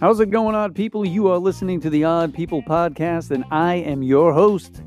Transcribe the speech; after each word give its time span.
How's 0.00 0.18
it 0.18 0.30
going, 0.30 0.56
odd 0.56 0.74
people? 0.74 1.06
You 1.06 1.28
are 1.28 1.38
listening 1.38 1.78
to 1.82 1.88
the 1.88 2.02
Odd 2.02 2.34
People 2.34 2.60
Podcast, 2.60 3.30
and 3.30 3.44
I 3.52 3.76
am 3.76 4.02
your 4.02 4.32
host, 4.32 4.82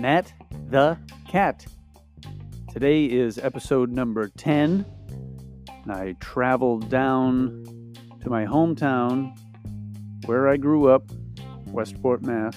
Matt 0.00 0.34
the 0.70 0.98
Cat. 1.28 1.64
Today 2.72 3.04
is 3.04 3.38
episode 3.38 3.92
number 3.92 4.26
10, 4.36 4.84
and 5.84 5.92
I 5.92 6.16
traveled 6.18 6.88
down 6.90 7.64
to 8.22 8.28
my 8.28 8.44
hometown 8.44 9.38
where 10.26 10.48
I 10.48 10.56
grew 10.56 10.88
up, 10.88 11.04
Westport, 11.68 12.22
Mass, 12.22 12.56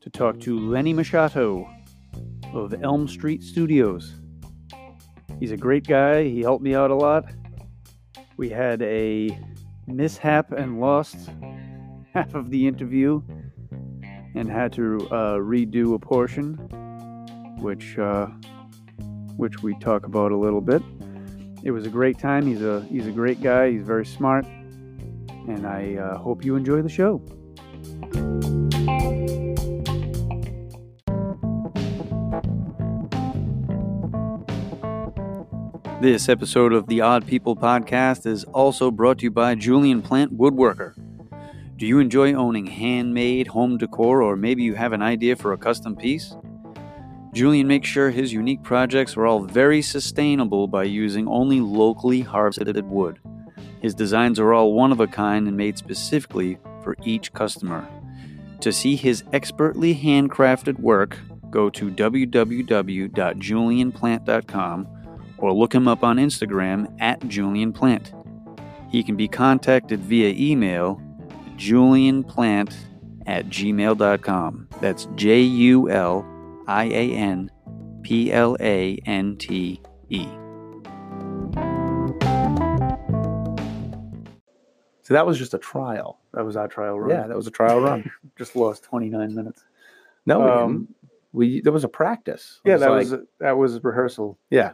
to 0.00 0.10
talk 0.10 0.40
to 0.40 0.58
Lenny 0.58 0.92
Machado 0.92 1.70
of 2.52 2.74
Elm 2.82 3.06
Street 3.06 3.44
Studios. 3.44 4.21
He's 5.42 5.50
a 5.50 5.56
great 5.56 5.88
guy, 5.88 6.22
he 6.22 6.40
helped 6.40 6.62
me 6.62 6.72
out 6.76 6.92
a 6.92 6.94
lot. 6.94 7.24
We 8.36 8.48
had 8.48 8.80
a 8.80 9.36
mishap 9.88 10.52
and 10.52 10.78
lost 10.78 11.16
half 12.14 12.36
of 12.36 12.50
the 12.50 12.64
interview 12.64 13.20
and 14.36 14.48
had 14.48 14.72
to 14.74 14.98
uh, 15.10 15.38
redo 15.38 15.94
a 15.94 15.98
portion, 15.98 16.54
which 17.58 17.98
uh, 17.98 18.26
which 19.36 19.64
we 19.64 19.76
talk 19.80 20.06
about 20.06 20.30
a 20.30 20.36
little 20.36 20.60
bit. 20.60 20.80
It 21.64 21.72
was 21.72 21.86
a 21.86 21.90
great 21.90 22.20
time. 22.20 22.46
He's 22.46 22.62
a 22.62 22.82
he's 22.82 23.08
a 23.08 23.12
great 23.12 23.42
guy. 23.42 23.72
He's 23.72 23.82
very 23.82 24.06
smart, 24.06 24.46
and 24.46 25.66
I 25.66 25.96
uh, 25.96 26.18
hope 26.18 26.44
you 26.44 26.54
enjoy 26.54 26.82
the 26.82 26.88
show. 26.88 27.20
This 36.02 36.28
episode 36.28 36.72
of 36.72 36.88
the 36.88 37.00
Odd 37.00 37.28
People 37.28 37.54
podcast 37.54 38.26
is 38.26 38.42
also 38.46 38.90
brought 38.90 39.18
to 39.18 39.24
you 39.26 39.30
by 39.30 39.54
Julian 39.54 40.02
Plante 40.02 40.36
Woodworker. 40.36 40.96
Do 41.76 41.86
you 41.86 42.00
enjoy 42.00 42.34
owning 42.34 42.66
handmade 42.66 43.46
home 43.46 43.78
decor, 43.78 44.20
or 44.20 44.34
maybe 44.34 44.64
you 44.64 44.74
have 44.74 44.92
an 44.92 45.00
idea 45.00 45.36
for 45.36 45.52
a 45.52 45.56
custom 45.56 45.94
piece? 45.94 46.34
Julian 47.32 47.68
makes 47.68 47.88
sure 47.88 48.10
his 48.10 48.32
unique 48.32 48.64
projects 48.64 49.16
are 49.16 49.26
all 49.26 49.44
very 49.44 49.80
sustainable 49.80 50.66
by 50.66 50.82
using 50.82 51.28
only 51.28 51.60
locally 51.60 52.22
harvested 52.22 52.84
wood. 52.84 53.20
His 53.80 53.94
designs 53.94 54.40
are 54.40 54.52
all 54.52 54.74
one 54.74 54.90
of 54.90 54.98
a 54.98 55.06
kind 55.06 55.46
and 55.46 55.56
made 55.56 55.78
specifically 55.78 56.58
for 56.82 56.96
each 57.04 57.32
customer. 57.32 57.86
To 58.60 58.72
see 58.72 58.96
his 58.96 59.22
expertly 59.32 59.94
handcrafted 59.94 60.80
work, 60.80 61.16
go 61.52 61.70
to 61.70 61.92
www.julianplant.com 61.92 64.91
or 65.42 65.52
look 65.52 65.74
him 65.74 65.88
up 65.88 66.04
on 66.04 66.16
Instagram 66.16 66.94
at 67.00 67.26
Julian 67.28 67.72
Plante. 67.72 68.12
He 68.90 69.02
can 69.02 69.16
be 69.16 69.26
contacted 69.28 70.00
via 70.00 70.32
email 70.38 71.02
julianplant 71.56 72.74
at 73.26 73.46
gmail.com. 73.48 74.68
That's 74.80 75.06
J 75.16 75.40
U 75.40 75.90
L 75.90 76.24
I 76.66 76.84
A 76.84 77.12
N 77.12 77.50
P 78.02 78.32
L 78.32 78.56
A 78.60 78.96
N 79.04 79.36
T 79.36 79.80
E. 80.10 80.26
So 85.02 85.14
that 85.14 85.26
was 85.26 85.38
just 85.38 85.54
a 85.54 85.58
trial. 85.58 86.20
That 86.32 86.44
was 86.44 86.56
our 86.56 86.68
trial 86.68 86.98
run. 87.00 87.10
Yeah, 87.10 87.26
that 87.26 87.36
was 87.36 87.46
a 87.46 87.50
trial 87.50 87.80
run. 87.80 88.08
Just 88.38 88.54
lost 88.56 88.84
29 88.84 89.34
minutes. 89.34 89.64
No, 90.24 90.38
we, 90.40 90.46
Um, 90.46 90.72
didn't. 90.72 90.96
We 91.32 91.60
there 91.60 91.72
was 91.72 91.84
a 91.84 91.88
practice. 91.88 92.60
It 92.64 92.70
Yeah, 92.70 92.76
that 92.78 92.90
like- 92.90 92.98
was 93.10 93.14
that 93.40 93.56
was 93.58 93.82
rehearsal. 93.84 94.38
yeah. 94.50 94.72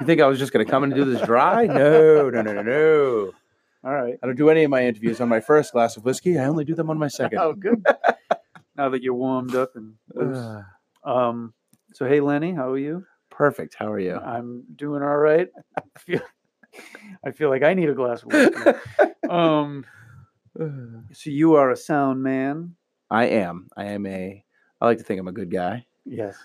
You 0.00 0.06
think 0.06 0.20
I 0.22 0.26
was 0.26 0.38
just 0.38 0.50
going 0.52 0.64
to 0.64 0.70
come 0.70 0.82
and 0.82 0.94
do 0.94 1.04
this 1.04 1.20
dry? 1.26 1.66
No, 1.66 2.30
no, 2.30 2.40
no, 2.40 2.52
no, 2.54 2.62
no. 2.62 3.32
All 3.84 3.92
right. 3.94 4.14
I 4.22 4.26
don't 4.26 4.36
do 4.36 4.48
any 4.48 4.64
of 4.64 4.70
my 4.70 4.82
interviews 4.86 5.20
on 5.20 5.28
my 5.28 5.40
first 5.40 5.72
glass 5.72 5.96
of 5.98 6.04
whiskey. 6.06 6.38
I 6.38 6.46
only 6.46 6.64
do 6.64 6.74
them 6.74 6.88
on 6.88 6.98
my 6.98 7.08
second. 7.08 7.38
Oh, 7.38 7.52
good. 7.52 7.84
now 8.76 8.88
that 8.88 9.02
you're 9.02 9.12
warmed 9.14 9.54
up 9.54 9.72
and 9.76 9.94
loose. 10.14 10.62
Um, 11.04 11.52
so 11.92 12.06
hey 12.06 12.20
Lenny, 12.20 12.52
how 12.54 12.70
are 12.70 12.78
you? 12.78 13.04
perfect. 13.30 13.74
How 13.74 13.90
are 13.90 13.98
you? 13.98 14.16
I'm 14.16 14.64
doing 14.76 15.02
all 15.02 15.16
right. 15.16 15.48
I 15.78 15.98
feel, 15.98 16.20
I 17.24 17.30
feel 17.30 17.48
like 17.48 17.62
I 17.62 17.72
need 17.74 17.88
a 17.88 17.94
glass 17.94 18.22
of 18.22 18.32
whiskey. 18.32 18.70
um, 19.30 19.84
so 21.12 21.30
you 21.30 21.54
are 21.54 21.70
a 21.70 21.76
sound 21.76 22.22
man. 22.22 22.74
I 23.10 23.26
am. 23.26 23.68
I 23.76 23.84
am 23.86 24.04
a. 24.06 24.44
I 24.80 24.86
like 24.86 24.98
to 24.98 25.04
think 25.04 25.20
I'm 25.20 25.28
a 25.28 25.32
good 25.32 25.50
guy. 25.50 25.86
Yes. 26.06 26.36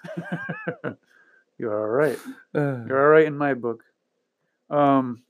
you're 1.58 1.80
all 1.80 1.88
right. 1.88 2.18
Uh, 2.54 2.84
You're 2.86 3.02
all 3.02 3.10
right 3.10 3.26
in 3.26 3.38
my 3.38 3.54
book. 3.54 3.84
Um, 4.70 5.24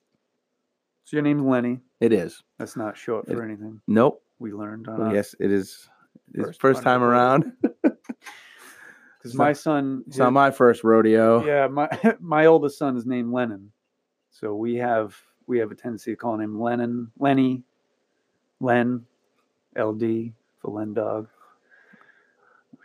so 1.04 1.18
your 1.18 1.24
name's 1.24 1.44
Lenny. 1.44 1.82
it 2.00 2.12
is. 2.12 2.42
That's 2.58 2.76
not 2.76 2.98
short 2.98 3.28
for 3.28 3.44
anything. 3.44 3.82
Nope. 3.88 4.24
We 4.40 4.52
learned 4.52 4.88
on 4.88 5.14
yes, 5.14 5.36
it 5.40 5.52
is. 5.52 5.88
It's 6.34 6.46
first 6.48 6.62
first, 6.62 6.84
time 6.84 7.04
around. 7.04 7.54
because 9.26 9.36
my 9.36 9.54
son. 9.54 10.04
It's 10.08 10.18
not 10.18 10.34
my 10.34 10.52
first 10.52 10.84
rodeo. 10.84 11.46
Yeah, 11.46 11.68
my 11.68 11.88
my 12.20 12.48
oldest 12.48 12.78
son 12.78 12.98
is 12.98 13.06
named 13.06 13.32
Lennon, 13.32 13.72
so 14.32 14.54
we 14.56 14.76
have 14.76 15.16
we 15.48 15.60
have 15.60 15.72
a 15.72 15.76
tendency 15.76 16.12
to 16.12 16.18
call 16.18 16.40
him 16.40 16.60
Lennon, 16.60 17.12
Lenny, 17.18 17.64
Len, 18.60 19.06
LD 19.78 20.34
for 20.60 20.72
Len 20.72 20.94
Dog, 20.94 21.30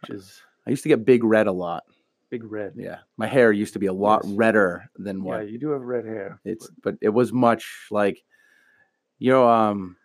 which 0.03 0.11
is 0.11 0.41
I 0.66 0.71
used 0.71 0.83
to 0.84 0.88
get 0.88 1.05
big 1.05 1.25
red 1.25 1.47
a 1.47 1.53
lot. 1.53 1.84
big 2.31 2.44
red. 2.44 2.75
Yeah, 2.77 2.99
my 3.16 3.27
hair 3.27 3.50
used 3.53 3.72
to 3.72 3.78
be 3.78 3.87
a 3.87 3.93
lot 3.93 4.22
Yes. 4.25 4.34
redder 4.34 4.84
than 4.97 5.22
what. 5.25 5.38
Yeah, 5.38 5.43
you 5.53 5.59
do 5.59 5.71
have 5.71 5.83
red 5.83 6.05
hair. 6.05 6.41
it's. 6.44 6.71
But 6.83 6.97
it 7.00 7.09
was 7.11 7.33
much 7.33 7.88
like, 7.91 8.22
you 9.19 9.31
know, 9.33 9.49
um, 9.49 9.97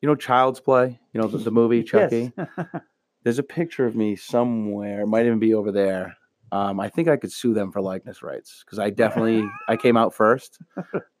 you 0.00 0.08
know, 0.08 0.14
Child's 0.16 0.60
Play. 0.60 0.98
You 1.12 1.20
know 1.20 1.28
the, 1.28 1.38
the 1.38 1.50
movie 1.50 1.82
Chucky. 1.92 2.32
There's 3.22 3.38
a 3.38 3.42
picture 3.44 3.84
of 3.86 3.94
me 3.94 4.16
somewhere. 4.16 5.02
It 5.02 5.06
might 5.06 5.26
even 5.26 5.38
be 5.38 5.52
over 5.54 5.70
there. 5.70 6.16
Um, 6.52 6.80
I 6.80 6.88
think 6.88 7.06
I 7.06 7.16
could 7.16 7.30
sue 7.30 7.52
them 7.54 7.70
for 7.70 7.80
likeness 7.80 8.22
rights 8.22 8.64
because 8.64 8.78
I 8.80 8.90
definitely 8.90 9.48
I 9.68 9.76
came 9.76 9.96
out 9.96 10.14
first, 10.14 10.58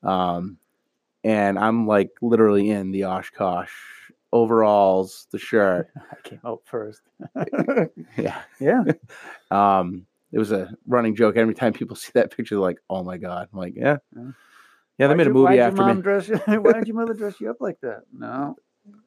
um, 0.02 0.56
and 1.22 1.58
I'm 1.58 1.86
like 1.86 2.08
literally 2.22 2.70
in 2.70 2.90
the 2.90 3.04
Oshkosh 3.04 3.70
overalls, 4.32 5.26
the 5.30 5.38
shirt. 5.38 5.88
I 6.10 6.16
came 6.22 6.40
out 6.44 6.62
first. 6.64 7.02
Yeah. 8.16 8.42
yeah. 8.60 8.84
Um, 9.50 10.06
it 10.32 10.38
was 10.38 10.52
a 10.52 10.72
running 10.86 11.16
joke 11.16 11.36
every 11.36 11.54
time 11.54 11.72
people 11.72 11.96
see 11.96 12.10
that 12.14 12.34
picture. 12.36 12.54
They're 12.54 12.62
like, 12.62 12.78
"Oh 12.88 13.02
my 13.02 13.16
god!" 13.16 13.48
I'm 13.52 13.58
like, 13.58 13.74
"Yeah, 13.74 13.96
Yeah. 14.16 14.22
yeah." 14.22 14.30
They 14.98 15.06
Why'd 15.08 15.16
made 15.16 15.26
a 15.26 15.30
movie 15.30 15.58
after 15.58 15.84
me. 15.84 16.02
Dress 16.02 16.28
you, 16.28 16.36
why 16.36 16.72
did 16.74 16.86
your 16.86 16.96
mother 16.96 17.14
dress 17.14 17.40
you 17.40 17.50
up 17.50 17.60
like 17.60 17.80
that? 17.80 18.02
No, 18.12 18.56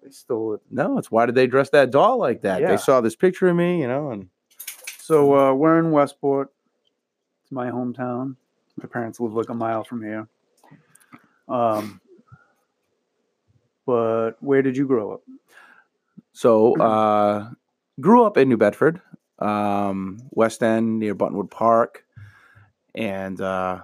they 0.04 0.10
stole 0.10 0.56
it. 0.56 0.62
No, 0.70 0.98
it's 0.98 1.10
why 1.10 1.26
did 1.26 1.36
they 1.36 1.48
dress 1.48 1.70
that 1.70 1.92
doll 1.92 2.18
like 2.18 2.42
that? 2.42 2.62
Yeah. 2.62 2.72
They 2.72 2.78
saw 2.78 3.00
this 3.00 3.16
picture 3.16 3.48
of 3.48 3.56
me, 3.56 3.80
you 3.82 3.88
know, 3.88 4.12
and 4.12 4.28
So 5.00 5.34
uh, 5.36 5.54
we're 5.54 5.80
in 5.80 5.92
Westport. 5.92 6.52
It's 7.44 7.52
my 7.52 7.70
hometown. 7.70 8.36
My 8.78 8.88
parents 8.88 9.20
live 9.20 9.34
like 9.34 9.50
a 9.50 9.54
mile 9.54 9.84
from 9.84 10.02
here. 10.04 10.28
Um, 11.48 12.02
but 13.86 14.32
where 14.42 14.62
did 14.62 14.78
you 14.78 14.88
grow 14.88 15.14
up? 15.14 15.22
so 16.34 16.80
uh, 16.82 17.50
grew 18.00 18.24
up 18.24 18.38
in 18.38 18.50
New 18.50 18.58
Bedford, 18.58 19.02
um, 19.40 20.20
West 20.32 20.64
End 20.64 21.00
near 21.00 21.16
Buttonwood 21.16 21.52
Park, 21.52 22.06
and 22.96 23.40
uh, 23.40 23.82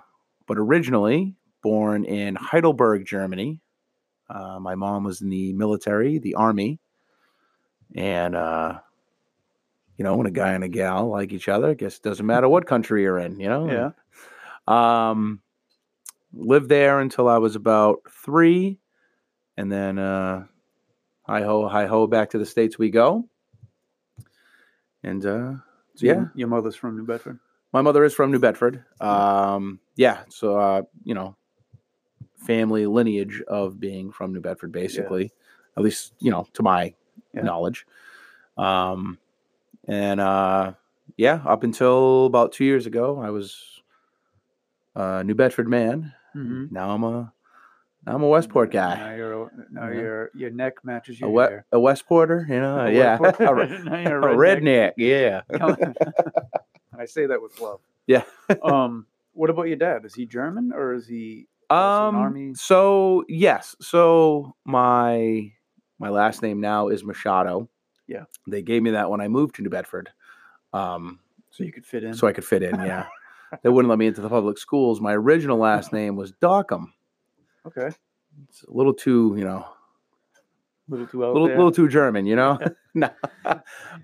but 0.48 0.58
originally 0.58 1.36
born 1.62 2.06
in 2.06 2.36
Heidelberg, 2.36 3.06
Germany. 3.06 3.60
Uh, 4.30 4.60
my 4.60 4.76
mom 4.76 5.04
was 5.04 5.22
in 5.22 5.30
the 5.30 5.54
military, 5.54 6.20
the 6.20 6.36
army, 6.36 6.80
and 7.96 8.36
uh, 8.36 8.80
you 10.00 10.04
know, 10.04 10.16
when 10.16 10.28
a 10.28 10.32
guy 10.32 10.54
and 10.54 10.64
a 10.64 10.70
gal 10.70 11.10
like 11.10 11.34
each 11.34 11.50
other, 11.50 11.72
I 11.72 11.74
guess 11.74 11.98
it 11.98 12.04
doesn't 12.04 12.26
matter 12.26 12.48
what 12.48 12.66
country 12.66 13.04
you're 13.04 13.20
in, 13.20 13.38
you 13.38 13.50
know. 13.50 13.70
Yeah. 13.70 13.92
Um, 15.10 15.42
lived 16.34 16.70
there 16.70 17.00
until 17.02 17.28
I 17.28 17.38
was 17.38 17.56
about 17.56 18.00
three, 18.10 18.80
and 19.60 19.70
then 19.70 20.00
uh, 20.00 20.46
hi 21.24 21.42
ho, 21.42 21.68
hi 21.68 21.86
ho, 21.86 22.08
back 22.08 22.30
to 22.30 22.38
the 22.38 22.46
states 22.46 22.80
we 22.80 22.90
go. 22.90 23.28
And 25.04 25.26
uh, 25.26 25.54
So 25.96 26.06
yeah, 26.06 26.26
your, 26.34 26.48
mother's 26.48 26.76
from 26.76 26.96
New 26.96 27.06
Bedford. 27.06 27.40
my 27.74 27.82
mother 27.82 28.06
is 28.06 28.14
from 28.14 28.32
New 28.32 28.40
Bedford. 28.40 28.86
Um, 29.02 29.80
yeah, 29.98 30.20
so 30.30 30.58
uh, 30.58 30.82
you 31.04 31.14
know, 31.14 31.36
family 32.38 32.86
lineage 32.86 33.42
of 33.48 33.80
being 33.80 34.12
from 34.14 34.32
New 34.34 34.40
Bedford, 34.42 34.72
basically, 34.72 35.32
at 35.78 35.84
least 35.84 36.14
you 36.20 36.32
know 36.32 36.48
to 36.54 36.64
my 36.64 36.94
Yeah. 37.34 37.44
knowledge. 37.44 37.86
Um, 38.58 39.18
and 39.88 40.20
uh, 40.22 40.74
yeah, 41.18 41.42
up 41.46 41.64
until 41.64 42.26
about 42.28 42.54
two 42.54 42.64
years 42.66 42.86
ago, 42.86 43.20
I 43.20 43.30
was 43.30 43.82
a 44.96 45.24
New 45.24 45.36
Bedford 45.36 45.68
man. 45.68 46.14
Mm-hmm. 46.36 46.74
Now 46.74 46.92
I'm 46.92 47.04
a 47.04 47.34
I'm 48.08 48.24
a 48.24 48.28
Westport 48.28 48.72
guy. 48.72 48.96
Now, 48.96 49.16
you're, 49.16 49.52
now 49.72 49.88
Yeah. 49.90 49.94
your 50.00 50.32
your 50.34 50.50
neck 50.52 50.84
matches 50.84 51.18
A, 51.18 51.20
your 51.22 51.30
we- 51.32 51.44
hair. 51.44 51.66
a 51.72 51.78
Westporter, 51.78 52.48
you 52.48 52.60
know, 52.60 52.80
A 52.86 52.92
yeah, 52.94 53.18
Westport- 53.20 53.50
a, 53.50 53.54
re- 53.56 53.64
a 53.76 54.36
redneck, 54.36 54.94
yeah. 54.98 55.42
I 56.98 57.06
say 57.06 57.26
that 57.28 57.42
with 57.42 57.60
love. 57.60 57.80
Yeah. 58.08 58.24
um, 58.64 59.06
What 59.34 59.50
about 59.50 59.64
your 59.64 59.78
dad? 59.78 60.06
Is 60.06 60.16
he 60.16 60.26
German 60.26 60.72
or 60.74 60.94
is 60.94 61.08
he 61.08 61.48
Um. 61.70 62.16
army- 62.16 62.54
So 62.56 63.24
yes. 63.28 63.76
So 63.82 64.56
my 64.66 65.52
my 66.00 66.10
last 66.10 66.42
name 66.42 66.60
now 66.62 66.88
is 66.88 67.04
Machado. 67.04 67.70
Yeah. 68.08 68.24
They 68.48 68.62
gave 68.62 68.82
me 68.82 68.92
that 68.92 69.10
when 69.10 69.22
I 69.22 69.28
moved 69.28 69.56
to 69.56 69.62
New 69.62 69.70
Bedford. 69.70 70.10
Um. 70.74 71.20
so 71.52 71.64
you 71.64 71.72
could 71.72 71.86
fit 71.86 72.04
in? 72.04 72.14
So 72.14 72.28
I 72.28 72.34
could 72.34 72.46
fit 72.46 72.64
in. 72.64 72.76
Yeah. 72.76 73.06
they 73.64 73.70
wouldn't 73.70 73.90
let 73.90 74.00
me 74.00 74.08
into 74.08 74.22
the 74.22 74.30
public 74.30 74.58
schools. 74.58 75.00
My 75.02 75.14
original 75.14 75.58
last 75.58 75.92
name 75.94 76.16
was 76.16 76.32
Dockham. 76.34 76.88
Okay. 77.68 77.90
It's 78.48 78.64
a 78.64 78.72
little 78.72 78.94
too, 78.94 79.36
you 79.38 79.44
know, 79.44 79.66
A 79.68 80.92
little 80.92 81.08
too 81.08 81.26
out 81.26 81.34
little 81.34 81.48
there. 81.48 81.58
little 81.58 81.72
too 81.72 81.90
German, 81.90 82.26
you 82.26 82.36
know. 82.36 82.60
no, 82.94 83.10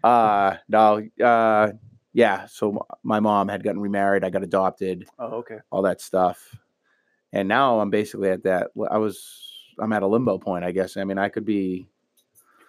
uh, 0.04 0.57
no, 0.68 1.02
uh, 1.24 1.72
yeah. 2.13 2.46
So 2.48 2.86
my 3.04 3.19
mom 3.19 3.48
had 3.50 3.63
gotten 3.63 3.81
remarried. 3.81 4.24
I 4.24 4.30
got 4.30 4.44
adopted. 4.44 5.07
oh, 5.19 5.36
okay. 5.38 5.60
All 5.72 5.81
that 5.84 6.02
stuff, 6.02 6.56
and 7.34 7.48
now 7.48 7.80
I'm 7.80 7.90
basically 7.90 8.30
at 8.30 8.44
that. 8.44 8.72
I 8.90 8.98
was. 8.98 9.52
I'm 9.80 9.94
at 9.94 10.04
a 10.04 10.07
limbo 10.07 10.38
point, 10.38 10.63
I 10.66 10.72
guess. 10.72 10.98
I 10.98 11.04
mean, 11.04 11.18
I 11.18 11.30
could 11.30 11.46
be 11.46 11.88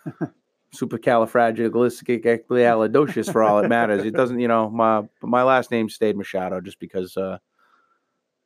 supercalifragilisticexpialidocious 0.75 3.33
for 3.33 3.43
all 3.43 3.59
it 3.61 3.69
matters. 3.69 4.05
It 4.05 4.15
doesn't, 4.15 4.41
you 4.41 4.49
know. 4.49 4.69
My 4.71 5.03
my 5.23 5.43
last 5.43 5.71
name 5.71 5.89
stayed 5.89 6.17
Machado 6.17 6.61
just 6.61 6.79
because. 6.79 7.17
uh 7.17 7.39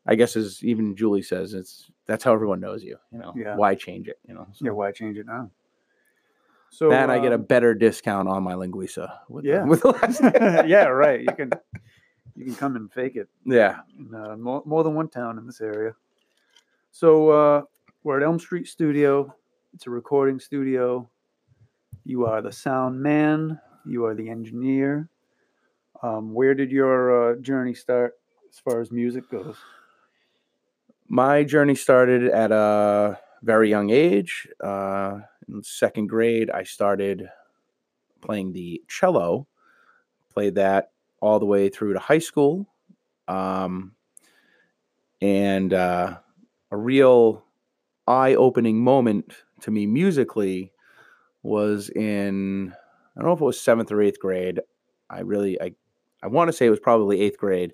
I 0.06 0.14
guess 0.14 0.34
as 0.34 0.64
even 0.64 0.96
Julie 0.96 1.20
says, 1.20 1.52
it's 1.52 1.90
that's 2.10 2.24
how 2.24 2.32
everyone 2.32 2.60
knows 2.60 2.82
you. 2.82 2.96
You 3.12 3.18
know, 3.18 3.32
Yeah. 3.36 3.54
why 3.56 3.76
change 3.76 4.08
it? 4.08 4.18
You 4.26 4.34
know, 4.34 4.46
so. 4.52 4.64
Yeah, 4.64 4.72
why 4.72 4.90
change 4.90 5.16
it 5.16 5.26
now? 5.26 5.50
So 6.70 6.88
then 6.88 7.10
I 7.10 7.18
get 7.20 7.32
a 7.32 7.36
um, 7.36 7.42
better 7.42 7.74
discount 7.74 8.28
on 8.28 8.42
my 8.42 8.54
linguiça. 8.54 9.18
With 9.28 9.44
Yeah. 9.44 9.60
the, 9.60 9.66
with 9.66 9.82
the 9.82 9.90
last 9.90 10.20
yeah, 10.68 10.84
right. 11.04 11.20
You 11.20 11.32
can 11.32 11.50
you 12.34 12.44
can 12.46 12.54
come 12.56 12.76
and 12.76 12.92
fake 12.92 13.16
it 13.16 13.28
yeah. 13.44 13.80
in 13.98 14.14
uh, 14.14 14.36
more, 14.36 14.62
more 14.64 14.82
than 14.82 14.94
one 14.94 15.08
town 15.08 15.38
in 15.38 15.46
this 15.46 15.60
area. 15.60 15.94
So 16.90 17.30
uh, 17.30 17.62
we're 18.02 18.16
at 18.18 18.22
Elm 18.24 18.38
Street 18.38 18.66
Studio. 18.66 19.34
It's 19.74 19.86
a 19.86 19.90
recording 19.90 20.40
studio. 20.40 21.08
You 22.04 22.26
are 22.26 22.42
the 22.42 22.52
sound 22.52 23.00
man. 23.00 23.60
You 23.84 24.04
are 24.06 24.14
the 24.14 24.28
engineer. 24.28 25.08
Um, 26.02 26.32
where 26.32 26.54
did 26.54 26.70
your 26.70 27.34
uh, 27.34 27.36
journey 27.36 27.74
start 27.74 28.14
as 28.50 28.58
far 28.58 28.80
as 28.80 28.90
music 28.90 29.30
goes? 29.30 29.56
My 31.12 31.42
journey 31.42 31.74
started 31.74 32.30
at 32.30 32.52
a 32.52 33.18
very 33.42 33.68
young 33.68 33.90
age. 33.90 34.46
Uh, 34.62 35.18
in 35.48 35.60
second 35.64 36.06
grade, 36.06 36.52
I 36.52 36.62
started 36.62 37.28
playing 38.20 38.52
the 38.52 38.80
cello. 38.86 39.48
Played 40.32 40.54
that 40.54 40.92
all 41.20 41.40
the 41.40 41.46
way 41.46 41.68
through 41.68 41.94
to 41.94 41.98
high 41.98 42.20
school. 42.20 42.68
Um, 43.26 43.96
and 45.20 45.74
uh, 45.74 46.18
a 46.70 46.76
real 46.76 47.44
eye 48.06 48.36
opening 48.36 48.78
moment 48.78 49.34
to 49.62 49.72
me 49.72 49.86
musically 49.86 50.72
was 51.42 51.90
in, 51.90 52.72
I 53.16 53.20
don't 53.20 53.30
know 53.30 53.34
if 53.34 53.40
it 53.40 53.44
was 53.44 53.60
seventh 53.60 53.90
or 53.90 54.00
eighth 54.00 54.20
grade. 54.20 54.60
I 55.10 55.22
really, 55.22 55.60
I, 55.60 55.72
I 56.22 56.28
want 56.28 56.46
to 56.46 56.52
say 56.52 56.66
it 56.66 56.70
was 56.70 56.78
probably 56.78 57.20
eighth 57.20 57.36
grade. 57.36 57.72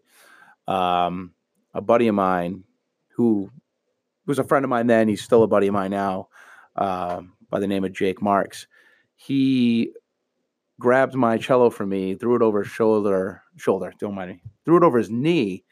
Um, 0.66 1.34
a 1.74 1.82
buddy 1.82 2.08
of 2.08 2.14
mine 2.14 2.64
who 3.16 3.50
was 4.26 4.38
a 4.38 4.44
friend 4.44 4.64
of 4.64 4.68
mine 4.68 4.86
then, 4.86 5.08
he's 5.08 5.22
still 5.22 5.42
a 5.42 5.48
buddy 5.48 5.68
of 5.68 5.74
mine 5.74 5.90
now, 5.90 6.28
um, 6.76 7.32
by 7.48 7.58
the 7.58 7.66
name 7.66 7.84
of 7.84 7.92
Jake 7.92 8.20
Marks. 8.20 8.66
He 9.14 9.92
grabbed 10.78 11.14
my 11.14 11.38
cello 11.38 11.70
from 11.70 11.88
me, 11.88 12.14
threw 12.14 12.36
it 12.36 12.42
over 12.42 12.62
his 12.62 12.70
shoulder, 12.70 13.42
shoulder, 13.56 13.92
don't 13.98 14.14
mind 14.14 14.32
me, 14.32 14.42
threw 14.64 14.76
it 14.76 14.82
over 14.82 14.98
his 14.98 15.10
knee. 15.10 15.64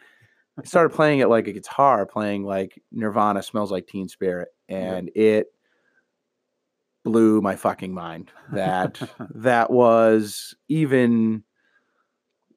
I 0.58 0.64
started 0.64 0.94
playing 0.94 1.18
it 1.18 1.28
like 1.28 1.48
a 1.48 1.52
guitar, 1.52 2.06
playing 2.06 2.44
like 2.44 2.80
Nirvana 2.92 3.42
smells 3.42 3.72
like 3.72 3.86
Teen 3.86 4.08
Spirit, 4.08 4.48
and 4.68 5.10
it 5.14 5.48
blew 7.04 7.40
my 7.40 7.56
fucking 7.56 7.92
mind. 7.92 8.30
That 8.52 9.00
that 9.34 9.70
was 9.70 10.54
even. 10.68 11.44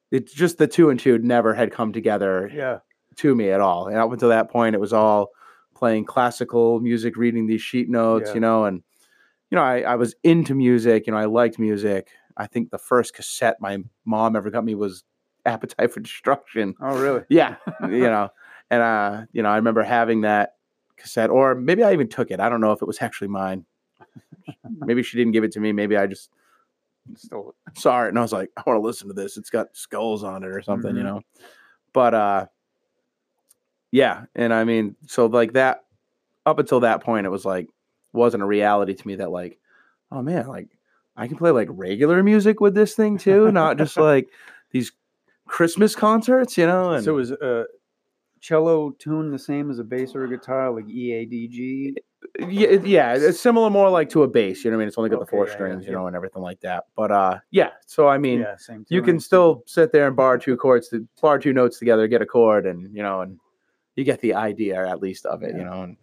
It's 0.10 0.32
just 0.32 0.58
the 0.58 0.68
two 0.68 0.90
and 0.90 0.98
two 0.98 1.18
never 1.18 1.54
had 1.54 1.74
come 1.74 1.92
together 1.92 2.50
Yeah, 2.54 2.80
to 3.18 3.36
me 3.36 3.50
at 3.50 3.62
all. 3.62 3.88
And 3.88 3.98
up 3.98 4.12
until 4.12 4.30
that 4.30 4.50
point, 4.50 4.76
it 4.76 4.80
was 4.82 4.94
all 4.94 5.30
playing 5.76 6.06
classical 6.06 6.80
music, 6.80 7.16
reading 7.18 7.46
these 7.48 7.62
sheet 7.62 7.90
notes, 7.90 8.30
Yeah. 8.30 8.34
you 8.36 8.40
know, 8.40 8.66
and 8.66 8.82
you 9.52 9.56
know, 9.56 9.64
I, 9.64 9.82
I 9.82 9.96
was 9.96 10.16
into 10.24 10.54
music, 10.56 11.08
you 11.08 11.12
know, 11.14 11.20
I 11.20 11.26
liked 11.26 11.58
music. 11.60 12.10
I 12.36 12.48
think 12.48 12.70
the 12.70 12.78
first 12.78 13.14
cassette 13.14 13.58
my 13.62 13.78
mom 14.06 14.36
ever 14.36 14.50
got 14.50 14.66
me 14.66 14.76
was 14.76 15.04
Appetite 15.46 15.92
for 15.94 16.00
Destruction. 16.02 16.76
Oh, 16.82 16.98
really? 17.00 17.22
Yeah, 17.30 17.56
you 17.82 17.88
know, 18.10 18.30
and 18.70 18.82
uh, 18.82 19.22
you 19.32 19.42
know, 19.44 19.50
I 19.50 19.56
remember 19.56 19.84
having 19.84 20.22
that 20.22 20.56
cassette, 20.98 21.30
or 21.30 21.56
maybe 21.56 21.84
I 21.84 21.94
even 21.94 22.10
took 22.10 22.30
it. 22.32 22.40
I 22.40 22.50
don't 22.50 22.62
know 22.62 22.72
if 22.74 22.82
it 22.82 22.88
was 22.88 23.02
actually 23.02 23.30
mine. 23.30 23.66
maybe 24.70 25.04
she 25.04 25.18
didn't 25.18 25.34
give 25.34 25.44
it 25.44 25.52
to 25.54 25.60
me. 25.60 25.72
Maybe 25.72 25.96
I 25.98 26.08
just 26.08 26.30
Stole 27.16 27.54
it. 27.68 27.78
saw 27.80 28.04
it 28.04 28.10
and 28.10 28.20
I 28.20 28.22
was 28.22 28.34
like, 28.34 28.50
I 28.58 28.64
want 28.68 28.78
to 28.78 28.86
listen 28.86 29.08
to 29.08 29.14
this. 29.14 29.38
It's 29.38 29.50
got 29.50 29.68
skulls 29.76 30.24
on 30.26 30.44
it 30.44 30.50
or 30.50 30.62
something, 30.62 30.94
you 30.96 31.04
Mhm. 31.04 31.06
know. 31.06 31.22
But 31.94 32.14
uh 32.14 32.46
yeah, 33.92 34.26
and 34.36 34.54
I 34.54 34.64
mean, 34.64 34.96
so 35.08 35.26
like 35.28 35.54
that 35.54 35.84
up 36.46 36.60
until 36.60 36.80
that 36.82 37.04
point 37.04 37.26
it 37.26 37.30
was 37.30 37.46
like 37.46 37.68
wasn't 38.14 38.44
a 38.44 38.46
reality 38.46 38.94
to 38.94 39.08
me 39.08 39.16
that 39.16 39.32
like, 39.32 39.60
oh 40.12 40.22
man, 40.22 40.48
like 40.48 40.70
I 41.16 41.28
can 41.28 41.38
play 41.38 41.52
like 41.52 41.68
regular 41.72 42.22
music 42.24 42.60
with 42.60 42.76
this 42.76 42.96
thing 42.96 43.18
too, 43.18 43.52
not 43.52 43.78
just 43.78 43.98
like 43.98 44.30
these 44.72 44.92
Christmas 45.48 45.96
concerts, 45.96 46.58
you 46.58 46.68
know, 46.68 46.92
and 46.92 47.04
So 47.04 47.18
is 47.18 47.32
a 47.32 47.66
cello 48.40 48.92
tuned 48.92 49.34
the 49.34 49.40
same 49.40 49.72
as 49.72 49.80
a 49.80 49.84
bass 49.84 50.14
or 50.16 50.26
a 50.26 50.30
guitar, 50.30 50.72
like 50.72 50.90
E 50.90 51.14
A 51.14 51.26
D 51.26 51.48
G? 51.48 51.96
Eh, 52.40 52.44
eh, 52.44 52.48
yeah, 52.50 52.80
yeah, 52.84 53.14
it's 53.14 53.40
similar 53.40 53.70
more 53.70 53.90
like 53.90 54.10
to 54.10 54.24
a 54.24 54.28
bass, 54.28 54.64
you 54.64 54.72
know 54.72 54.78
what 54.78 54.82
I 54.82 54.84
mean? 54.84 54.88
It's 54.90 54.98
only 54.98 55.10
got 55.10 55.20
the 55.20 55.26
four 55.26 55.46
yeah, 55.46 55.52
yeah, 55.52 55.56
strings, 55.56 55.86
you 55.86 55.92
know, 55.94 56.08
and 56.08 56.16
everything 56.16 56.42
like 56.42 56.60
that. 56.62 56.86
But 56.96 57.12
uh 57.12 57.40
yeah, 57.52 57.70
so 57.86 58.08
I 58.08 58.18
mean, 58.18 58.42
yeah, 58.42 58.58
same. 58.58 58.86
you 58.90 59.02
can 59.02 59.20
still 59.20 59.64
sit 59.66 59.92
there 59.92 60.08
and 60.08 60.16
bar 60.16 60.38
two 60.38 60.58
chords 60.58 60.90
to 60.90 61.08
bar 61.22 61.40
two 61.40 61.54
notes 61.54 61.80
together, 61.80 62.08
get 62.08 62.22
a 62.22 62.26
chord, 62.26 62.66
and 62.66 62.96
you 62.96 63.02
know, 63.02 63.22
and 63.22 63.40
you 63.98 64.04
get 64.06 64.22
the 64.22 64.34
idea 64.36 64.88
at 64.88 65.02
least 65.02 65.26
of 65.26 65.44
it, 65.44 65.52
Yeah. 65.52 65.58
you 65.58 65.66
know. 65.66 65.82
And 65.84 65.98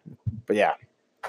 but 0.46 0.56
yeah, 0.56 0.74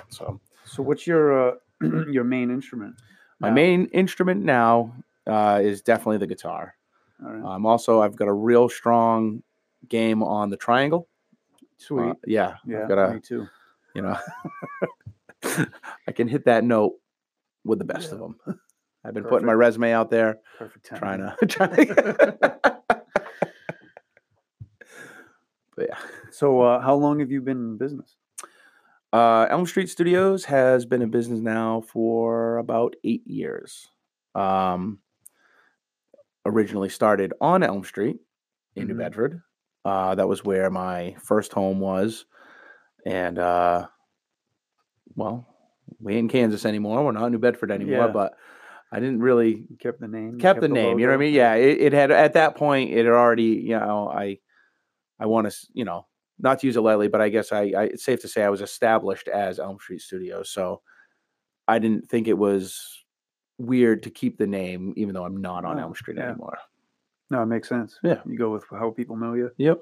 so 0.10 0.42
So 0.66 0.84
what's 0.84 1.08
your 1.08 1.50
uh, 1.52 1.56
your 2.12 2.26
main 2.26 2.52
instrument? 2.52 2.96
my 3.40 3.48
now? 3.50 3.56
main 3.56 3.86
instrument 3.88 4.44
now 4.44 4.94
uh, 5.28 5.60
is 5.64 5.82
definitely 5.82 6.18
the 6.18 6.28
guitar. 6.28 6.76
All 7.24 7.32
right. 7.32 7.56
Um, 7.56 7.66
also, 7.66 8.02
I've 8.02 8.16
got 8.18 8.28
a 8.28 8.34
real 8.34 8.68
strong 8.68 9.42
game 9.88 10.22
on 10.24 10.50
the 10.50 10.58
triangle. 10.58 11.08
Sweet. 11.78 12.10
Uh, 12.10 12.14
yeah, 12.28 12.56
yeah, 12.66 12.84
I've 12.84 12.90
got 12.90 13.14
me 13.14 13.20
too. 13.22 13.48
you 13.94 14.02
know, 14.02 14.18
I 16.08 16.12
can 16.14 16.28
hit 16.28 16.46
that 16.46 16.64
note 16.64 16.94
with 17.64 17.80
the 17.80 17.86
best 17.86 18.12
of 18.12 18.20
them. 18.20 18.36
I've 19.04 19.14
been 19.14 19.24
putting 19.24 19.46
my 19.46 19.54
resume 19.54 19.92
out 19.92 20.10
there, 20.10 20.40
Perfect 20.58 20.86
time. 20.88 21.00
trying 21.00 21.20
to, 21.20 21.36
trying 21.48 21.88
to 21.88 22.75
but 25.76 25.88
yeah. 25.90 25.98
So, 26.32 26.62
uh, 26.62 26.82
how 26.82 26.96
long 26.96 27.20
have 27.20 27.32
you 27.32 27.42
been 27.42 27.58
in 27.58 27.78
business? 27.78 28.16
Uh, 29.14 29.48
Elm 29.50 29.66
Street 29.66 29.90
Studios 29.90 30.44
has 30.46 30.86
been 30.86 31.02
in 31.02 31.10
business 31.10 31.40
now 31.40 31.82
for 31.88 32.58
about 32.58 32.96
eight 33.06 33.26
years. 33.26 33.88
Um, 34.34 35.00
originally 36.46 36.90
started 36.90 37.34
on 37.40 37.64
Elm 37.64 37.84
Street 37.84 38.18
in 38.76 38.84
Mhm. 38.84 38.88
New 38.90 38.96
Bedford. 38.98 39.42
Uh, 39.86 40.16
that 40.16 40.28
was 40.28 40.44
where 40.44 40.70
my 40.70 41.16
first 41.22 41.54
home 41.54 41.80
was. 41.80 42.26
And, 43.06 43.40
uh, 43.40 43.88
well, 45.16 45.48
we 46.00 46.16
ain't 46.16 46.32
Kansas 46.32 46.66
anymore. 46.66 47.06
We're 47.06 47.12
not 47.14 47.28
in 47.28 47.32
New 47.32 47.40
Bedford 47.40 47.72
anymore, 47.72 48.08
Yeah. 48.08 48.12
but 48.12 48.34
I 48.92 49.00
didn't 49.00 49.22
really 49.22 49.68
kept 49.80 50.00
the 50.02 50.08
name. 50.08 50.34
you 50.34 50.38
kept 50.40 50.62
the 50.62 50.68
name. 50.68 51.00
You 51.00 51.06
know 51.06 51.12
what 51.14 51.18
I 51.18 51.20
mean? 51.20 51.34
Yeah, 51.34 51.54
it, 51.56 51.80
it 51.80 51.94
had 51.94 52.12
at 52.12 52.34
that 52.34 52.56
point. 52.56 52.92
It 52.92 53.06
had 53.06 53.14
already. 53.14 53.44
You 53.44 53.80
know, 53.80 54.10
I 54.10 54.40
I 55.20 55.26
want 55.26 55.50
to 55.50 55.56
you 55.74 55.86
know 55.86 56.06
not 56.40 56.60
to 56.60 56.68
use 56.68 56.76
it 56.76 56.82
lightly, 56.82 57.08
but 57.08 57.22
I 57.22 57.30
guess 57.30 57.52
I, 57.52 57.72
I 57.78 57.84
it's 57.86 58.04
safe 58.04 58.22
to 58.22 58.28
say 58.28 58.44
I 58.44 58.50
was 58.50 58.62
established 58.62 59.28
as 59.28 59.60
Elm 59.60 59.78
Street 59.80 60.02
Studios, 60.02 60.50
so 60.50 60.82
I 61.68 61.80
didn't 61.80 62.10
think 62.10 62.28
it 62.28 62.38
was 62.38 63.04
weird 63.58 64.04
to 64.04 64.10
keep 64.10 64.38
the 64.38 64.46
name, 64.48 64.94
even 64.98 65.14
though 65.14 65.24
I'm 65.26 65.38
not 65.42 65.64
on 65.66 65.80
Oh, 65.80 65.84
Elm 65.84 65.96
Street 65.96 66.18
yeah. 66.18 66.30
anymore. 66.30 66.58
No, 67.32 67.42
it 67.42 67.46
makes 67.48 67.70
sense. 67.70 67.98
Yeah. 68.04 68.20
You 68.26 68.38
go 68.38 68.52
with 68.52 68.66
how 68.70 68.92
people 68.92 69.16
know 69.16 69.34
you. 69.34 69.50
Yep. 69.58 69.82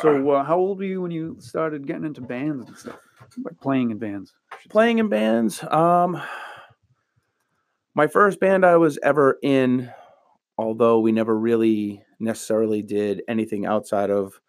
So, 0.00 0.30
uh, 0.30 0.42
how 0.44 0.56
old 0.56 0.78
were 0.78 0.84
you 0.84 1.02
when 1.02 1.10
you 1.10 1.36
started 1.38 1.86
getting 1.86 2.04
into 2.04 2.20
bands 2.20 2.66
and 2.68 2.76
stuff? 2.76 2.98
Like 3.44 3.60
playing 3.60 3.90
in 3.90 3.98
bands? 3.98 4.34
Playing 4.68 4.98
in 4.98 5.08
bands. 5.08 5.62
Um, 5.64 6.20
my 7.94 8.06
first 8.06 8.40
band 8.40 8.64
I 8.64 8.76
was 8.78 8.98
ever 9.02 9.38
in, 9.42 9.90
although 10.58 11.00
we 11.00 11.12
never 11.12 11.38
really 11.38 12.02
necessarily 12.18 12.82
did 12.82 13.22
anything 13.28 13.66
outside 13.66 14.10
of 14.10 14.40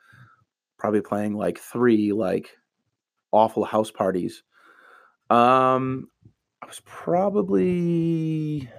probably 0.77 1.01
playing 1.01 1.33
like 1.35 1.59
three 1.59 2.11
like 2.13 2.51
awful 3.31 3.65
house 3.65 3.91
parties. 3.91 4.43
Um, 5.29 6.09
I 6.61 6.67
was 6.67 6.81
probably 6.85 8.69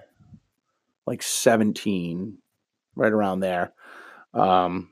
like 1.07 1.23
17, 1.23 2.39
right 2.97 3.13
around 3.13 3.41
there. 3.41 3.73
Um, 4.35 4.91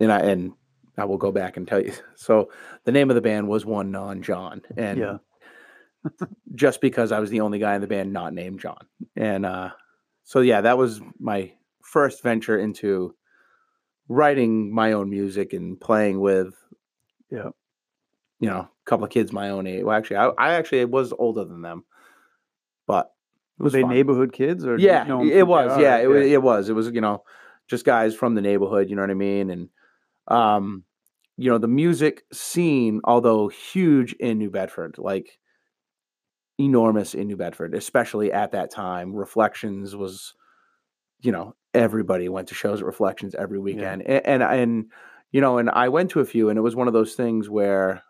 and 0.00 0.12
I 0.12 0.20
and 0.20 0.52
I 0.96 1.04
will 1.04 1.18
go 1.18 1.32
back 1.32 1.56
and 1.56 1.66
tell 1.66 1.80
you. 1.82 1.92
So 2.16 2.50
the 2.84 2.92
name 2.92 3.10
of 3.10 3.14
the 3.14 3.20
band 3.22 3.48
was 3.48 3.64
One 3.64 3.90
Non 3.90 4.22
John, 4.22 4.62
and 4.76 4.98
Yeah. 4.98 5.18
just 6.54 6.80
because 6.80 7.12
I 7.12 7.20
was 7.20 7.30
the 7.30 7.40
only 7.40 7.58
guy 7.58 7.74
in 7.74 7.80
the 7.80 7.86
band 7.86 8.12
not 8.12 8.34
named 8.34 8.60
John, 8.60 8.86
and 9.16 9.46
uh, 9.46 9.70
so 10.24 10.40
yeah, 10.40 10.60
that 10.62 10.76
was 10.78 11.00
my 11.18 11.52
first 11.92 12.22
venture 12.22 12.58
into 12.58 13.14
writing 14.08 14.72
my 14.74 14.92
own 14.92 15.10
music 15.10 15.52
and 15.52 15.80
playing 15.80 16.20
with, 16.20 16.54
Yeah. 17.30 17.50
you 18.40 18.48
know, 18.48 18.60
a 18.60 18.70
couple 18.86 19.04
of 19.04 19.10
kids 19.10 19.32
my 19.32 19.50
own 19.50 19.66
age. 19.66 19.84
Well, 19.84 19.96
actually, 19.96 20.16
I, 20.16 20.28
I 20.38 20.54
actually 20.54 20.84
was 20.86 21.12
older 21.18 21.44
than 21.44 21.62
them, 21.62 21.84
but 22.86 23.10
was 23.58 23.72
they 23.72 23.82
fun. 23.82 23.90
neighborhood 23.90 24.32
kids 24.32 24.64
or? 24.64 24.76
did 24.76 24.82
you 24.82 24.88
Yeah, 24.88 25.22
it 25.22 25.46
was. 25.46 25.78
Yeah, 25.78 25.94
right, 25.96 26.04
it, 26.04 26.08
was. 26.08 26.26
it 26.26 26.42
was. 26.42 26.68
It 26.68 26.72
was. 26.74 26.88
You 26.88 27.00
know, 27.00 27.22
just 27.68 27.84
guys 27.84 28.14
from 28.14 28.34
the 28.34 28.40
neighborhood. 28.40 28.88
You 28.88 28.96
know 28.96 29.02
what 29.02 29.10
I 29.10 29.14
mean? 29.14 29.50
And, 29.50 29.68
um, 30.28 30.84
you 31.36 31.50
know, 31.50 31.58
the 31.58 31.68
music 31.68 32.22
scene, 32.32 33.00
although 33.04 33.48
huge 33.48 34.12
in 34.14 34.38
New 34.38 34.50
Bedford, 34.50 34.96
like 34.98 35.38
enormous 36.58 37.14
in 37.14 37.26
New 37.26 37.36
Bedford, 37.36 37.74
especially 37.74 38.32
at 38.32 38.52
that 38.52 38.70
time. 38.70 39.14
Reflections 39.14 39.94
was, 39.94 40.34
you 41.20 41.32
know, 41.32 41.54
everybody 41.74 42.28
went 42.28 42.48
to 42.48 42.54
shows 42.54 42.80
at 42.80 42.86
Reflections 42.86 43.34
every 43.34 43.58
weekend, 43.58 44.02
and, 44.02 44.26
and 44.26 44.42
and 44.42 44.86
you 45.32 45.40
know, 45.40 45.58
and 45.58 45.70
I 45.70 45.88
went 45.88 46.10
to 46.12 46.20
a 46.20 46.24
few, 46.24 46.48
and 46.48 46.58
it 46.58 46.62
was 46.62 46.76
one 46.76 46.88
of 46.88 46.94
those 46.94 47.14
things 47.14 47.48
where 47.50 48.02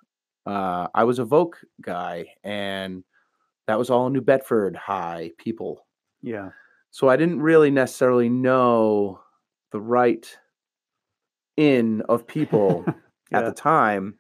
uh, 0.47 0.89
I 0.95 1.05
was 1.05 1.19
a 1.19 1.25
Vogue 1.25 1.57
guy, 1.81 2.27
and 2.45 3.05
that 3.67 3.79
was 3.79 3.91
all 3.91 4.11
New 4.11 4.21
Bedford 4.21 4.77
high 4.77 5.33
people. 5.39 5.87
Yeah. 6.23 6.51
So 6.91 7.09
I 7.09 7.17
didn't 7.17 7.43
really 7.43 7.71
necessarily 7.71 8.29
know 8.29 9.21
the 9.73 9.81
right 9.81 10.27
in 11.57 12.03
of 12.09 12.27
people 12.27 12.85
at 13.33 13.45
the 13.45 13.53
time. 13.53 14.19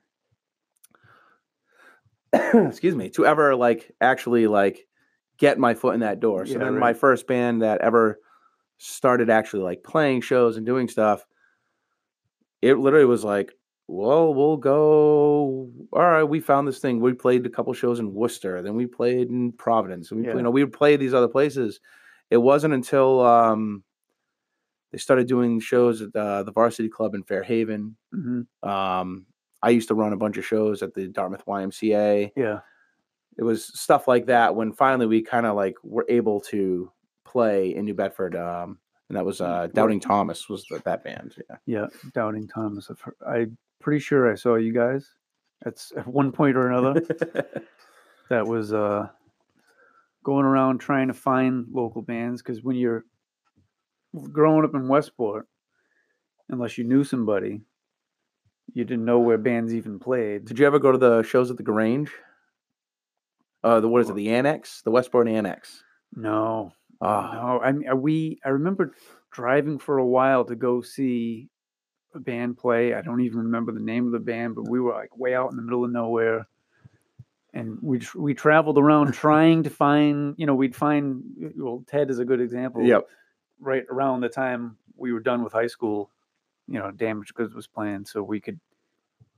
excuse 2.32 2.94
me, 2.94 3.08
to 3.10 3.24
ever 3.24 3.56
like 3.56 3.90
actually 4.02 4.46
like 4.46 4.86
get 5.38 5.58
my 5.58 5.72
foot 5.72 5.94
in 5.94 6.00
that 6.00 6.20
door. 6.20 6.44
So 6.44 6.52
Yeah, 6.52 6.58
then 6.58 6.78
my 6.78 6.92
first 6.92 7.26
band 7.26 7.62
that 7.62 7.80
ever 7.80 8.18
started 8.78 9.28
actually 9.30 9.62
like 9.62 9.82
playing 9.82 10.20
shows 10.22 10.56
and 10.56 10.64
doing 10.64 10.88
stuff, 10.88 11.26
it 12.62 12.74
literally 12.78 13.04
was 13.04 13.24
like, 13.24 13.52
well, 13.86 14.34
we'll 14.34 14.56
go. 14.56 15.70
All 15.92 16.02
right, 16.02 16.24
we 16.24 16.40
found 16.40 16.68
this 16.68 16.78
thing. 16.78 17.00
We 17.00 17.12
played 17.14 17.46
a 17.46 17.50
couple 17.50 17.72
shows 17.72 17.98
in 18.00 18.12
Worcester, 18.14 18.60
then 18.62 18.74
we 18.74 18.86
played 18.86 19.28
in 19.30 19.52
Providence, 19.52 20.10
and 20.10 20.20
we 20.20 20.26
Yeah. 20.26 20.34
you 20.36 20.42
know 20.42 20.50
we 20.50 20.62
would 20.64 20.72
play 20.72 20.96
these 20.96 21.14
other 21.14 21.28
places. 21.28 21.80
It 22.30 22.36
wasn't 22.38 22.74
until 22.74 23.20
um, 23.24 23.82
they 24.92 24.98
started 24.98 25.26
doing 25.26 25.60
shows 25.60 26.02
at 26.02 26.14
uh, 26.14 26.42
the 26.42 26.52
Varsity 26.52 26.88
Club 26.88 27.14
in 27.14 27.22
Fairhaven. 27.22 27.96
hmm 28.12 28.42
Um, 28.62 29.26
I 29.62 29.70
used 29.70 29.88
to 29.88 29.94
run 29.94 30.12
a 30.12 30.16
bunch 30.16 30.36
of 30.36 30.44
shows 30.46 30.82
at 30.82 30.94
the 30.94 31.08
Dartmouth 31.08 31.44
YMCA. 31.46 32.30
Yeah. 32.36 32.60
It 33.38 33.42
was 33.42 33.64
stuff 33.64 34.06
like 34.06 34.26
that 34.26 34.54
when 34.54 34.72
finally 34.72 35.06
we 35.06 35.22
kind 35.22 35.46
of 35.46 35.56
like 35.56 35.74
were 35.82 36.04
able 36.08 36.40
to 36.42 36.92
play 37.28 37.74
in 37.74 37.84
New 37.84 37.94
Bedford. 37.94 38.34
Um, 38.34 38.78
and 39.08 39.16
that 39.16 39.24
was 39.24 39.40
uh, 39.40 39.68
Doubting 39.72 40.00
Thomas 40.00 40.48
was 40.48 40.64
the, 40.66 40.80
that 40.84 41.04
band. 41.04 41.34
Yeah. 41.48 41.56
Yeah. 41.66 41.86
Doubting 42.14 42.48
Thomas. 42.48 42.90
I'm 43.26 43.56
pretty 43.80 44.00
sure 44.00 44.30
I 44.30 44.34
saw 44.34 44.56
you 44.56 44.72
guys 44.72 45.08
at 45.64 45.82
at 45.96 46.06
one 46.06 46.32
point 46.32 46.56
or 46.56 46.68
another. 46.68 47.00
that 48.28 48.46
was 48.46 48.72
uh 48.72 49.08
going 50.24 50.44
around 50.44 50.78
trying 50.78 51.08
to 51.08 51.14
find 51.14 51.66
local 51.72 52.02
bands 52.02 52.42
because 52.42 52.62
when 52.62 52.76
you're 52.76 53.04
growing 54.30 54.64
up 54.64 54.74
in 54.74 54.88
Westport, 54.88 55.46
unless 56.50 56.76
you 56.76 56.84
knew 56.84 57.04
somebody, 57.04 57.62
you 58.74 58.84
didn't 58.84 59.04
know 59.04 59.20
where 59.20 59.38
bands 59.38 59.74
even 59.74 59.98
played. 59.98 60.44
Did 60.44 60.58
you 60.58 60.66
ever 60.66 60.78
go 60.78 60.92
to 60.92 60.98
the 60.98 61.22
shows 61.22 61.50
at 61.50 61.56
the 61.56 61.62
Grange? 61.62 62.10
Uh, 63.64 63.80
the 63.80 63.88
what 63.88 64.02
is 64.02 64.10
it? 64.10 64.16
The 64.16 64.30
Annex, 64.30 64.82
the 64.82 64.90
Westport 64.90 65.28
Annex. 65.28 65.82
No, 66.14 66.72
Ah, 67.00 67.30
no. 67.32 67.60
I 67.60 67.72
mean, 67.72 68.00
we. 68.00 68.38
I 68.44 68.48
remember 68.50 68.94
driving 69.30 69.78
for 69.78 69.98
a 69.98 70.06
while 70.06 70.44
to 70.44 70.56
go 70.56 70.80
see 70.80 71.48
a 72.14 72.18
band 72.18 72.58
play. 72.58 72.94
I 72.94 73.02
don't 73.02 73.20
even 73.20 73.38
remember 73.38 73.72
the 73.72 73.80
name 73.80 74.06
of 74.06 74.12
the 74.12 74.18
band, 74.18 74.54
but 74.54 74.68
we 74.68 74.80
were 74.80 74.92
like 74.92 75.16
way 75.16 75.34
out 75.34 75.50
in 75.50 75.56
the 75.56 75.62
middle 75.62 75.84
of 75.84 75.92
nowhere, 75.92 76.48
and 77.54 77.78
we 77.82 78.00
we 78.16 78.34
traveled 78.34 78.78
around 78.78 79.12
trying 79.12 79.62
to 79.62 79.70
find. 79.70 80.34
You 80.38 80.46
know, 80.46 80.54
we'd 80.54 80.76
find. 80.76 81.22
Well, 81.56 81.84
Ted 81.86 82.10
is 82.10 82.18
a 82.18 82.24
good 82.24 82.40
example. 82.40 82.82
yep. 82.82 83.06
right 83.60 83.84
around 83.90 84.20
the 84.20 84.28
time 84.28 84.76
we 84.96 85.12
were 85.12 85.20
done 85.20 85.44
with 85.44 85.52
high 85.52 85.68
school, 85.68 86.10
you 86.66 86.78
know, 86.78 86.90
Damaged 86.90 87.34
Goods 87.34 87.54
was 87.54 87.66
playing, 87.66 88.04
so 88.06 88.22
we 88.22 88.40
could 88.40 88.58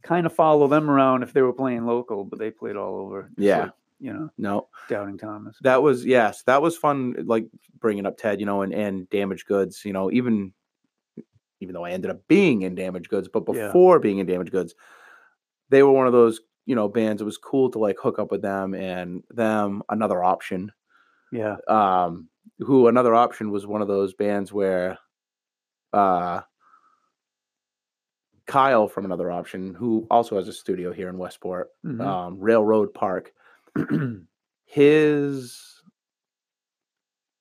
kind 0.02 0.26
of 0.26 0.34
follow 0.34 0.66
them 0.66 0.90
around 0.90 1.22
if 1.22 1.32
they 1.32 1.42
were 1.42 1.52
playing 1.52 1.86
local, 1.86 2.24
but 2.24 2.38
they 2.38 2.50
played 2.50 2.76
all 2.76 2.96
over. 2.96 3.30
Yeah. 3.36 3.60
like, 3.60 3.72
you 4.00 4.12
know, 4.12 4.30
No, 4.38 4.68
Doubting 4.88 5.18
Thomas. 5.18 5.56
that 5.62 5.82
was 5.82 6.04
yes, 6.04 6.42
that 6.44 6.62
was 6.62 6.76
fun. 6.76 7.14
Like 7.24 7.46
bringing 7.78 8.06
up 8.06 8.16
Ted, 8.16 8.40
you 8.40 8.46
know, 8.46 8.62
and 8.62 8.72
and 8.74 9.08
Damaged 9.10 9.46
Goods. 9.46 9.84
You 9.84 9.92
know, 9.92 10.10
even 10.10 10.52
even 11.60 11.74
though 11.74 11.84
I 11.84 11.90
ended 11.90 12.10
up 12.10 12.26
being 12.26 12.62
in 12.62 12.74
Damaged 12.74 13.10
Goods, 13.10 13.28
but 13.28 13.44
Yeah. 13.52 13.66
before 13.66 13.98
being 13.98 14.18
in 14.18 14.26
Damaged 14.26 14.50
Goods, 14.50 14.74
they 15.68 15.82
were 15.82 15.92
one 15.92 16.06
of 16.06 16.12
those 16.12 16.40
you 16.66 16.74
know 16.74 16.88
bands. 16.88 17.20
It 17.22 17.26
was 17.26 17.38
cool 17.38 17.70
to 17.70 17.78
like 17.78 17.96
hook 17.98 18.18
up 18.18 18.30
with 18.30 18.42
them 18.42 18.74
and 18.74 19.22
them 19.30 19.82
another 19.88 20.24
option. 20.24 20.72
Yeah, 21.32 21.56
um 21.68 22.28
who 22.58 22.88
another 22.88 23.14
option 23.14 23.50
was 23.50 23.66
one 23.66 23.82
of 23.82 23.88
those 23.88 24.14
bands 24.14 24.52
where 24.52 24.98
uh 25.92 26.40
Kyle 28.46 28.88
from 28.88 29.04
another 29.04 29.30
option 29.30 29.74
who 29.74 30.06
also 30.10 30.36
has 30.36 30.48
a 30.48 30.52
studio 30.52 30.92
here 30.92 31.08
in 31.08 31.18
Westport 31.18 31.68
mhm. 31.84 32.04
um 32.04 32.40
Railroad 32.40 32.92
Park 32.94 33.32
his 34.64 35.82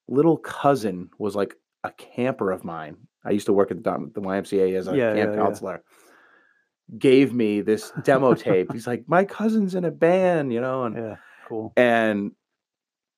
little 0.08 0.38
cousin 0.38 1.10
was 1.20 1.36
like 1.36 1.56
a 1.84 1.92
camper 1.92 2.52
of 2.52 2.64
mine 2.64 2.98
I 3.24 3.32
used 3.32 3.46
to 3.48 3.54
work 3.54 3.72
at 3.72 3.84
the, 3.84 4.12
the 4.14 4.22
YMCA 4.22 4.76
as 4.78 4.88
a 4.88 4.96
Yeah, 4.96 5.14
camp 5.14 5.32
yeah, 5.32 5.36
yeah. 5.36 5.36
counselor 5.36 5.84
gave 6.98 7.34
me 7.34 7.62
this 7.62 7.92
demo 8.04 8.34
tape 8.34 8.72
he's 8.72 8.88
like 8.88 9.04
my 9.08 9.24
cousin's 9.24 9.76
in 9.76 9.86
a 9.86 9.92
band 9.92 10.52
you 10.52 10.62
know 10.62 10.86
and 10.86 10.96
yeah, 10.96 11.16
cool. 11.48 11.74
and 11.78 12.32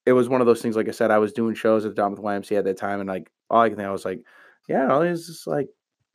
it 0.05 0.13
was 0.13 0.27
one 0.27 0.41
of 0.41 0.47
those 0.47 0.61
things. 0.61 0.75
Like 0.75 0.87
I 0.87 0.91
said, 0.91 1.11
I 1.11 1.19
was 1.19 1.31
doing 1.31 1.53
shows 1.55 1.85
at 1.85 1.91
the 1.91 1.95
Dartmouth 1.95 2.19
YMCA 2.21 2.57
at 2.57 2.63
that 2.65 2.77
time, 2.77 2.99
and 2.99 3.07
like 3.09 3.31
all 3.49 3.61
I 3.61 3.69
can 3.69 3.77
think, 3.77 3.87
I 3.87 3.91
was 3.91 4.05
like, 4.05 4.21
yeah, 4.67 4.91
all 4.91 5.01
these 5.01 5.27
just 5.27 5.45
like 5.47 5.67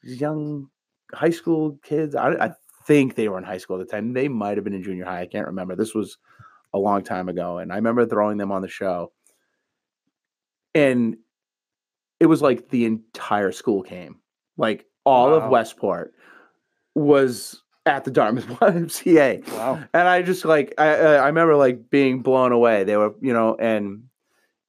these 0.02 0.20
young 0.20 0.68
high 1.14 1.30
school 1.30 1.78
kids. 1.82 2.14
I, 2.14 2.30
I 2.32 2.50
think 2.86 3.14
they 3.14 3.28
were 3.28 3.38
in 3.38 3.44
high 3.44 3.58
school 3.58 3.80
at 3.80 3.86
the 3.86 3.92
time. 3.92 4.12
They 4.12 4.28
might 4.28 4.56
have 4.56 4.64
been 4.64 4.74
in 4.74 4.82
junior 4.82 5.04
high. 5.04 5.20
I 5.20 5.26
can't 5.26 5.46
remember. 5.46 5.76
This 5.76 5.94
was 5.94 6.18
a 6.76 6.78
long 6.78 7.02
time 7.02 7.28
ago, 7.28 7.58
and 7.58 7.72
I 7.72 7.76
remember 7.76 8.06
throwing 8.06 8.38
them 8.38 8.52
on 8.52 8.62
the 8.62 8.68
show, 8.68 9.12
and 10.74 11.16
it 12.20 12.26
was 12.26 12.42
like 12.42 12.68
the 12.70 12.84
entire 12.84 13.52
school 13.52 13.82
came, 13.82 14.20
like 14.56 14.86
all 15.04 15.30
Wow. 15.30 15.36
of 15.46 15.50
Westport 15.50 16.14
was 16.94 17.62
at 17.86 18.04
the 18.04 18.10
Dartmouth 18.10 18.46
YMCA 18.60 19.46
Wow. 19.52 19.80
and 19.94 20.08
I 20.08 20.22
just 20.22 20.44
like 20.44 20.74
I 20.78 20.88
I 20.96 21.14
I 21.16 21.26
remember 21.26 21.56
like 21.56 21.90
being 21.90 22.22
blown 22.22 22.52
away. 22.52 22.84
They 22.84 22.96
were 22.96 23.14
you 23.20 23.32
know, 23.32 23.54
and 23.56 24.04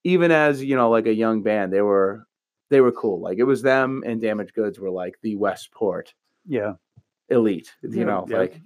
even 0.03 0.31
as 0.31 0.63
you 0.63 0.75
know, 0.75 0.89
like 0.89 1.07
a 1.07 1.13
young 1.13 1.43
band, 1.43 1.73
they 1.73 1.81
were 1.81 2.25
they 2.69 2.81
were 2.81 2.91
cool. 2.91 3.21
Like 3.21 3.39
it 3.39 3.43
was 3.45 3.61
them 3.61 4.03
and 4.05 4.21
Damaged 4.21 4.53
Goods 4.53 4.79
were 4.79 4.91
like 4.91 5.15
the 5.23 5.35
Westport 5.35 6.13
Yeah. 6.47 6.73
Elite. 7.29 7.73
You 7.83 8.05
know, 8.05 8.25
yeah. 8.29 8.37
like 8.37 8.61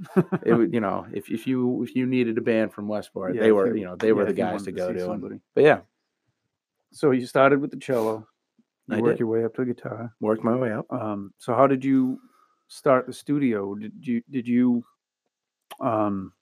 it 0.45 0.53
would 0.53 0.73
you 0.73 0.79
know 0.81 1.05
if 1.13 1.29
if 1.29 1.47
you 1.47 1.83
if 1.83 1.95
you 1.95 2.05
needed 2.05 2.37
a 2.37 2.41
band 2.41 2.73
from 2.73 2.87
Westport, 2.87 3.35
Yeah, 3.35 3.41
they 3.41 3.51
were 3.51 3.67
you- 3.67 3.75
you 3.81 3.85
know 3.85 3.95
they 3.95 4.13
were 4.13 4.23
yeah, 4.23 4.27
the 4.27 4.33
guys 4.33 4.59
to 4.63 4.71
to 4.71 4.71
go 4.71 4.87
see 4.93 4.99
to. 4.99 5.11
and- 5.11 5.41
but 5.55 5.63
yeah, 5.63 5.79
So 6.91 7.11
you 7.11 7.25
started 7.25 7.59
with 7.61 7.71
the 7.71 7.77
cello. 7.77 8.27
You 8.87 8.97
I 8.97 9.01
work 9.01 9.13
did. 9.13 9.19
your 9.21 9.29
way 9.29 9.43
up 9.45 9.53
to 9.55 9.61
the 9.65 9.73
guitar. 9.73 10.13
worked 10.19 10.43
my 10.43 10.55
way 10.55 10.71
up. 10.73 10.85
Um, 10.91 11.33
so 11.37 11.53
how 11.53 11.65
did 11.67 11.85
you 11.85 12.19
start 12.67 13.05
the 13.07 13.13
studio? 13.13 13.73
Did 13.75 13.93
you 14.05 14.21
did 14.29 14.47
you 14.47 14.83
um, 15.79 16.33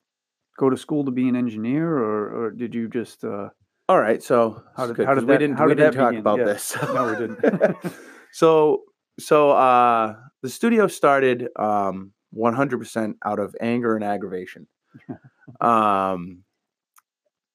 go 0.57 0.69
to 0.69 0.77
school 0.77 1.05
to 1.05 1.11
be 1.11 1.27
an 1.29 1.35
engineer, 1.35 1.87
or, 1.87 2.45
or 2.45 2.51
did 2.51 2.73
you 2.73 2.87
just 2.89 3.23
uh, 3.23 3.49
All 3.87 3.99
right, 3.99 4.21
so 4.21 4.63
How 4.75 4.87
did- 4.87 4.95
good, 4.95 5.05
how 5.07 5.13
did 5.13 5.23
we 5.25 5.33
that- 5.33 5.39
didn't 5.39 5.57
how 5.57 5.65
we 5.67 5.75
did 5.75 5.83
didn't 5.83 5.93
talk 5.95 6.09
begin? 6.11 6.19
about 6.21 6.37
this. 6.45 6.75
No, 6.93 7.01
we 7.11 7.15
didn't. 7.17 7.77
so 8.31 8.83
so 9.19 9.51
uh 9.51 10.15
the 10.41 10.49
studio 10.49 10.87
started 10.87 11.49
um 11.57 12.11
100% 12.35 13.13
out 13.25 13.39
of 13.39 13.55
anger 13.59 13.95
and 13.95 14.03
aggravation. 14.03 14.67
um 15.61 16.43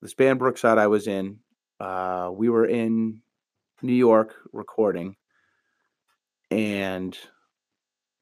this 0.02 0.14
band 0.14 0.38
Brookside 0.38 0.78
I 0.78 0.86
was 0.86 1.06
in, 1.06 1.38
uh 1.80 2.30
we 2.32 2.48
were 2.48 2.66
in 2.66 3.22
New 3.82 3.94
York 3.94 4.34
recording 4.52 5.16
and 6.50 7.16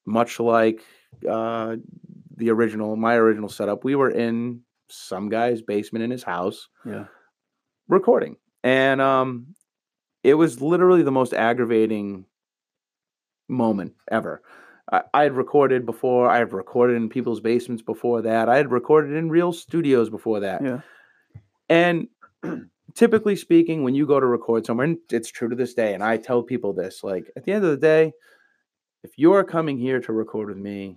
much 0.06 0.40
like 0.40 0.82
uh 1.28 1.76
the 2.36 2.50
original 2.50 2.96
my 2.96 3.14
original 3.14 3.48
setup, 3.48 3.84
we 3.84 3.94
were 3.94 4.10
in 4.10 4.62
some 4.88 5.28
guy's 5.28 5.62
basement 5.62 6.04
in 6.04 6.10
his 6.10 6.22
house 6.22 6.68
yeah, 6.84 7.06
recording. 7.88 8.36
And 8.62 9.00
um 9.00 9.54
it 10.22 10.34
was 10.34 10.60
literally 10.60 11.02
the 11.02 11.10
most 11.10 11.34
aggravating 11.34 12.26
moment 13.48 13.94
ever. 14.10 14.42
I, 15.14 15.22
had 15.22 15.34
recorded 15.36 15.86
before. 15.86 16.28
I 16.28 16.38
had 16.38 16.52
recorded 16.52 16.96
in 16.96 17.08
people's 17.08 17.40
basements 17.40 17.82
before 17.82 18.22
that. 18.22 18.48
I 18.48 18.56
had 18.56 18.70
recorded 18.70 19.16
in 19.16 19.30
real 19.30 19.52
studios 19.52 20.10
before 20.10 20.40
that. 20.40 20.62
Yeah. 20.62 20.80
And 21.68 22.08
typically 22.94 23.36
speaking, 23.36 23.84
when 23.84 23.94
you 23.94 24.06
go 24.06 24.20
to 24.20 24.26
record 24.26 24.66
somewhere, 24.66 24.86
and 24.86 24.98
it's 25.10 25.30
true 25.30 25.48
to 25.48 25.56
this 25.56 25.72
day, 25.74 25.94
and 25.94 26.02
I 26.02 26.16
tell 26.18 26.42
people 26.42 26.72
this, 26.72 27.02
like 27.02 27.30
at 27.36 27.44
the 27.44 27.52
end 27.52 27.64
of 27.64 27.70
the 27.70 27.76
day, 27.76 28.12
if 29.02 29.12
you're 29.16 29.44
coming 29.44 29.78
here 29.78 30.00
to 30.00 30.12
record 30.12 30.48
with 30.48 30.58
me, 30.58 30.96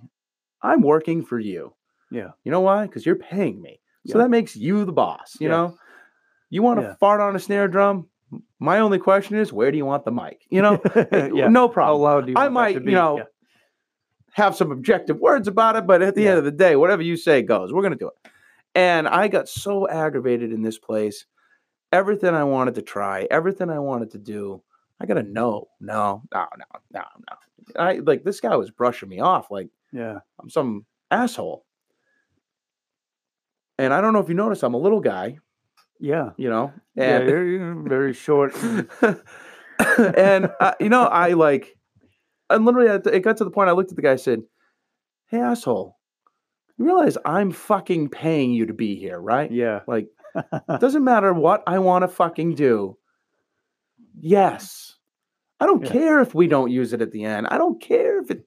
I'm 0.61 0.81
working 0.81 1.23
for 1.23 1.39
you. 1.39 1.73
Yeah. 2.11 2.31
You 2.43 2.51
know 2.51 2.61
why? 2.61 2.87
Because 2.87 3.05
you're 3.05 3.15
paying 3.15 3.61
me. 3.61 3.79
So 4.07 4.17
Yeah. 4.17 4.23
that 4.25 4.29
makes 4.29 4.55
you 4.55 4.83
the 4.83 4.91
boss. 4.91 5.37
You 5.39 5.47
Yeah. 5.47 5.55
know, 5.55 5.77
you 6.49 6.61
want 6.63 6.79
to 6.79 6.87
Yeah. 6.87 6.95
fart 6.95 7.21
on 7.21 7.35
a 7.35 7.39
snare 7.39 7.67
drum. 7.67 8.09
My 8.59 8.79
only 8.79 8.97
question 8.99 9.37
is, 9.37 9.53
where 9.53 9.71
do 9.71 9.77
you 9.77 9.85
want 9.85 10.03
the 10.05 10.11
mic? 10.11 10.45
You 10.49 10.61
know, 10.61 10.81
yeah. 11.11 11.47
no 11.49 11.67
How 11.67 11.73
problem. 11.73 12.01
loud 12.01 12.25
do 12.25 12.31
you 12.31 12.37
I 12.37 12.49
might, 12.49 12.75
you 12.75 12.91
know, 12.91 13.17
Yeah. 13.19 13.23
have 14.33 14.55
some 14.55 14.71
objective 14.71 15.19
words 15.19 15.47
about 15.47 15.75
it, 15.75 15.85
but 15.87 16.01
at 16.01 16.15
the 16.15 16.23
Yeah. 16.23 16.29
end 16.31 16.39
of 16.39 16.45
the 16.45 16.51
day, 16.51 16.75
whatever 16.75 17.01
you 17.01 17.17
say 17.17 17.41
goes. 17.41 17.71
We're 17.73 17.83
gonna 17.83 17.95
do 17.95 18.07
it. 18.09 18.31
And 18.73 19.07
I 19.07 19.27
got 19.27 19.47
so 19.47 19.87
aggravated 19.87 20.51
in 20.51 20.61
this 20.61 20.77
place. 20.77 21.25
Everything 21.93 22.33
I 22.33 22.43
wanted 22.43 22.75
to 22.75 22.81
try, 22.81 23.27
everything 23.31 23.69
I 23.69 23.79
wanted 23.79 24.11
to 24.11 24.17
do, 24.17 24.61
I 24.99 25.05
got 25.05 25.17
a 25.17 25.23
no, 25.23 25.69
no, 25.79 26.23
no, 26.33 26.45
no, 26.57 26.65
no, 26.91 27.01
no. 27.29 27.81
I 27.81 27.99
like 27.99 28.23
this 28.23 28.41
guy 28.41 28.55
was 28.55 28.71
brushing 28.71 29.07
me 29.09 29.19
off 29.19 29.49
like 29.51 29.69
Yeah. 29.93 30.19
I'm 30.39 30.49
some 30.49 30.85
asshole. 31.11 31.65
And 33.77 33.93
I 33.93 34.01
don't 34.01 34.13
know 34.13 34.19
if 34.19 34.29
you 34.29 34.35
noticed, 34.35 34.63
I'm 34.63 34.73
a 34.73 34.77
little 34.79 35.01
guy, 35.01 35.37
Yeah. 35.99 36.31
you 36.37 36.49
know, 36.49 36.73
Yeah. 36.95 37.19
and 37.19 37.29
you're 37.29 37.75
very 37.75 38.13
short. 38.13 38.53
and 39.79 40.51
uh, 40.59 40.73
you 40.79 40.89
know, 40.89 41.03
I 41.03 41.33
like, 41.33 41.77
and 42.49 42.65
literally, 42.65 42.89
it 43.11 43.21
got 43.21 43.37
to 43.37 43.43
the 43.43 43.51
point. 43.51 43.69
I 43.69 43.73
looked 43.73 43.91
at 43.91 43.95
the 43.95 44.01
guy, 44.01 44.11
and 44.11 44.19
said, 44.19 44.41
"Hey, 45.27 45.39
asshole, 45.39 45.97
you 46.77 46.85
realize 46.85 47.17
I'm 47.25 47.51
fucking 47.51 48.09
paying 48.09 48.51
you 48.51 48.65
to 48.67 48.73
be 48.73 48.95
here, 48.95 49.19
right? 49.19 49.51
yeah. 49.51 49.81
Like, 49.87 50.07
it 50.35 50.45
doesn't 50.79 51.03
matter 51.03 51.33
what 51.33 51.63
I 51.65 51.79
want 51.79 52.03
to 52.03 52.07
fucking 52.07 52.55
do. 52.55 52.97
Yes, 54.19 54.95
I 55.59 55.65
don't 55.65 55.83
Yeah. 55.85 55.91
care 55.91 56.19
if 56.21 56.35
we 56.35 56.47
don't 56.47 56.71
use 56.71 56.93
it 56.93 57.01
at 57.01 57.11
the 57.11 57.23
end. 57.23 57.47
I 57.49 57.57
don't 57.57 57.81
care 57.81 58.21
if 58.21 58.31
it 58.31 58.45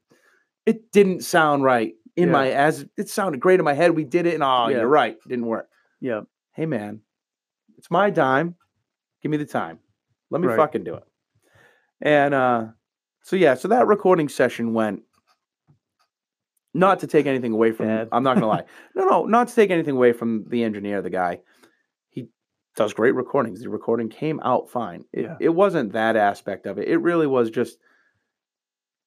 it 0.67 0.93
didn't 0.93 1.25
sound 1.25 1.65
right 1.65 1.95
in 2.15 2.29
Yeah. 2.29 2.33
my 2.33 2.51
as 2.51 2.87
it 2.99 3.09
sounded 3.09 3.41
great 3.41 3.59
in 3.59 3.65
my 3.65 3.73
head. 3.75 3.97
We 3.97 4.05
did 4.05 4.27
it, 4.27 4.35
and 4.35 4.43
oh, 4.43 4.69
Yeah. 4.69 4.79
you're 4.79 4.89
right, 4.89 5.17
didn't 5.27 5.47
work. 5.47 5.69
Yeah. 6.01 6.23
Hey, 6.53 6.67
man, 6.67 7.01
it's 7.79 7.91
my 7.91 8.11
dime. 8.11 8.55
Give 9.23 9.31
me 9.31 9.37
the 9.39 9.47
time. 9.47 9.79
Let 10.31 10.41
me 10.43 10.49
Right. 10.49 10.57
fucking 10.57 10.85
do 10.85 10.95
it. 10.95 11.05
And 12.03 12.35
uh, 12.35 12.67
so 13.23 13.37
yeah, 13.37 13.55
so 13.55 13.69
that 13.69 13.87
recording 13.87 14.29
session 14.29 14.75
went. 14.75 15.03
Not 16.75 17.01
to 17.01 17.07
take 17.07 17.27
anything 17.27 17.53
away 17.53 17.73
from, 17.73 17.87
Bad. 17.87 18.09
I'm 18.13 18.23
not 18.23 18.35
gonna 18.35 18.47
lie. 18.47 18.65
No, 18.95 19.05
no, 19.07 19.25
not 19.25 19.49
to 19.49 19.55
take 19.55 19.71
anything 19.71 19.97
away 19.97 20.13
from 20.13 20.45
the 20.49 20.63
engineer, 20.63 21.01
the 21.03 21.11
guy. 21.11 21.41
He 22.11 22.29
does 22.77 22.93
great 22.93 23.15
recordings. 23.15 23.61
The 23.61 23.69
recording 23.71 24.09
came 24.11 24.39
out 24.41 24.69
fine. 24.71 25.05
It, 25.13 25.23
Yeah. 25.25 25.37
it 25.41 25.49
wasn't 25.49 25.93
that 25.93 26.15
aspect 26.17 26.67
of 26.67 26.79
it. 26.79 26.87
It 26.89 26.99
really 26.99 27.27
was 27.27 27.51
just 27.51 27.79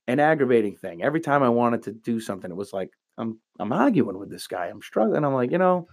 an 0.08 0.20
aggravating 0.20 0.75
thing. 0.75 1.04
Every 1.04 1.22
time 1.22 1.44
I 1.44 1.50
wanted 1.50 1.84
to 1.84 1.92
do 1.92 2.20
something, 2.20 2.50
it 2.50 2.58
was 2.58 2.74
like 2.74 2.90
I'm 3.18 3.40
I'm 3.60 3.72
arguing 3.72 4.18
with 4.18 4.32
this 4.32 4.48
guy. 4.48 4.66
I'm 4.66 4.82
struggling. 4.82 5.24
I'm 5.24 5.34
like, 5.34 5.51
you 5.51 5.60
know, 5.60 5.88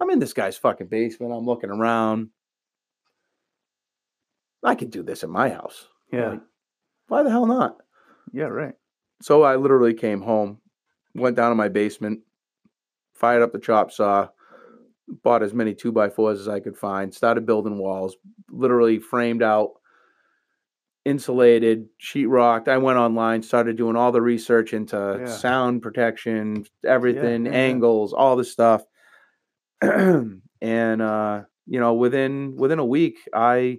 I'm 0.00 0.10
in 0.10 0.18
this 0.18 0.32
guy's 0.32 0.56
fucking 0.56 0.88
basement. 0.88 1.32
I'm 1.32 1.46
looking 1.46 1.70
around. 1.70 2.30
I 4.64 4.74
could 4.74 4.90
do 4.90 5.02
this 5.02 5.22
in 5.22 5.30
my 5.30 5.48
house. 5.50 5.86
Yeah. 6.12 6.30
Like, 6.30 6.40
why 7.08 7.22
the 7.22 7.30
hell 7.30 7.46
not? 7.46 7.76
Yeah. 8.32 8.44
Right. 8.44 8.74
So 9.20 9.42
I 9.42 9.56
literally 9.56 9.94
came 9.94 10.20
home, 10.22 10.58
went 11.14 11.36
down 11.36 11.50
to 11.50 11.54
my 11.54 11.68
basement, 11.68 12.20
fired 13.14 13.42
up 13.42 13.52
the 13.52 13.58
chop 13.58 13.92
saw, 13.92 14.28
bought 15.22 15.42
as 15.42 15.54
many 15.54 15.74
two 15.74 15.92
by 15.92 16.08
fours 16.08 16.40
as 16.40 16.48
I 16.48 16.60
could 16.60 16.76
find, 16.76 17.12
started 17.14 17.46
building 17.46 17.78
walls, 17.78 18.16
literally 18.50 18.98
framed 18.98 19.42
out, 19.42 19.72
insulated, 21.04 21.88
sheetrocked. 22.00 22.68
I 22.68 22.78
went 22.78 22.98
online, 22.98 23.42
started 23.42 23.76
doing 23.76 23.96
all 23.96 24.12
the 24.12 24.22
research 24.22 24.72
into 24.72 25.18
Yeah. 25.20 25.26
sound 25.26 25.82
protection, 25.82 26.64
everything, 26.84 27.46
yeah, 27.46 27.52
yeah. 27.52 27.58
angles, 27.58 28.12
all 28.12 28.36
this 28.36 28.50
stuff. 28.52 28.84
and 30.60 31.02
uh, 31.02 31.42
you 31.66 31.80
know, 31.80 31.94
within 31.94 32.56
within 32.56 32.78
a 32.78 32.84
week, 32.84 33.18
I 33.34 33.78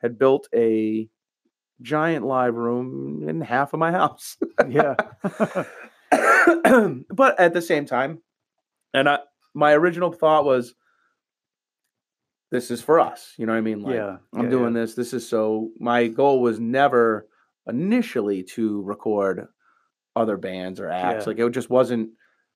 had 0.00 0.18
built 0.18 0.48
a 0.54 1.08
giant 1.80 2.24
live 2.24 2.54
room 2.54 3.28
in 3.28 3.40
half 3.40 3.72
of 3.72 3.80
my 3.80 3.92
house. 3.92 4.36
Yeah. 4.68 4.94
but 7.10 7.40
at 7.40 7.52
the 7.54 7.62
same 7.62 7.86
time, 7.86 8.22
and 8.94 9.08
I, 9.08 9.18
my 9.54 9.72
original 9.72 10.12
thought 10.12 10.44
was, 10.44 10.74
this 12.50 12.70
is 12.70 12.82
for 12.82 13.00
us. 13.00 13.34
You 13.38 13.46
know 13.46 13.52
what 13.52 13.58
I 13.58 13.62
mean? 13.62 13.82
Like, 13.82 13.94
yeah. 13.94 14.16
I'm 14.34 14.44
yeah, 14.44 14.50
doing 14.50 14.72
this. 14.74 14.94
This 14.94 15.12
is 15.12 15.28
so. 15.28 15.70
My 15.78 16.08
goal 16.08 16.40
was 16.40 16.60
never 16.60 17.26
initially 17.66 18.42
to 18.42 18.82
record 18.82 19.46
other 20.14 20.36
bands 20.36 20.78
or 20.80 20.90
acts. 20.90 21.24
Yeah. 21.24 21.30
Like 21.30 21.38
it 21.38 21.50
just 21.50 21.70
wasn't. 21.70 22.10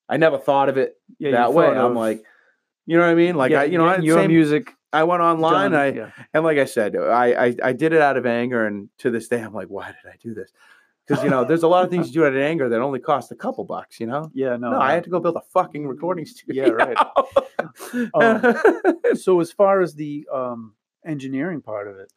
I 0.09 0.19
never 0.19 0.39
thought 0.39 0.69
of 0.69 0.77
it 0.77 0.95
Yeah. 1.19 1.33
that 1.33 1.53
way. 1.53 1.67
thought 1.67 1.79
I'm 1.79 1.95
like, 1.95 2.23
you 2.87 2.97
know 2.97 3.03
what 3.05 3.11
I 3.11 3.15
mean? 3.15 3.35
Like 3.37 3.51
get- 3.51 3.61
I, 3.61 3.65
you 3.65 3.79
know, 3.79 3.87
I, 3.87 3.99
your 3.99 4.19
same- 4.21 4.31
music 4.31 4.73
I 4.93 5.05
went 5.05 5.23
online. 5.23 5.73
done, 5.73 5.75
I 5.75 5.87
yeah. 5.93 6.11
and 6.33 6.45
like 6.45 6.59
I 6.59 6.65
said, 6.65 6.97
I, 6.97 7.47
I 7.49 7.57
I 7.63 7.73
did 7.73 7.93
it 7.93 8.01
out 8.01 8.17
of 8.17 8.25
anger, 8.25 8.67
and 8.67 8.89
to 8.99 9.11
this 9.11 9.29
day, 9.29 9.41
I'm 9.43 9.53
like, 9.53 9.69
why 9.69 9.89
did 9.89 10.11
I 10.11 10.17
do 10.23 10.33
this? 10.33 10.51
Because 11.07 11.23
you 11.23 11.31
know, 11.31 11.45
there's 11.45 11.63
a 11.63 11.69
lot 11.69 11.85
of 11.85 11.91
things 11.91 12.09
you 12.09 12.15
do 12.15 12.25
out 12.27 12.35
of 12.35 12.41
anger 12.41 12.69
that 12.69 12.81
only 12.81 12.99
cost 12.99 13.31
a 13.31 13.37
couple 13.37 13.65
bucks. 13.65 14.01
You 14.01 14.07
know, 14.07 14.31
Yeah. 14.35 14.57
No. 14.57 14.71
no, 14.71 14.81
I 14.81 14.93
had 14.93 15.05
to 15.05 15.11
go 15.11 15.21
build 15.21 15.37
a 15.37 15.43
fucking 15.53 15.87
recording 15.87 16.25
studio. 16.27 16.67
Yeah 16.67 16.71
right. 16.73 16.97
Um, 18.15 18.57
so 19.15 19.41
as 19.41 19.53
far 19.53 19.83
as 19.83 19.95
the 19.95 20.27
um, 20.33 20.75
engineering 21.05 21.61
part 21.61 21.89
of 21.89 21.99
it, 21.99 22.11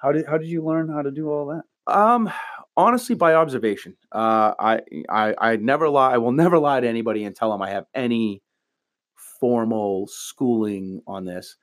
how 0.00 0.12
did 0.12 0.26
how 0.26 0.38
did 0.38 0.48
you 0.48 0.64
learn 0.64 0.88
how 0.88 1.02
to 1.02 1.10
do 1.10 1.28
all 1.30 1.46
that? 1.46 1.62
um, 1.92 2.30
honestly, 2.76 3.14
by 3.14 3.34
observation, 3.34 3.96
uh, 4.12 4.54
I 4.58 4.80
I 5.08 5.34
I 5.38 5.56
never 5.56 5.88
lie. 5.88 6.14
I 6.14 6.18
will 6.18 6.32
never 6.32 6.58
lie 6.58 6.80
to 6.80 6.88
anybody 6.88 7.24
and 7.24 7.36
tell 7.36 7.50
them 7.52 7.60
I 7.60 7.70
have 7.70 7.84
any 7.94 8.42
formal 9.42 10.06
schooling 10.06 11.02
on 11.04 11.24
this. 11.24 11.56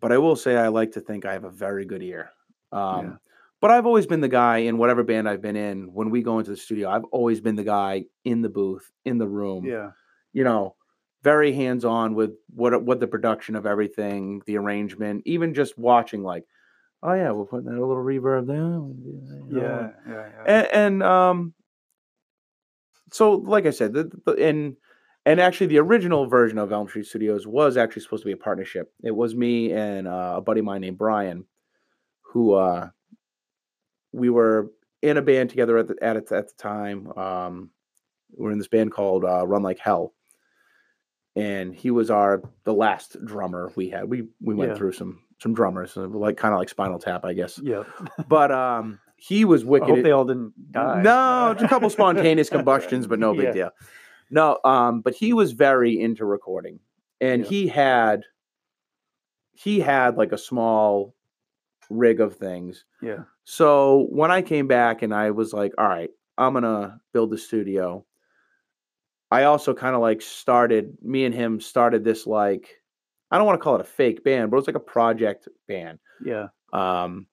But 0.00 0.10
I 0.10 0.18
will 0.18 0.34
say 0.34 0.56
I 0.56 0.66
like 0.68 0.90
to 0.92 1.00
think 1.00 1.24
I 1.24 1.32
have 1.32 1.44
a 1.44 1.50
very 1.50 1.84
good 1.84 2.02
ear. 2.02 2.30
Um, 2.72 3.04
Yeah. 3.04 3.16
But 3.60 3.70
I've 3.70 3.86
always 3.86 4.06
been 4.06 4.20
the 4.20 4.28
guy 4.28 4.58
in 4.58 4.76
whatever 4.76 5.04
band 5.04 5.28
I've 5.28 5.40
been 5.40 5.54
in. 5.56 5.92
When 5.92 6.10
we 6.10 6.20
go 6.22 6.38
into 6.40 6.50
the 6.50 6.56
studio, 6.56 6.90
I've 6.90 7.04
always 7.12 7.40
been 7.40 7.54
the 7.54 7.62
guy 7.64 8.06
in 8.24 8.42
the 8.42 8.48
booth, 8.48 8.90
in 9.04 9.18
the 9.18 9.28
room. 9.28 9.64
Yeah. 9.64 9.90
You 10.32 10.42
know, 10.42 10.74
very 11.22 11.52
hands 11.52 11.84
on 11.84 12.14
with 12.16 12.32
what 12.54 12.82
what 12.82 12.98
the 12.98 13.06
production 13.06 13.54
of 13.54 13.64
everything, 13.66 14.42
the 14.46 14.56
arrangement, 14.58 15.22
even 15.26 15.54
just 15.54 15.78
watching. 15.78 16.22
Like, 16.24 16.44
oh 17.04 17.14
yeah, 17.14 17.30
we're 17.30 17.46
putting 17.46 17.66
that 17.66 17.78
a 17.78 17.86
little 17.86 18.02
reverb 18.02 18.46
there. 18.48 18.80
we'll 18.80 18.94
do 18.94 19.20
that," 19.28 19.54
you 19.54 19.60
know, 19.60 19.92
Yeah. 20.06 20.12
Yeah. 20.12 20.28
yeah. 20.34 20.44
and, 20.54 20.66
and 20.72 21.02
um 21.04 21.54
so 23.10 23.32
like 23.32 23.64
i 23.64 23.70
said 23.70 23.92
the, 23.94 24.04
the, 24.26 24.32
and 24.32 24.76
and 25.28 25.40
actually 25.40 25.66
the 25.66 25.78
original 25.78 26.26
version 26.26 26.58
of 26.58 26.72
Elm 26.72 26.88
Street 26.88 27.06
Studios 27.06 27.46
was 27.46 27.76
actually 27.76 28.02
supposed 28.02 28.22
to 28.22 28.26
be 28.26 28.32
a 28.32 28.36
partnership 28.36 28.92
it 29.02 29.14
was 29.14 29.34
me 29.34 29.72
and 29.72 30.08
uh, 30.08 30.34
a 30.36 30.40
buddy 30.40 30.60
of 30.60 30.66
mine 30.66 30.80
named 30.80 30.98
brian 30.98 31.44
who 32.32 32.54
uh 32.54 32.88
we 34.12 34.30
were 34.30 34.70
in 35.02 35.16
a 35.16 35.22
band 35.22 35.50
together 35.50 35.76
at 35.78 35.86
the 35.88 35.96
at, 36.02 36.16
it, 36.16 36.32
at 36.32 36.48
the 36.48 36.54
time 36.56 37.10
um 37.16 37.70
we 38.36 38.44
were 38.44 38.52
in 38.52 38.58
this 38.58 38.68
band 38.68 38.90
called 38.92 39.24
uh, 39.24 39.46
run 39.46 39.62
like 39.62 39.78
hell 39.78 40.14
and 41.36 41.74
he 41.74 41.90
was 41.90 42.10
our 42.10 42.42
the 42.64 42.72
last 42.74 43.16
drummer 43.24 43.70
we 43.76 43.88
had 43.90 44.04
we 44.08 44.24
we 44.40 44.54
went 44.54 44.72
Yeah. 44.72 44.76
through 44.76 44.92
some 44.92 45.20
some 45.40 45.54
drummers 45.54 45.96
uh, 45.96 46.06
like 46.08 46.36
kind 46.36 46.52
of 46.54 46.58
like 46.58 46.68
spinal 46.68 46.98
tap 46.98 47.24
i 47.24 47.32
guess 47.32 47.60
yeah. 47.62 47.84
but 48.28 48.50
um 48.50 48.98
he 49.16 49.44
was 49.44 49.62
I 49.62 49.66
wicked 49.66 49.88
hope 49.88 50.02
they 50.04 50.12
all 50.12 50.24
didn't 50.24 50.52
die. 50.70 51.02
no, 51.02 51.52
just 51.54 51.64
a 51.64 51.68
couple 51.68 51.90
spontaneous 51.90 52.48
combustions, 52.48 53.08
but 53.08 53.18
no 53.18 53.34
big 53.40 53.46
Yeah. 53.46 53.52
deal. 53.52 53.70
No, 54.30 54.58
um, 54.64 55.00
but 55.00 55.14
he 55.14 55.32
was 55.32 55.52
very 55.52 55.98
into 55.98 56.24
recording, 56.24 56.80
and 57.20 57.42
Yeah. 57.42 57.48
he 57.48 57.68
had 57.68 58.24
he 59.52 59.80
had 59.80 60.16
like 60.16 60.32
a 60.32 60.38
small 60.38 61.14
rig 61.90 62.20
of 62.20 62.36
things. 62.36 62.84
Yeah. 63.02 63.24
So 63.44 64.06
when 64.10 64.30
I 64.30 64.42
came 64.42 64.68
back 64.68 65.02
and 65.02 65.12
I 65.14 65.30
was 65.32 65.52
like, 65.52 65.72
all 65.78 65.88
right, 65.88 66.10
I'm 66.36 66.52
gonna 66.52 67.00
build 67.12 67.32
a 67.32 67.38
studio. 67.38 68.04
I 69.30 69.44
also 69.44 69.74
kind 69.74 69.94
of 69.94 70.00
like 70.00 70.22
started 70.22 70.96
me 71.02 71.24
and 71.24 71.34
him 71.34 71.60
started 71.60 72.04
this 72.04 72.26
like 72.26 72.80
I 73.30 73.36
don't 73.36 73.46
want 73.46 73.58
to 73.58 73.62
call 73.64 73.74
it 73.74 73.80
a 73.82 73.84
fake 73.84 74.24
band, 74.24 74.50
but 74.50 74.56
it 74.56 74.60
was 74.60 74.66
like 74.66 74.76
a 74.76 74.80
project 74.80 75.48
band. 75.66 75.98
Yeah. 76.24 76.48
Um, 76.72 77.26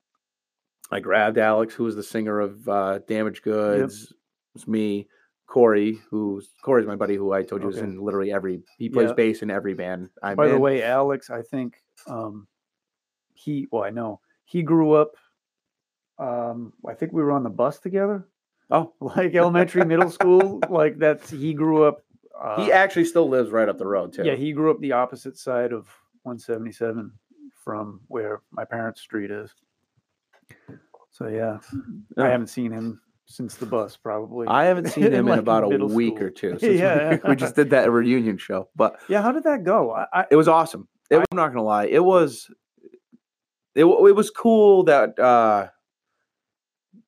I 0.91 0.99
grabbed 0.99 1.37
Alex, 1.37 1.73
who 1.73 1.83
was 1.85 1.95
the 1.95 2.03
singer 2.03 2.39
of 2.39 2.67
uh, 2.67 2.99
Damaged 3.07 3.43
Goods. 3.43 4.03
It 4.11 4.15
was 4.53 4.67
me, 4.67 5.07
Corey, 5.47 5.99
who's 6.09 6.49
Corey's 6.63 6.87
my 6.87 6.95
buddy, 6.95 7.15
who 7.15 7.31
I 7.31 7.43
told 7.43 7.61
you 7.61 7.67
was 7.67 7.77
Okay. 7.77 7.85
in 7.85 7.99
literally 8.01 8.31
every. 8.33 8.61
He 8.77 8.89
plays 8.89 9.09
Yeah. 9.09 9.13
bass 9.15 9.41
in 9.41 9.51
every 9.51 9.73
band. 9.73 10.09
I'm 10.23 10.35
By 10.35 10.47
the 10.47 10.55
in. 10.55 10.61
way, 10.61 10.83
Alex, 10.83 11.29
I 11.29 11.41
think 11.43 11.81
um, 12.07 12.47
he. 13.33 13.67
Well, 13.71 13.83
I 13.83 13.89
know 13.91 14.19
he 14.45 14.63
grew 14.63 14.93
up. 14.93 15.15
Um, 16.17 16.73
I 16.87 16.93
think 16.93 17.11
we 17.13 17.21
were 17.21 17.31
on 17.31 17.43
the 17.43 17.49
bus 17.49 17.79
together. 17.79 18.27
Oh, 18.71 18.93
like 18.99 19.35
elementary, 19.35 19.85
middle 19.85 20.09
school. 20.09 20.59
Like 20.69 20.97
that's 20.97 21.29
he 21.29 21.53
grew 21.53 21.83
up. 21.83 22.03
Uh, 22.41 22.65
he 22.65 22.71
actually 22.71 23.05
still 23.05 23.29
lives 23.29 23.51
right 23.51 23.69
up 23.69 23.77
the 23.77 23.87
road 23.87 24.13
too. 24.13 24.23
yeah, 24.25 24.35
he 24.35 24.51
grew 24.51 24.71
up 24.71 24.79
the 24.81 24.91
opposite 24.91 25.37
side 25.37 25.71
of 25.71 25.87
177 26.23 27.11
from 27.63 28.01
where 28.07 28.41
my 28.51 28.65
parents' 28.65 29.01
street 29.01 29.31
is. 29.31 29.53
So 31.11 31.27
yeah, 31.27 31.59
I 32.17 32.27
haven't 32.29 32.47
seen 32.47 32.71
him 32.71 32.99
since 33.25 33.55
the 33.55 33.65
bus 33.65 33.97
probably. 33.97 34.47
I 34.47 34.65
haven't 34.65 34.89
seen 34.89 35.03
him 35.11 35.13
in 35.13 35.25
like, 35.25 35.39
about 35.39 35.63
a 35.63 35.85
week 35.85 36.15
school. 36.17 36.27
or 36.27 36.29
two. 36.29 36.49
since 36.59 36.61
we- 36.63 36.79
Yeah. 36.79 37.17
we, 37.27 37.35
just 37.35 37.55
did 37.55 37.71
that 37.71 37.91
reunion 37.91 38.37
show, 38.37 38.69
but 38.75 38.99
Yeah, 39.09 39.21
how 39.21 39.31
did 39.31 39.43
that 39.43 39.63
go? 39.63 39.91
I, 39.91 40.05
I 40.13 40.25
it 40.31 40.35
was 40.35 40.47
awesome. 40.47 40.87
It, 41.09 41.17
I'm 41.17 41.25
not 41.33 41.49
gonna 41.49 41.63
lie, 41.63 41.85
it 41.85 42.03
was. 42.03 42.49
It, 43.75 43.83
it 43.83 44.15
was 44.15 44.29
cool 44.29 44.83
that 44.85 45.19
uh 45.19 45.67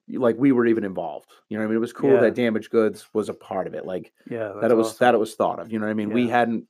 like 0.09 0.35
we 0.37 0.51
were 0.51 0.65
even 0.65 0.83
involved. 0.83 1.29
You 1.49 1.57
know 1.57 1.63
what 1.63 1.67
I 1.67 1.69
mean? 1.69 1.77
It 1.77 1.81
was 1.81 1.93
cool 1.93 2.13
Yeah. 2.13 2.21
that 2.21 2.35
Damaged 2.35 2.69
Goods 2.71 3.07
was 3.13 3.29
a 3.29 3.33
part 3.33 3.67
of 3.67 3.73
it. 3.73 3.85
Like 3.85 4.11
yeah, 4.29 4.53
that 4.61 4.71
it 4.71 4.75
was 4.75 4.87
awesome. 4.87 4.97
that 5.01 5.13
it 5.15 5.17
was 5.17 5.35
thought 5.35 5.59
of. 5.59 5.71
You 5.71 5.79
know 5.79 5.85
what 5.85 5.91
I 5.91 5.95
mean? 5.95 6.11
We 6.11 6.27
hadn't 6.29 6.65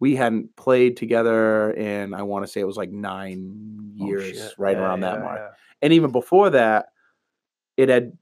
we 0.00 0.16
hadn't 0.16 0.56
played 0.56 0.96
together 0.96 1.70
in 1.70 2.12
I 2.14 2.22
want 2.22 2.44
to 2.44 2.50
say 2.50 2.60
it 2.60 2.66
was 2.66 2.76
like 2.76 2.90
nine 2.90 3.92
years, 3.94 4.36
shit. 4.36 4.52
right 4.58 4.76
Yeah, 4.76 4.82
around 4.82 5.00
that 5.00 5.20
mark. 5.20 5.38
yeah. 5.40 5.48
And 5.80 5.92
even 5.92 6.10
before 6.12 6.50
that, 6.50 6.86
it 7.76 7.88
had 7.88 8.16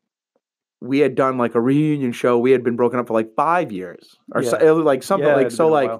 we 0.80 0.98
had 0.98 1.14
done 1.14 1.36
like 1.38 1.54
a 1.54 1.60
reunion 1.60 2.12
show. 2.12 2.38
We 2.38 2.52
had 2.52 2.62
been 2.64 2.76
broken 2.76 2.98
up 2.98 3.06
for 3.08 3.14
like 3.14 3.34
five 3.36 3.70
years 3.72 4.16
or 4.34 4.42
so, 4.42 4.76
like 4.76 5.02
something 5.02 5.28
Yeah, 5.28 5.34
like 5.36 5.50
so 5.50 5.68
like 5.68 5.90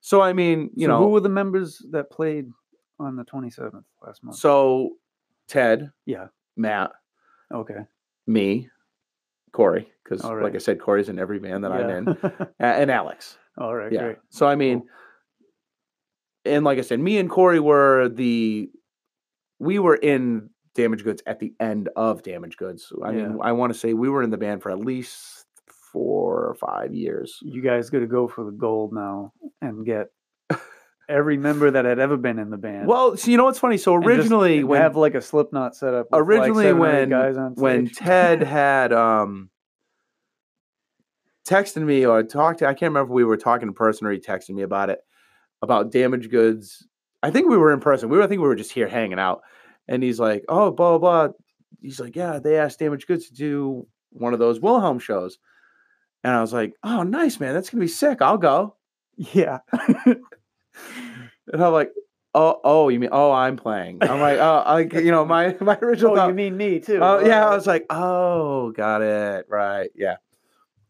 so. 0.00 0.20
I 0.20 0.32
mean, 0.32 0.70
you 0.74 0.86
So 0.86 0.92
know, 0.92 0.98
who 0.98 1.08
were 1.08 1.20
the 1.20 1.28
members 1.28 1.84
that 1.90 2.10
played 2.10 2.46
on 2.98 3.16
the 3.16 3.24
27th 3.24 3.84
last 4.02 4.24
month? 4.24 4.36
so 4.38 4.90
Ted, 5.48 5.90
yeah. 6.06 6.28
Matt, 6.56 6.92
Okay. 7.52 7.80
me, 8.26 8.70
Corey, 9.52 9.92
because 10.02 10.22
All 10.24 10.40
like. 10.40 10.54
I 10.54 10.58
said, 10.58 10.80
Corey's 10.80 11.08
in 11.10 11.18
every 11.18 11.38
band 11.38 11.64
that 11.64 11.72
I'm 11.72 11.90
in, 11.90 12.18
yeah. 12.60 12.72
and 12.78 12.90
Alex. 12.90 13.36
All 13.58 13.74
right. 13.74 13.92
yeah. 13.92 14.02
Great. 14.04 14.16
So 14.30 14.46
I 14.46 14.54
mean, 14.54 14.82
and 16.44 16.64
like 16.64 16.78
I 16.78 16.82
said, 16.82 17.00
me 17.00 17.18
and 17.18 17.28
Corey 17.28 17.60
were 17.60 18.08
the 18.08 18.70
we 19.58 19.78
were 19.78 19.94
in 19.96 20.50
Damaged 20.74 21.04
Goods 21.04 21.22
at 21.26 21.38
the 21.38 21.54
end 21.60 21.88
of 21.96 22.22
Damaged 22.22 22.56
Goods. 22.58 22.92
I 23.04 23.12
mean, 23.12 23.38
I 23.42 23.52
want 23.52 23.72
to 23.72 23.78
say 23.78 23.94
we 23.94 24.08
were 24.08 24.22
in 24.22 24.30
the 24.30 24.36
band 24.36 24.62
for 24.62 24.70
at 24.70 24.78
least 24.78 25.46
four 25.92 26.44
or 26.46 26.54
five 26.54 26.92
years. 26.92 27.38
You 27.42 27.62
guys 27.62 27.90
got 27.90 28.00
to 28.00 28.06
go 28.06 28.26
for 28.26 28.44
the 28.44 28.50
gold 28.50 28.92
now 28.92 29.32
and 29.62 29.86
get 29.86 30.08
every 31.08 31.36
member 31.36 31.70
that 31.70 31.84
had 31.84 31.98
ever 31.98 32.16
been 32.16 32.38
in 32.38 32.50
the 32.50 32.56
band. 32.56 32.88
Well, 32.88 33.16
so 33.16 33.30
you 33.30 33.36
know 33.36 33.44
what's 33.44 33.58
funny? 33.58 33.76
So 33.76 33.96
just- 33.96 34.06
originally, 34.06 34.58
and 34.58 34.68
when 34.68 34.80
have 34.80 34.96
like 34.96 35.14
a 35.14 35.22
Slipknot 35.22 35.76
setup. 35.76 36.06
with, 36.06 36.12
like, 36.12 36.22
originally 36.22 36.64
seven 36.64 36.80
when 36.80 37.08
guys 37.08 37.36
on 37.36 37.54
when. 37.54 37.88
Ted 37.88 38.42
had 38.42 38.92
um 38.92 39.50
texted 41.48 41.82
me 41.82 42.06
or 42.06 42.22
talked 42.22 42.60
to 42.60 42.66
I 42.66 42.72
can't 42.74 42.90
remember 42.90 43.12
if 43.12 43.14
we 43.14 43.24
were 43.24 43.36
talking 43.36 43.68
in 43.68 43.74
person 43.74 44.06
or 44.06 44.10
he 44.12 44.18
texted 44.18 44.50
me 44.50 44.62
about 44.62 44.90
it 44.90 45.00
about 45.62 45.92
damaged 45.92 46.30
goods. 46.30 46.86
I 47.22 47.30
think 47.30 47.48
we 47.48 47.56
were 47.56 47.72
in 47.72 47.80
person. 47.80 48.08
We 48.08 48.16
were 48.16 48.22
I 48.22 48.26
think 48.26 48.40
we 48.40 48.48
were 48.48 48.56
just 48.56 48.72
here 48.72 48.88
hanging 48.88 49.18
out. 49.18 49.42
And 49.88 50.02
he's 50.02 50.18
like, 50.20 50.44
"Oh, 50.48 50.70
blah 50.70 50.98
blah." 50.98 51.28
blah. 51.28 51.34
He's 51.80 52.00
like, 52.00 52.16
"Yeah, 52.16 52.38
they 52.38 52.56
asked 52.58 52.78
Damaged 52.78 53.06
Goods 53.06 53.28
to 53.28 53.34
do 53.34 53.86
one 54.10 54.32
of 54.32 54.38
those 54.38 54.60
Wilhelm 54.60 54.98
shows." 54.98 55.38
And 56.24 56.32
I 56.34 56.40
was 56.40 56.52
like, 56.52 56.74
"Oh, 56.82 57.02
nice, 57.02 57.38
man. 57.40 57.52
That's 57.54 57.68
going 57.70 57.80
to 57.80 57.84
be 57.84 57.88
sick. 57.88 58.22
I'll 58.22 58.38
go." 58.38 58.76
yeah, 59.16 59.58
And 61.52 61.62
I'm 61.62 61.72
like, 61.72 61.92
"Oh, 62.34 62.60
oh, 62.64 62.88
you 62.88 62.98
mean 62.98 63.10
oh, 63.12 63.30
I'm 63.30 63.56
playing." 63.56 63.98
I'm 64.02 64.20
like, 64.20 64.38
"Oh, 64.38 64.62
like 64.66 64.92
you 64.94 65.10
know, 65.10 65.24
my 65.24 65.56
my 65.60 65.78
original 65.82 66.12
oh, 66.12 66.16
thought, 66.16 66.28
you 66.28 66.34
mean 66.34 66.56
me 66.56 66.80
too? 66.80 66.98
Oh 67.02 67.20
yeah, 67.24 67.46
I 67.46 67.52
Uh, 67.52 67.54
was 67.56 67.66
like, 67.66 67.86
oh, 67.90 68.72
got 68.72 69.02
it, 69.02 69.46
right, 69.48 69.90
yeah. 69.94 70.16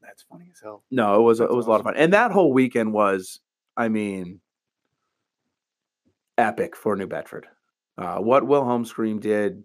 that's 0.01 0.23
funny 0.23 0.49
as 0.53 0.61
hell. 0.63 0.85
No, 0.91 1.17
it 1.17 1.23
was 1.23 1.41
it 1.41 1.45
That's 1.45 1.55
was 1.57 1.67
a 1.67 1.71
lot 1.71 1.81
of 1.81 1.85
fun, 1.85 1.97
and 1.97 2.13
that 2.13 2.31
whole 2.31 2.53
weekend 2.53 2.93
was, 2.93 3.41
I 3.77 3.89
mean, 3.89 4.41
epic 6.39 6.77
for 6.77 6.97
New 6.97 7.07
Bedford. 7.07 7.47
Uh, 7.97 8.17
what 8.19 8.47
Wilhelm 8.47 8.85
Scream 8.85 9.21
did, 9.21 9.63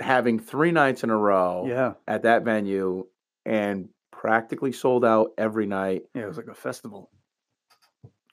having 0.00 0.38
three 0.38 0.72
nights 0.72 1.04
in 1.04 1.10
a 1.10 1.16
row 1.16 1.66
Yeah, 1.68 1.92
at 2.08 2.22
that 2.22 2.44
venue, 2.44 3.06
and 3.44 3.88
practically 4.10 4.72
sold 4.72 5.04
out 5.04 5.30
every 5.38 5.66
night. 5.66 6.02
yeah, 6.14 6.22
it 6.22 6.28
was 6.28 6.36
like 6.36 6.48
a 6.48 6.54
festival. 6.54 7.10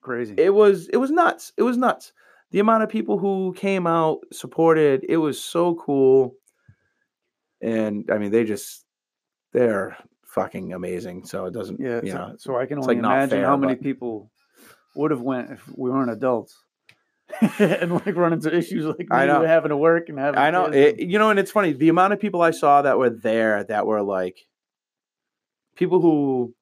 Crazy. 0.02 0.36
It 0.38 0.54
was 0.54 0.88
it 0.88 0.98
was 0.98 1.12
nuts. 1.12 1.54
It 1.58 1.64
was 1.64 1.78
nuts. 1.78 2.14
The 2.52 2.60
amount 2.60 2.84
of 2.84 2.90
people 2.90 3.18
who 3.18 3.54
came 3.58 3.86
out 3.86 4.20
supported 4.32 5.06
it 5.08 5.18
was 5.18 5.42
so 5.42 5.76
cool. 5.76 6.36
And 7.62 8.10
I 8.12 8.18
mean, 8.18 8.32
they 8.32 8.46
just 8.46 8.86
they're 9.52 9.98
fucking 10.26 10.74
amazing. 10.74 11.26
So 11.26 11.46
it 11.46 11.54
doesn't, 11.54 11.80
yeah, 11.80 12.00
you 12.04 12.12
so, 12.12 12.18
know, 12.18 12.36
so 12.38 12.58
I 12.58 12.66
can 12.66 12.78
only 12.78 12.96
like, 12.96 13.04
imagine 13.04 13.30
fair, 13.30 13.46
how 13.46 13.58
many 13.58 13.76
but- 13.76 13.84
people 13.84 14.32
would 14.96 15.12
have 15.12 15.22
went 15.22 15.52
if 15.52 15.68
we 15.78 15.90
weren't 15.90 16.10
adults. 16.12 16.56
and 17.60 17.92
like 17.92 18.16
run 18.16 18.34
into 18.34 18.56
issues 18.56 18.86
like 18.86 19.08
I 19.12 19.26
know. 19.26 19.46
having 19.46 19.70
to 19.70 19.78
work 19.78 20.10
and 20.10 20.18
having 20.18 20.40
I 20.40 20.50
know, 20.50 20.66
it, 20.66 21.00
you 21.00 21.20
know, 21.20 21.30
and 21.30 21.40
it's 21.40 21.52
funny 21.52 21.74
the 21.74 21.90
amount 21.90 22.14
of 22.14 22.20
people 22.20 22.42
I 22.42 22.52
saw 22.52 22.82
that 22.84 22.98
were 22.98 23.10
there 23.10 23.64
that 23.66 23.86
were 23.86 24.02
like 24.02 24.40
people 25.76 26.00
who 26.00 26.54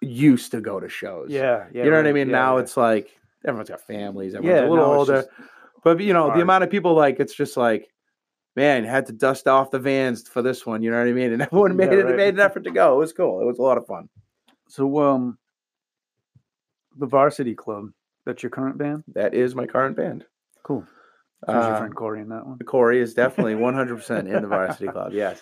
used 0.00 0.50
to 0.52 0.60
go 0.60 0.78
to 0.78 0.88
shows. 0.88 1.28
yeah, 1.30 1.66
yeah, 1.72 1.84
you 1.84 1.90
know 1.90 1.96
what 1.96 2.06
I 2.06 2.12
mean? 2.12 2.28
yeah, 2.28 2.36
now 2.36 2.56
yeah. 2.56 2.62
it's 2.62 2.76
like 2.76 3.08
everyone's 3.44 3.70
got 3.70 3.80
families, 3.80 4.34
everyone's 4.34 4.60
yeah, 4.60 4.68
a 4.68 4.70
little 4.70 4.92
it's 4.92 4.98
older. 5.10 5.22
just- 5.22 5.28
But 5.82 6.00
you 6.00 6.12
know, 6.12 6.34
the 6.34 6.42
amount 6.42 6.64
of 6.64 6.70
people 6.70 6.94
like 6.94 7.18
it's 7.18 7.34
just 7.34 7.56
like, 7.56 7.88
man, 8.56 8.84
had 8.84 9.06
to 9.06 9.12
dust 9.12 9.48
off 9.48 9.70
the 9.70 9.78
vans 9.78 10.28
for 10.28 10.42
this 10.42 10.66
one. 10.66 10.82
You 10.82 10.90
know 10.90 10.98
what 10.98 11.08
I 11.08 11.12
mean? 11.12 11.32
And 11.32 11.42
everyone 11.42 11.76
made 11.76 11.92
it 11.92 12.04
right. 12.04 12.16
made 12.16 12.34
an 12.34 12.40
effort 12.40 12.64
to 12.64 12.70
go. 12.70 12.94
It 12.94 12.98
was 12.98 13.12
cool. 13.12 13.40
It 13.40 13.46
was 13.46 13.58
a 13.58 13.62
lot 13.62 13.78
of 13.78 13.86
fun. 13.86 14.08
So, 14.68 14.98
um, 14.98 15.38
the 16.98 17.06
Varsity 17.06 17.54
Club, 17.54 17.90
that's 18.26 18.42
your 18.42 18.50
current 18.50 18.76
band? 18.76 19.04
That 19.14 19.32
is 19.34 19.54
my 19.54 19.66
current 19.66 19.96
band. 19.96 20.26
Cool. 20.62 20.84
So 21.46 21.52
is 21.52 21.64
your 21.66 21.74
Uh, 21.74 21.78
friend 21.78 21.94
Corey 21.94 22.20
in 22.20 22.28
that 22.30 22.46
one? 22.46 22.58
Corey 22.58 23.00
is 23.00 23.14
definitely 23.14 23.54
100 23.56 23.96
percent 23.96 24.28
in 24.28 24.42
the 24.42 24.48
varsity 24.48 24.88
club. 24.88 25.12
Yes, 25.12 25.40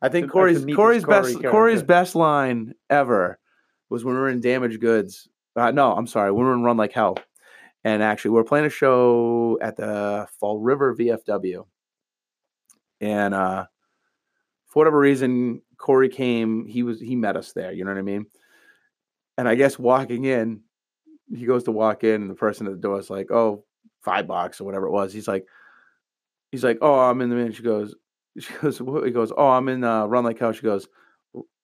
I 0.00 0.08
think 0.08 0.24
I 0.24 0.26
could 0.28 0.32
Corey's 0.32 0.64
meet 0.64 0.76
Corey's 0.76 1.04
Corey 1.04 1.16
best 1.20 1.28
character. 1.32 1.50
Corey's 1.50 1.82
best 1.82 2.14
line 2.14 2.74
ever 2.88 3.38
was 3.90 4.04
when 4.04 4.14
we 4.14 4.20
were 4.20 4.28
in 4.30 4.40
Damaged 4.40 4.80
Goods. 4.80 5.28
Uh, 5.56 5.70
no, 5.72 5.92
I'm 5.92 6.06
sorry, 6.06 6.30
when 6.30 6.44
we 6.44 6.48
were 6.50 6.54
in 6.54 6.62
Run 6.62 6.76
Like 6.76 6.92
Hell, 6.92 7.18
and 7.84 8.02
actually 8.02 8.30
we 8.30 8.40
are 8.40 8.44
playing 8.44 8.66
a 8.66 8.70
show 8.70 9.58
at 9.60 9.76
the 9.76 10.28
Fall 10.38 10.58
River 10.60 10.94
VFW, 10.94 11.66
and 13.00 13.34
uh, 13.34 13.66
for 14.68 14.80
whatever 14.80 14.98
reason, 14.98 15.62
Corey 15.78 16.08
came. 16.08 16.66
He 16.66 16.82
was 16.84 17.00
he 17.00 17.16
met 17.16 17.36
us 17.36 17.52
there. 17.52 17.72
You 17.72 17.84
know 17.84 17.90
what 17.90 17.98
I 17.98 18.02
mean? 18.02 18.26
And 19.38 19.48
I 19.48 19.54
guess 19.56 19.78
walking 19.78 20.24
in, 20.24 20.60
he 21.34 21.46
goes 21.46 21.64
to 21.64 21.72
walk 21.72 22.04
in, 22.04 22.22
and 22.22 22.30
the 22.30 22.34
person 22.34 22.66
at 22.66 22.72
the 22.72 22.78
door 22.78 22.98
is 22.98 23.10
like, 23.10 23.30
"Oh, 23.30 23.64
five 24.02 24.26
bucks 24.26 24.60
or 24.60 24.64
whatever 24.64 24.86
it 24.86 24.92
was." 24.92 25.12
He's 25.12 25.28
like, 25.28 25.46
he's 26.50 26.64
like, 26.64 26.78
"Oh, 26.80 26.98
I'm 26.98 27.20
in 27.20 27.30
the 27.30 27.36
man." 27.36 27.52
She 27.52 27.62
goes, 27.62 27.94
she 28.38 28.52
goes, 28.60 28.80
what? 28.80 29.04
he 29.04 29.10
goes, 29.12 29.32
"Oh, 29.36 29.48
I'm 29.48 29.68
in 29.68 29.84
uh, 29.84 30.06
Run 30.06 30.24
Like 30.24 30.38
Hell." 30.38 30.52
She 30.52 30.62
goes, 30.62 30.88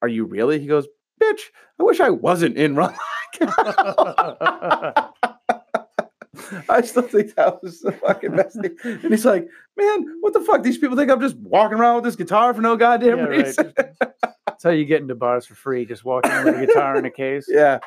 "Are 0.02 0.08
you 0.08 0.24
really?" 0.24 0.58
He 0.60 0.66
goes, 0.66 0.86
"Bitch, 1.22 1.40
I 1.80 1.82
wish 1.84 2.00
I 2.00 2.10
wasn't 2.10 2.56
in 2.56 2.74
Run 2.76 2.92
Like 3.40 3.50
Hell." 3.56 5.12
I 6.68 6.80
still 6.82 7.02
think 7.02 7.34
that 7.34 7.62
was 7.62 7.80
the 7.80 7.92
fucking 7.92 8.36
best 8.36 8.60
thing. 8.60 8.76
And 8.84 9.02
he's 9.10 9.24
like, 9.24 9.48
"Man, 9.76 10.16
what 10.20 10.32
the 10.32 10.40
fuck? 10.40 10.62
These 10.62 10.78
people 10.78 10.96
think 10.96 11.10
I'm 11.10 11.20
just 11.20 11.36
walking 11.36 11.78
around 11.78 11.96
with 11.96 12.04
this 12.04 12.16
guitar 12.16 12.52
for 12.54 12.60
no 12.60 12.76
goddamn 12.76 13.18
Yeah, 13.18 13.24
right. 13.24 13.44
reason." 13.46 13.72
That's 14.46 14.62
how 14.62 14.70
you 14.70 14.84
get 14.84 15.00
into 15.02 15.14
bars 15.14 15.44
for 15.46 15.54
free, 15.54 15.84
just 15.86 16.04
walking 16.04 16.30
with 16.44 16.56
a 16.56 16.66
guitar 16.66 16.96
in 16.98 17.04
a 17.04 17.10
case. 17.10 17.46
yeah. 17.48 17.78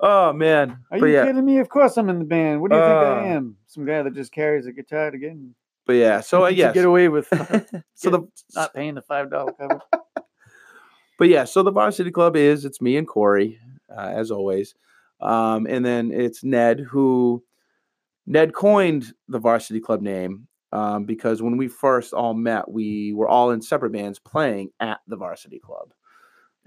Oh 0.00 0.32
man. 0.32 0.78
Are 0.90 0.98
but 0.98 1.06
you 1.06 1.12
yeah. 1.14 1.24
kidding 1.24 1.44
me? 1.44 1.58
Of 1.58 1.68
course 1.68 1.96
I'm 1.96 2.08
in 2.08 2.18
the 2.18 2.24
band. 2.24 2.60
What 2.60 2.70
do 2.70 2.76
you 2.76 2.82
think 2.82 2.94
I 2.94 3.20
Uh, 3.20 3.24
am? 3.26 3.56
Some 3.66 3.84
guy 3.86 4.02
that 4.02 4.14
just 4.14 4.32
carries 4.32 4.66
a 4.66 4.72
guitar 4.72 5.10
to 5.10 5.18
get, 5.18 5.30
in- 5.32 5.54
But 5.86 5.94
yeah. 5.94 6.20
So 6.20 6.44
uh, 6.44 6.48
to 6.48 6.54
yes. 6.54 6.74
get 6.74 6.84
away 6.84 7.08
with 7.08 7.28
so 7.94 8.10
the 8.10 8.28
not 8.54 8.74
paying 8.74 8.94
the 8.94 9.02
five 9.02 9.30
dollar 9.30 9.52
cover. 9.52 9.80
but 11.18 11.28
yeah, 11.28 11.44
so 11.44 11.62
the 11.62 11.72
Varsity 11.72 12.10
Club 12.10 12.36
is 12.36 12.64
it's 12.64 12.80
me 12.80 12.96
and 12.96 13.06
Corey, 13.06 13.58
uh, 13.90 14.12
as 14.14 14.30
always, 14.30 14.74
um, 15.20 15.66
and 15.66 15.84
then 15.84 16.10
it's 16.12 16.42
Ned 16.42 16.80
who 16.80 17.42
Ned 18.26 18.52
coined 18.54 19.12
the 19.28 19.38
Varsity 19.38 19.80
Club 19.80 20.00
name 20.02 20.48
um, 20.72 21.04
because 21.04 21.40
when 21.40 21.56
we 21.56 21.68
first 21.68 22.12
all 22.12 22.34
met, 22.34 22.70
we 22.70 23.12
were 23.12 23.28
all 23.28 23.52
in 23.52 23.62
separate 23.62 23.92
bands 23.92 24.18
playing 24.18 24.70
at 24.80 24.98
the 25.06 25.16
Varsity 25.16 25.60
Club, 25.60 25.92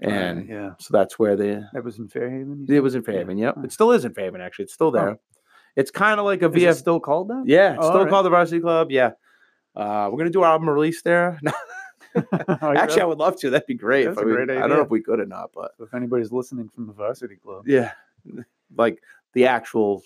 and 0.00 0.48
yeah, 0.48 0.70
so 0.78 0.88
that's 0.92 1.18
where 1.18 1.36
the 1.36 1.68
that 1.72 1.82
was 1.84 1.98
in 1.98 2.08
Fairhaven. 2.08 2.66
it 2.68 2.80
was 2.80 2.94
in 2.94 3.02
Fairhaven. 3.02 3.36
Yep, 3.38 3.54
Huh. 3.56 3.62
it 3.64 3.72
still 3.72 3.92
is 3.92 4.04
in 4.04 4.12
Fairhaven. 4.14 4.40
Actually, 4.40 4.64
it's 4.64 4.74
still 4.74 4.90
there. 4.90 5.18
It's 5.76 5.90
kind 5.90 6.18
of 6.18 6.26
like 6.26 6.42
a 6.42 6.50
Is 6.50 6.62
it 6.62 6.66
VF. 6.66 6.74
still 6.76 7.00
called 7.00 7.28
that? 7.28 7.44
Yeah, 7.46 7.70
it's 7.74 7.78
Oh, 7.80 7.82
still 7.84 7.96
alright. 7.98 8.10
called 8.10 8.26
the 8.26 8.30
Varsity 8.30 8.60
Club. 8.60 8.90
Yeah. 8.90 9.12
Uh, 9.76 10.08
we're 10.10 10.18
gonna 10.18 10.30
do 10.30 10.42
our 10.42 10.52
album 10.52 10.68
release 10.70 11.02
there. 11.02 11.38
Oh, 12.16 12.72
Actually, 12.74 13.02
I 13.02 13.04
would 13.04 13.18
love 13.18 13.36
to. 13.40 13.50
That'd 13.50 13.66
be 13.66 13.74
great. 13.74 14.06
That's 14.06 14.18
a 14.20 14.24
we- 14.24 14.32
great 14.32 14.50
I 14.50 14.54
don't 14.66 14.70
know 14.70 14.80
if 14.80 14.90
we 14.90 15.00
could 15.02 15.20
or 15.20 15.26
not, 15.26 15.50
but 15.54 15.72
if 15.78 15.92
anybody's 15.94 16.32
listening 16.32 16.68
from 16.74 16.86
the 16.86 16.92
Varsity 16.92 17.36
Club, 17.36 17.68
yeah, 17.68 17.92
like 18.76 19.00
the 19.34 19.46
actual 19.46 20.02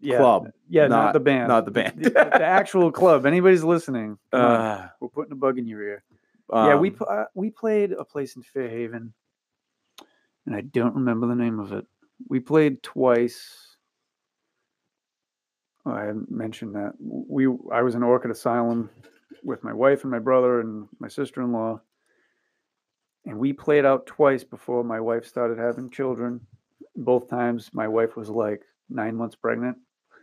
yeah, 0.00 0.18
club, 0.18 0.50
yeah, 0.68 0.88
not, 0.88 1.04
not- 1.04 1.12
the 1.14 1.20
band, 1.20 1.48
not 1.48 1.64
the 1.64 1.70
band. 1.70 2.04
the, 2.04 2.10
the 2.10 2.42
actual 2.44 2.90
club. 2.92 3.24
Anybody's 3.34 3.64
listening, 3.64 4.18
uh, 4.32 4.88
we're 5.00 5.08
putting 5.08 5.32
a 5.32 5.36
bug 5.36 5.56
in 5.58 5.66
your 5.66 5.80
ear. 5.82 6.02
yeah, 6.52 6.74
we 6.76 6.90
Um, 6.90 6.96
uh, 7.08 7.24
we 7.34 7.48
played 7.50 7.92
a 7.92 8.04
place 8.04 8.36
in 8.36 8.42
Fairhaven, 8.42 9.14
and 10.46 10.54
I 10.54 10.60
don't 10.60 10.94
remember 10.94 11.26
the 11.26 11.34
name 11.34 11.58
of 11.58 11.72
it. 11.72 11.86
We 12.28 12.40
played 12.40 12.82
twice. 12.82 13.76
Oh, 15.86 15.92
I 15.92 16.12
mentioned 16.28 16.74
that 16.74 16.92
we 16.98 17.46
I 17.72 17.82
was 17.82 17.94
in 17.94 18.02
Orchid 18.02 18.30
Asylum 18.30 18.90
with 19.42 19.62
my 19.64 19.72
wife 19.72 20.02
and 20.02 20.10
my 20.10 20.18
brother 20.18 20.60
and 20.60 20.88
my 20.98 21.08
sister 21.08 21.42
in 21.42 21.52
law, 21.52 21.80
and 23.26 23.38
we 23.38 23.52
played 23.52 23.84
out 23.84 24.06
twice 24.06 24.44
before 24.44 24.84
my 24.84 25.00
wife 25.00 25.26
started 25.26 25.58
having 25.58 25.90
children. 25.90 26.40
Both 26.96 27.28
times, 27.28 27.70
my 27.72 27.88
wife 27.88 28.16
was 28.16 28.30
like 28.30 28.62
nine 28.88 29.16
months 29.16 29.36
pregnant. 29.36 29.76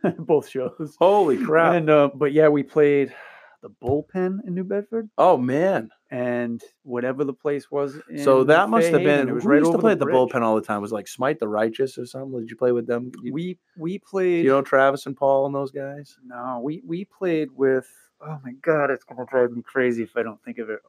Both 0.19 0.49
shows. 0.49 0.95
Holy 0.97 1.37
crap! 1.37 1.75
And 1.75 1.89
uh, 1.89 2.09
but 2.15 2.31
yeah, 2.33 2.47
we 2.47 2.63
played 2.63 3.13
the 3.61 3.69
bullpen 3.69 4.39
in 4.45 4.55
New 4.55 4.63
Bedford 4.63 5.09
oh 5.17 5.37
man! 5.37 5.89
and 6.09 6.61
whatever 6.83 7.23
the 7.23 7.33
place 7.33 7.69
was. 7.69 7.97
So 8.23 8.43
that 8.45 8.69
must 8.69 8.89
have 8.89 9.03
been. 9.03 9.29
It 9.29 9.33
was 9.33 9.45
right 9.45 9.59
used 9.59 9.71
to 9.71 9.77
play 9.77 9.91
at 9.93 9.99
the 9.99 10.05
bridge. 10.05 10.15
bullpen 10.15 10.41
all 10.41 10.55
the 10.55 10.61
time? 10.61 10.77
It 10.77 10.81
Was 10.81 10.91
like 10.91 11.07
Smite 11.07 11.39
the 11.39 11.47
Righteous 11.47 11.97
or 11.97 12.05
something? 12.05 12.39
Did 12.39 12.49
you 12.49 12.55
play 12.57 12.71
with 12.71 12.87
them? 12.87 13.11
You, 13.21 13.33
We 13.33 13.59
we 13.77 13.99
played. 13.99 14.43
you 14.45 14.51
know 14.51 14.61
Travis 14.61 15.05
and 15.05 15.15
Paul 15.15 15.45
and 15.45 15.53
those 15.55 15.71
guys. 15.71 16.17
no, 16.25 16.59
we 16.63 16.81
we 16.85 17.05
played 17.05 17.49
with. 17.55 17.87
Oh 18.19 18.39
my 18.43 18.51
god, 18.61 18.89
it's 18.91 19.03
gonna 19.03 19.25
drive 19.25 19.51
me 19.51 19.61
crazy 19.61 20.03
if 20.03 20.15
I 20.17 20.23
don't 20.23 20.41
think 20.43 20.57
of 20.57 20.69
it. 20.69 20.79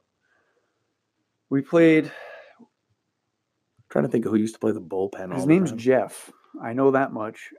We 1.49 1.61
played. 1.61 2.05
I'm 2.59 2.65
trying 3.89 4.05
to 4.05 4.09
think 4.11 4.25
of 4.25 4.31
who 4.31 4.37
used 4.37 4.55
to 4.55 4.59
play 4.59 4.71
the 4.71 4.81
bullpen. 4.81 5.29
all 5.29 5.35
His 5.35 5.43
the 5.43 5.49
name's 5.49 5.69
time. 5.69 5.77
Jeff. 5.79 6.31
I 6.61 6.73
know 6.73 6.91
that 6.91 7.13
much. 7.13 7.49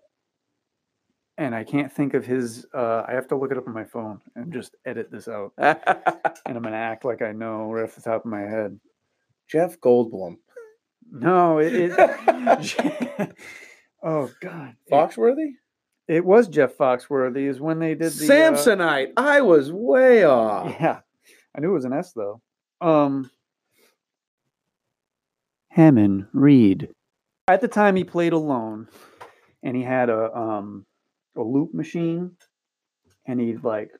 And 1.37 1.55
I 1.55 1.65
can't 1.65 1.93
think 1.93 2.15
of 2.15 2.25
his. 2.25 2.65
Uh, 2.73 3.05
I 3.09 3.13
have 3.13 3.27
to 3.29 3.37
look 3.37 3.51
it 3.51 3.59
up 3.59 3.67
on 3.67 3.75
my 3.75 3.85
phone 3.85 4.21
and 4.37 4.53
just 4.53 4.77
edit 4.85 5.11
this 5.11 5.29
out. 5.29 5.53
And 6.47 6.59
I'm 6.59 6.63
gonna 6.63 6.77
act 6.77 7.07
like 7.07 7.23
I 7.23 7.33
know 7.33 7.73
right 7.73 7.85
off 7.85 7.95
the 7.95 8.03
top 8.03 8.27
of 8.27 8.31
my 8.31 8.43
head. 8.43 8.79
Jeff 9.49 9.81
Goldblum. 9.81 10.37
No, 11.11 11.59
it. 11.59 11.73
it 11.75 11.93
oh 14.03 14.31
God, 14.41 14.75
Foxworthy? 14.91 15.53
It, 16.07 16.25
was 16.25 16.49
Jeff 16.49 16.77
Foxworthy. 16.77 17.49
Is 17.49 17.61
when 17.61 17.79
they 17.79 17.95
did 17.95 18.13
the 18.13 18.27
uh, 18.27 18.29
Samsonite. 18.29 19.13
I 19.17 19.41
was 19.41 19.73
way 19.73 20.25
off. 20.25 20.75
yeah, 20.79 21.01
I 21.57 21.61
knew 21.61 21.71
it 21.71 21.75
was 21.75 21.85
an 21.85 21.93
S 21.93 22.13
though. 22.13 22.41
Um, 22.81 23.31
Hammond 25.71 26.27
Reed. 26.33 26.91
At 27.49 27.61
the 27.61 27.69
time, 27.69 27.97
he 27.97 28.05
played 28.05 28.33
alone, 28.33 28.89
and 29.63 29.77
he 29.77 29.83
had 29.83 30.11
a 30.11 30.35
um 30.37 30.87
a 31.37 31.43
loop 31.43 31.75
machine, 31.75 32.31
and 33.27 33.41
he'd 33.41 33.65
like 33.65 33.91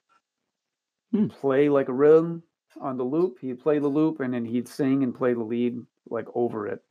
Hmm. 1.13 1.29
play 1.29 1.69
like 1.69 1.89
a 1.89 1.93
rhythm 1.93 2.43
on 2.81 2.97
the 2.97 3.05
loop. 3.05 3.39
He'd 3.41 3.61
play 3.61 3.79
the 3.79 3.89
loop, 3.89 4.21
and 4.21 4.35
then 4.35 4.45
he'd 4.45 4.67
sing 4.69 5.03
and 5.05 5.15
play 5.15 5.33
the 5.35 5.43
lead 5.45 5.79
like 6.11 6.27
over 6.35 6.67
it. 6.67 6.83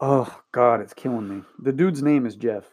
Oh 0.00 0.40
God, 0.52 0.80
it's 0.80 0.94
killing 0.94 1.28
me. 1.28 1.42
The 1.58 1.72
dude's 1.72 2.02
name 2.02 2.24
is 2.24 2.36
Jeff, 2.36 2.64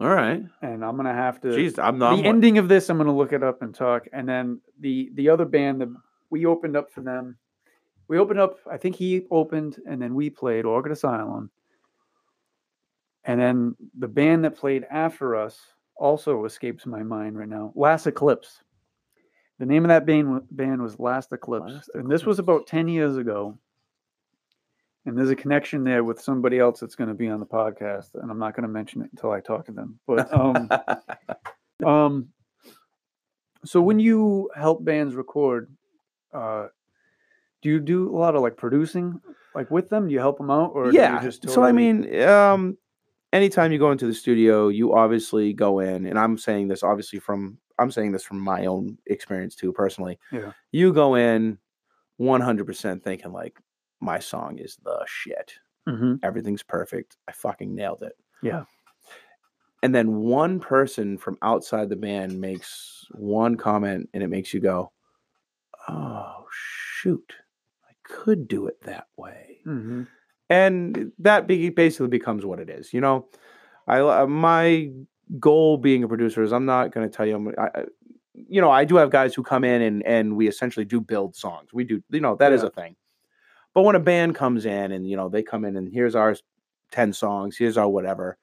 All 0.00 0.08
right. 0.08 0.42
and 0.62 0.84
I'm 0.84 0.96
gonna 0.96 1.14
have 1.14 1.40
to. 1.42 1.48
Jeez, 1.48 1.78
I'm 1.82 1.98
not. 1.98 2.16
the 2.16 2.24
ending 2.24 2.58
of 2.58 2.68
this, 2.68 2.90
I'm 2.90 2.96
gonna 2.98 3.14
look 3.14 3.32
it 3.32 3.42
up 3.44 3.62
and 3.62 3.72
talk. 3.74 4.08
And 4.12 4.28
then 4.28 4.60
the 4.80 5.10
the 5.14 5.28
other 5.28 5.44
band 5.44 5.80
that 5.80 5.94
we 6.30 6.46
opened 6.46 6.76
up 6.76 6.90
for 6.90 7.02
them, 7.02 7.38
we 8.08 8.18
opened 8.18 8.40
up. 8.40 8.58
I 8.68 8.76
think 8.78 8.96
he 8.96 9.26
opened, 9.30 9.80
and 9.86 10.02
then 10.02 10.14
we 10.14 10.28
played 10.28 10.64
Orchid 10.64 10.90
Asylum. 10.92 11.50
And 13.24 13.40
then 13.40 13.76
the 13.98 14.08
band 14.08 14.44
that 14.44 14.56
played 14.56 14.84
after 14.90 15.34
us 15.34 15.58
also 15.96 16.44
escapes 16.44 16.86
my 16.86 17.02
mind 17.02 17.38
right 17.38 17.48
now. 17.48 17.72
Last 17.74 18.06
Eclipse. 18.06 18.62
The 19.58 19.66
name 19.66 19.84
of 19.84 19.88
that 19.88 20.04
band 20.04 20.42
band 20.50 20.82
was 20.82 20.98
Last 20.98 21.32
Eclipse, 21.32 21.72
Last 21.72 21.90
and 21.94 22.10
this 22.10 22.26
was 22.26 22.38
about 22.38 22.66
ten 22.66 22.88
years 22.88 23.16
ago. 23.16 23.56
And 25.06 25.16
there's 25.16 25.30
a 25.30 25.36
connection 25.36 25.84
there 25.84 26.02
with 26.02 26.20
somebody 26.20 26.58
else 26.58 26.80
that's 26.80 26.94
going 26.94 27.08
to 27.08 27.14
be 27.14 27.28
on 27.28 27.38
the 27.38 27.46
podcast, 27.46 28.14
and 28.14 28.30
I'm 28.30 28.38
not 28.38 28.56
going 28.56 28.62
to 28.62 28.72
mention 28.72 29.02
it 29.02 29.10
until 29.12 29.30
I 29.30 29.40
talk 29.40 29.66
to 29.66 29.72
them. 29.72 30.00
But 30.06 30.32
um, 30.32 30.68
um, 31.86 32.28
so 33.64 33.80
when 33.80 34.00
you 34.00 34.50
help 34.56 34.84
bands 34.84 35.14
record, 35.14 35.70
uh, 36.32 36.68
do 37.62 37.68
you 37.68 37.80
do 37.80 38.14
a 38.14 38.16
lot 38.16 38.34
of 38.34 38.42
like 38.42 38.56
producing, 38.56 39.20
like 39.54 39.70
with 39.70 39.88
them? 39.88 40.08
Do 40.08 40.14
you 40.14 40.20
help 40.20 40.38
them 40.38 40.50
out, 40.50 40.72
or 40.74 40.90
do 40.90 40.96
yeah. 40.96 41.22
you 41.22 41.30
just 41.30 41.48
So 41.48 41.62
I 41.62 41.72
mean, 41.72 42.20
um, 42.22 42.76
anytime 43.34 43.72
you 43.72 43.78
go 43.78 43.90
into 43.90 44.06
the 44.06 44.14
studio, 44.14 44.68
you 44.68 44.94
obviously 44.94 45.52
go 45.52 45.80
in, 45.80 46.06
and 46.06 46.18
I'm 46.18 46.38
saying 46.38 46.68
this 46.68 46.82
obviously 46.82 47.18
from 47.18 47.58
I'm 47.78 47.90
saying 47.90 48.12
this 48.12 48.22
from 48.22 48.38
my 48.38 48.66
own 48.66 48.96
experience 49.06 49.54
too, 49.56 49.72
personally. 49.72 50.18
Yeah. 50.32 50.52
You 50.70 50.92
go 50.92 51.16
in 51.16 51.58
100% 52.20 53.02
thinking 53.02 53.32
like 53.32 53.58
my 54.00 54.20
song 54.20 54.58
is 54.58 54.76
the 54.84 55.04
shit. 55.06 55.54
Mhm. 55.88 56.20
Everything's 56.22 56.62
perfect. 56.62 57.16
I 57.28 57.32
fucking 57.32 57.74
nailed 57.74 58.04
it. 58.04 58.16
Yeah. 58.42 58.64
And 59.82 59.94
then 59.94 60.16
one 60.16 60.60
person 60.60 61.18
from 61.18 61.36
outside 61.42 61.88
the 61.88 61.96
band 61.96 62.40
makes 62.40 63.04
one 63.10 63.56
comment, 63.56 64.08
and 64.14 64.22
it 64.22 64.28
makes 64.28 64.54
you 64.54 64.60
go, 64.60 64.92
"Oh 65.88 66.46
shoot, 66.50 67.34
I 67.86 67.92
could 68.04 68.48
do 68.48 68.66
it 68.66 68.80
that 68.82 69.08
way." 69.16 69.60
Mhm. 69.66 70.06
And 70.50 71.12
that 71.18 71.46
be- 71.46 71.70
basically 71.70 72.08
becomes 72.08 72.44
what 72.44 72.60
it 72.60 72.68
is. 72.70 72.92
You 72.92 73.00
know, 73.00 73.26
I 73.86 74.00
uh, 74.00 74.26
my 74.26 74.90
goal 75.40 75.78
being 75.78 76.04
a 76.04 76.08
producer 76.08 76.42
is 76.42 76.52
I'm 76.52 76.66
not 76.66 76.92
going 76.92 77.08
to 77.08 77.14
tell 77.14 77.26
you. 77.26 77.36
I'm, 77.36 77.48
I, 77.58 77.84
you 78.48 78.60
know, 78.60 78.70
I 78.70 78.84
do 78.84 78.96
have 78.96 79.10
guys 79.10 79.34
who 79.34 79.42
come 79.42 79.64
in 79.64 79.80
and 79.82 80.02
and 80.04 80.36
we 80.36 80.48
essentially 80.48 80.84
do 80.84 81.00
build 81.00 81.36
songs. 81.36 81.72
We 81.72 81.84
do, 81.84 82.02
you 82.10 82.20
know, 82.20 82.36
that 82.36 82.52
is 82.52 82.62
Yeah. 82.62 82.68
a 82.68 82.70
thing. 82.70 82.96
But 83.74 83.82
when 83.82 83.96
a 83.96 84.00
band 84.00 84.34
comes 84.34 84.66
in 84.66 84.92
and 84.92 85.08
you 85.08 85.16
know 85.16 85.28
they 85.28 85.42
come 85.42 85.64
in 85.64 85.76
and 85.76 85.88
here's 85.92 86.14
our 86.14 86.36
ten 86.90 87.12
songs, 87.12 87.56
here's 87.56 87.76
our 87.76 87.88
whatever. 87.88 88.38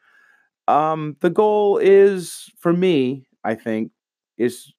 Um, 0.67 1.17
the 1.19 1.29
goal 1.29 1.77
is 1.77 2.49
for 2.59 2.71
me, 2.73 3.25
I 3.43 3.55
think, 3.55 3.91
is 4.37 4.73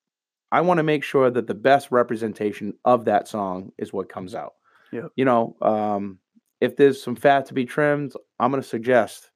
I 0.50 0.61
want 0.61 0.78
to 0.78 0.82
make 0.85 1.04
sure 1.04 1.30
that 1.30 1.46
the 1.46 1.54
best 1.54 1.90
representation 1.90 2.74
of 2.85 3.04
that 3.06 3.28
song 3.28 3.72
is 3.78 3.92
what 3.92 4.08
comes 4.08 4.35
out. 4.35 4.54
Yep. 4.92 5.12
You 5.16 5.24
know, 5.24 5.56
um, 5.62 6.18
if 6.62 6.77
there's 6.77 7.03
some 7.03 7.16
fat 7.16 7.46
to 7.46 7.55
be 7.55 7.64
trimmed, 7.64 8.12
I'm 8.38 8.51
going 8.51 8.62
to 8.62 8.68
suggest 8.68 9.31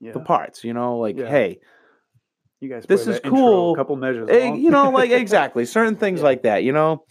Yeah. 0.00 0.12
the 0.12 0.20
parts. 0.20 0.64
You 0.64 0.72
know, 0.72 0.98
like 0.98 1.16
Yeah. 1.16 1.28
hey, 1.28 1.60
You 2.60 2.68
guys, 2.70 2.86
this 2.86 3.06
is 3.06 3.16
intro 3.16 3.30
cool. 3.30 3.72
A 3.72 3.76
couple 3.76 3.96
measures, 3.96 4.30
eh, 4.30 4.46
long. 4.46 4.60
you 4.60 4.70
know, 4.70 4.90
like 4.90 5.10
exactly 5.22 5.64
certain 5.66 5.96
things 5.96 6.20
Yeah. 6.20 6.24
like 6.24 6.42
that. 6.42 6.64
You 6.64 6.72
know, 6.72 7.04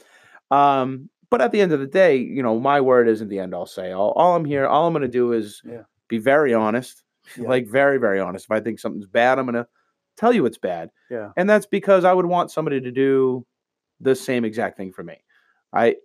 um, 0.51 1.09
but 1.29 1.41
at 1.41 1.51
the 1.51 1.61
end 1.61 1.71
of 1.71 1.79
the 1.79 1.87
day, 1.87 2.17
you 2.17 2.41
know, 2.43 2.59
my 2.59 2.81
word 2.81 3.07
isn't 3.07 3.27
the 3.27 3.39
end 3.39 3.53
all 3.53 3.65
say 3.65 3.91
all. 3.91 4.11
All 4.11 4.35
I'm 4.35 4.45
here, 4.45 4.65
all 4.65 4.87
I'm 4.87 4.93
going 4.93 5.01
to 5.03 5.07
do 5.07 5.31
is 5.33 5.61
Yeah. 5.63 5.83
be 6.09 6.17
very 6.17 6.53
honest, 6.53 7.03
like 7.37 7.67
very, 7.67 7.97
very 7.99 8.19
honest. 8.19 8.45
If 8.45 8.51
I 8.51 8.59
think 8.59 8.79
something's 8.79 9.07
bad, 9.07 9.39
I'm 9.39 9.45
going 9.45 9.55
to 9.63 9.67
tell 10.17 10.33
you 10.33 10.45
it's 10.45 10.57
bad. 10.59 10.89
yeah, 11.09 11.29
And 11.37 11.49
that's 11.49 11.65
because 11.65 12.03
I 12.05 12.13
would 12.13 12.25
want 12.25 12.51
somebody 12.51 12.81
to 12.81 12.91
do 12.91 13.45
the 13.99 14.15
same 14.15 14.45
exact 14.45 14.77
thing 14.77 14.91
for 14.91 15.03
me. 15.03 15.23
I, 15.71 15.95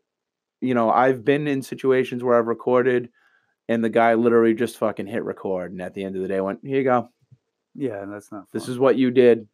you 0.60 0.74
know, 0.74 0.90
I've 0.90 1.24
been 1.24 1.46
in 1.46 1.62
situations 1.62 2.24
where 2.24 2.38
I've 2.38 2.46
recorded 2.46 3.10
and 3.68 3.84
the 3.84 3.90
guy 3.90 4.14
literally 4.14 4.54
just 4.54 4.78
fucking 4.78 5.06
hit 5.06 5.24
record. 5.24 5.72
And 5.72 5.82
at 5.82 5.94
the 5.94 6.04
end 6.04 6.16
of 6.16 6.22
the 6.22 6.28
day, 6.28 6.40
went, 6.40 6.60
here 6.62 6.78
you 6.78 6.84
go. 6.84 7.10
yeah. 7.74 8.04
That's 8.06 8.32
not. 8.32 8.50
This 8.52 8.68
is 8.68 8.78
what 8.78 8.96
you 8.96 9.10
did. 9.10 9.46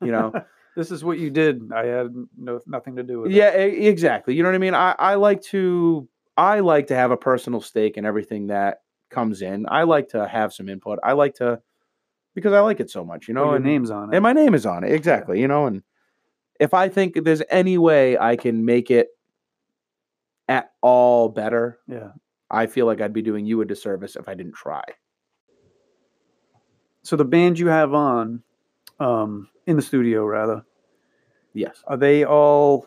You 0.00 0.12
know, 0.12 0.32
this 0.76 0.90
is 0.90 1.04
what 1.04 1.18
you 1.18 1.30
did. 1.30 1.72
I 1.72 1.86
had 1.86 2.14
no 2.36 2.60
nothing 2.66 2.96
to 2.96 3.02
do 3.02 3.20
with 3.20 3.32
it. 3.32 3.34
yeah, 3.34 3.48
exactly. 3.50 4.34
You 4.34 4.42
know 4.42 4.50
what 4.50 4.54
I 4.54 4.58
mean? 4.58 4.74
I, 4.74 4.94
I 4.98 5.14
like 5.14 5.42
to, 5.44 6.08
I 6.36 6.60
like 6.60 6.88
to 6.88 6.94
have 6.94 7.10
a 7.10 7.16
personal 7.16 7.60
stake 7.60 7.96
in 7.96 8.04
everything 8.04 8.48
that 8.48 8.82
comes 9.10 9.42
in. 9.42 9.66
I 9.68 9.84
like 9.84 10.08
to 10.10 10.28
have 10.28 10.52
some 10.52 10.68
input. 10.68 10.98
I 11.02 11.12
like 11.12 11.34
to, 11.36 11.60
because 12.34 12.52
I 12.52 12.60
like 12.60 12.80
it 12.80 12.90
so 12.90 13.04
much, 13.04 13.28
you 13.28 13.34
know, 13.34 13.46
your 13.46 13.56
and, 13.56 13.64
names 13.64 13.90
on 13.90 14.12
it. 14.12 14.16
and 14.16 14.22
my 14.22 14.34
name 14.34 14.54
is 14.54 14.66
on 14.66 14.84
it. 14.84 14.92
Exactly. 14.92 15.40
You 15.40 15.48
know, 15.48 15.66
and 15.66 15.82
if 16.60 16.74
I 16.74 16.88
think 16.88 17.24
there's 17.24 17.42
any 17.50 17.78
way 17.78 18.18
I 18.18 18.36
can 18.36 18.64
make 18.64 18.90
it 18.90 19.08
at 20.48 20.72
all 20.80 21.28
better, 21.28 21.78
yeah. 21.88 22.10
I 22.50 22.66
feel 22.66 22.86
like 22.86 23.00
I'd 23.00 23.12
be 23.12 23.22
doing 23.22 23.44
you 23.46 23.60
a 23.60 23.64
disservice 23.64 24.16
if 24.16 24.28
I 24.28 24.34
didn't 24.34 24.54
try. 24.54 24.84
So 27.02 27.16
the 27.16 27.24
band 27.24 27.58
you 27.58 27.68
have 27.68 27.94
on, 27.94 28.42
um, 29.00 29.48
in 29.66 29.76
the 29.76 29.82
studio 29.82 30.24
rather, 30.24 30.64
Yes. 31.54 31.82
are 31.86 31.96
they 31.96 32.24
all 32.24 32.86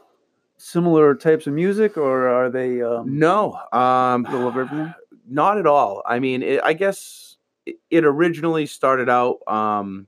similar 0.57 1.15
types 1.15 1.47
of 1.47 1.53
music, 1.53 1.97
or 1.97 2.27
are 2.27 2.49
they 2.49 2.81
um, 2.81 3.17
No. 3.17 3.57
Um, 3.71 4.23
little 4.23 4.47
of 4.49 4.57
everything? 4.57 4.93
not 5.31 5.57
at 5.57 5.67
all. 5.67 6.01
I 6.05 6.19
mean, 6.19 6.41
it, 6.43 6.59
I 6.63 6.73
guess 6.73 7.37
it, 7.65 7.77
it 7.91 8.03
originally 8.03 8.65
started 8.65 9.09
out 9.09 9.39
um, 9.47 10.07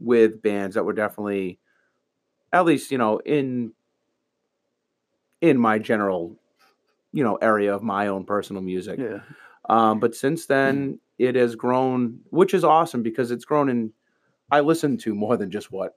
with 0.00 0.40
bands 0.42 0.74
that 0.74 0.84
were 0.84 0.92
definitely, 0.94 1.58
at 2.52 2.64
least 2.64 2.90
you 2.90 2.98
know, 2.98 3.18
in 3.18 3.72
in 5.42 5.58
my 5.58 5.78
general, 5.78 6.36
you 7.12 7.22
know, 7.24 7.36
area 7.36 7.74
of 7.74 7.82
my 7.82 8.06
own 8.08 8.24
personal 8.24 8.62
music. 8.62 8.98
Yeah. 8.98 9.20
Um, 9.68 10.00
but 10.00 10.14
since 10.14 10.46
then, 10.46 10.98
it 11.18 11.34
has 11.36 11.54
grown, 11.54 12.20
which 12.30 12.54
is 12.54 12.64
awesome 12.64 13.02
because 13.02 13.30
it's 13.30 13.44
grown 13.44 13.68
in. 13.68 13.92
I 14.50 14.60
listen 14.60 14.96
to 14.98 15.14
more 15.14 15.36
than 15.36 15.50
just 15.50 15.70
what 15.70 15.96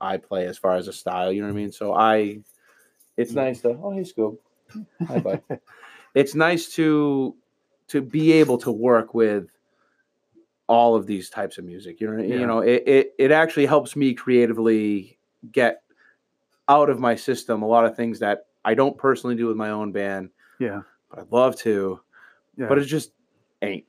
I 0.00 0.16
play 0.16 0.46
as 0.46 0.58
far 0.58 0.76
as 0.76 0.88
a 0.88 0.92
style. 0.92 1.30
You 1.32 1.42
know 1.42 1.48
what 1.48 1.54
I 1.54 1.56
mean? 1.56 1.72
So 1.72 1.94
I, 1.94 2.38
it's 3.16 3.32
nice 3.32 3.60
to 3.62 3.70
oh 3.82 3.90
hey 3.92 4.00
Scoob, 4.00 4.38
hi 5.06 5.18
bud. 5.20 5.42
it's 6.14 6.34
nice 6.34 6.68
to 6.74 7.34
to 7.88 8.00
be 8.00 8.32
able 8.32 8.58
to 8.58 8.72
work 8.72 9.12
with 9.14 9.48
all 10.68 10.94
of 10.94 11.06
these 11.06 11.28
types 11.28 11.58
of 11.58 11.64
music. 11.64 12.00
You 12.00 12.10
know, 12.10 12.22
Yeah. 12.22 12.36
you 12.36 12.46
know, 12.46 12.60
it, 12.60 12.82
it 12.86 13.14
it 13.18 13.30
actually 13.30 13.66
helps 13.66 13.94
me 13.94 14.14
creatively 14.14 15.18
get 15.50 15.82
out 16.68 16.88
of 16.88 16.98
my 16.98 17.14
system 17.14 17.62
a 17.62 17.66
lot 17.66 17.84
of 17.84 17.94
things 17.96 18.20
that 18.20 18.46
I 18.64 18.74
don't 18.74 18.96
personally 18.96 19.36
do 19.36 19.46
with 19.48 19.56
my 19.56 19.70
own 19.70 19.92
band, 19.92 20.30
Yeah. 20.62 20.82
but 21.10 21.20
I'd 21.20 21.32
love 21.32 21.56
to. 21.60 22.00
Yeah. 22.56 22.66
But 22.68 22.78
it 22.78 22.84
just 22.84 23.12
ain't. 23.62 23.84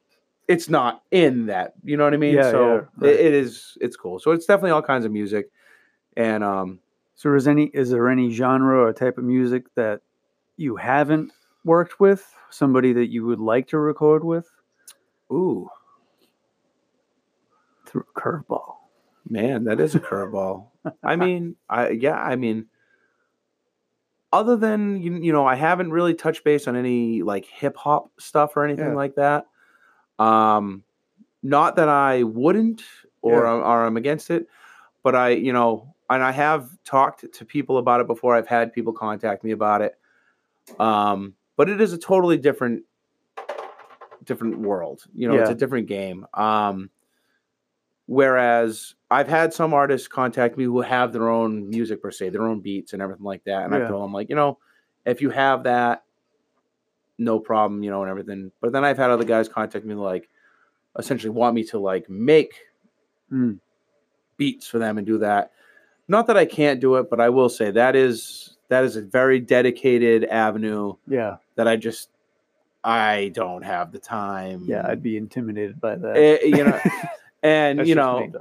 It's 0.48 0.70
not 0.70 1.04
in 1.12 1.46
that. 1.48 1.74
You 1.84 1.96
know 1.98 2.04
what 2.04 2.14
I 2.14 2.18
mean? 2.18 2.36
Yeah, 2.36 2.52
so 2.52 2.68
yeah, 2.68 2.82
right. 2.98 3.14
it, 3.14 3.20
it 3.28 3.34
is. 3.34 3.78
It's 3.80 3.96
cool. 3.96 4.20
So 4.20 4.32
it's 4.32 4.46
definitely 4.46 4.72
all 4.72 4.82
kinds 4.82 5.06
of 5.06 5.12
music, 5.12 5.50
and 6.18 6.44
um, 6.44 6.80
So 7.16 7.34
is 7.36 7.48
any 7.48 7.66
is 7.74 7.90
there 7.92 8.10
any 8.10 8.30
genre 8.30 8.80
or 8.84 8.94
type 8.94 9.18
of 9.18 9.24
music 9.24 9.74
that 9.76 10.02
you 10.58 10.76
haven't 10.76 11.32
worked 11.64 12.00
with? 12.00 12.30
Somebody 12.50 12.94
that 12.94 13.10
you 13.10 13.26
would 13.26 13.40
like 13.40 13.68
to 13.70 13.78
record 13.80 14.24
with? 14.24 14.50
ooh, 15.32 15.70
Through 17.86 18.06
a 18.16 18.20
curveball. 18.20 18.76
Man, 19.30 19.64
that 19.64 19.80
is 19.80 19.96
a 19.96 20.00
curveball. 20.00 20.68
I 21.04 21.16
mean, 21.16 21.56
I 21.70 21.90
yeah, 21.90 22.18
I 22.18 22.36
mean, 22.36 22.68
other 24.34 24.58
than 24.58 25.02
you, 25.02 25.14
you 25.16 25.32
know, 25.32 25.46
I 25.46 25.56
haven't 25.56 25.92
really 25.92 26.16
touched 26.16 26.44
base 26.44 26.68
on 26.68 26.76
any 26.76 27.22
like 27.22 27.46
hip 27.46 27.78
hop 27.78 28.10
stuff 28.20 28.58
or 28.58 28.66
anything 28.66 28.88
Yeah. 28.90 28.96
like 28.96 29.16
that. 29.16 29.46
Um, 30.20 30.84
not 31.44 31.76
that 31.76 31.88
I 31.88 32.24
wouldn't 32.24 32.84
or 33.22 33.46
Yeah. 33.46 33.54
I'm, 33.54 33.60
or 33.62 33.86
I'm 33.86 33.96
against 33.96 34.32
it, 34.32 34.48
but 35.04 35.16
I, 35.16 35.30
you 35.30 35.54
know, 35.54 35.94
and 36.10 36.24
I 36.24 36.32
have 36.32 36.70
talked 36.84 37.32
to 37.32 37.46
people 37.46 37.78
about 37.78 38.02
it 38.02 38.08
before. 38.08 38.36
I've 38.36 38.48
had 38.48 38.74
people 38.74 38.92
contact 38.92 39.44
me 39.44 39.52
about 39.52 39.82
it. 39.82 39.98
Um, 40.80 41.36
but 41.56 41.70
it 41.70 41.80
is 41.80 41.94
a 41.94 41.98
totally 41.98 42.38
different 42.38 42.84
different 44.24 44.58
world. 44.60 45.04
You 45.14 45.28
know, 45.28 45.36
it's 45.36 45.50
Yeah. 45.50 45.56
a 45.56 45.58
different 45.58 45.88
game. 45.88 46.26
Um, 46.34 46.90
whereas 48.06 48.96
I've 49.10 49.28
had 49.28 49.54
some 49.54 49.74
artists 49.74 50.08
contact 50.08 50.58
me 50.58 50.64
who 50.66 50.82
have 50.82 51.14
their 51.14 51.30
own 51.30 51.70
music 51.70 52.02
per 52.02 52.12
se, 52.12 52.30
their 52.30 52.44
own 52.48 52.60
beats 52.62 52.94
and 52.94 53.02
everything 53.02 53.26
like 53.26 53.44
that, 53.46 53.64
and 53.66 53.74
I 53.74 53.80
Yeah. 53.80 53.88
told 53.88 54.04
them 54.04 54.14
like, 54.14 54.30
you 54.30 54.36
know, 54.36 54.58
if 55.06 55.22
you 55.22 55.30
have 55.30 55.64
that, 55.64 56.04
no 57.18 57.40
problem, 57.40 57.84
you 57.84 57.92
know, 57.92 58.02
and 58.02 58.10
everything. 58.10 58.52
But 58.60 58.72
then 58.72 58.84
I've 58.84 58.98
had 58.98 59.10
other 59.12 59.24
guys 59.24 59.48
contact 59.48 59.86
me 59.86 59.94
like, 59.96 60.30
essentially 60.98 61.30
want 61.32 61.56
me 61.56 61.64
to 61.66 61.80
like 61.80 62.10
make 62.10 62.54
Mm. 63.32 63.60
beats 64.38 64.68
for 64.68 64.78
them 64.80 64.98
and 64.98 65.08
do 65.08 65.18
that. 65.20 65.52
Not 66.08 66.28
that 66.28 66.38
I 66.38 66.46
can't 66.46 66.80
do 66.80 66.96
it, 66.96 67.10
but 67.10 67.20
I 67.22 67.30
will 67.30 67.50
say 67.50 67.72
that 67.72 67.96
is 67.96 68.58
that 68.70 68.84
is 68.84 68.96
a 68.96 69.02
very 69.02 69.40
dedicated 69.40 70.26
avenue 70.26 70.94
Yeah. 71.08 71.38
that 71.56 71.68
I 71.68 71.76
just 71.78 72.10
I 72.84 73.32
don't 73.34 73.62
have 73.64 73.92
the 73.92 74.00
time. 74.00 74.66
Yeah. 74.68 74.86
I'd 74.88 75.02
be 75.02 75.16
intimidated 75.18 75.80
by 75.80 75.96
that. 75.96 76.18
Eh, 76.18 76.46
you 76.46 76.64
know, 76.64 76.80
and 77.44 77.80
That's 77.80 77.90
you 77.90 77.96
know, 77.96 78.32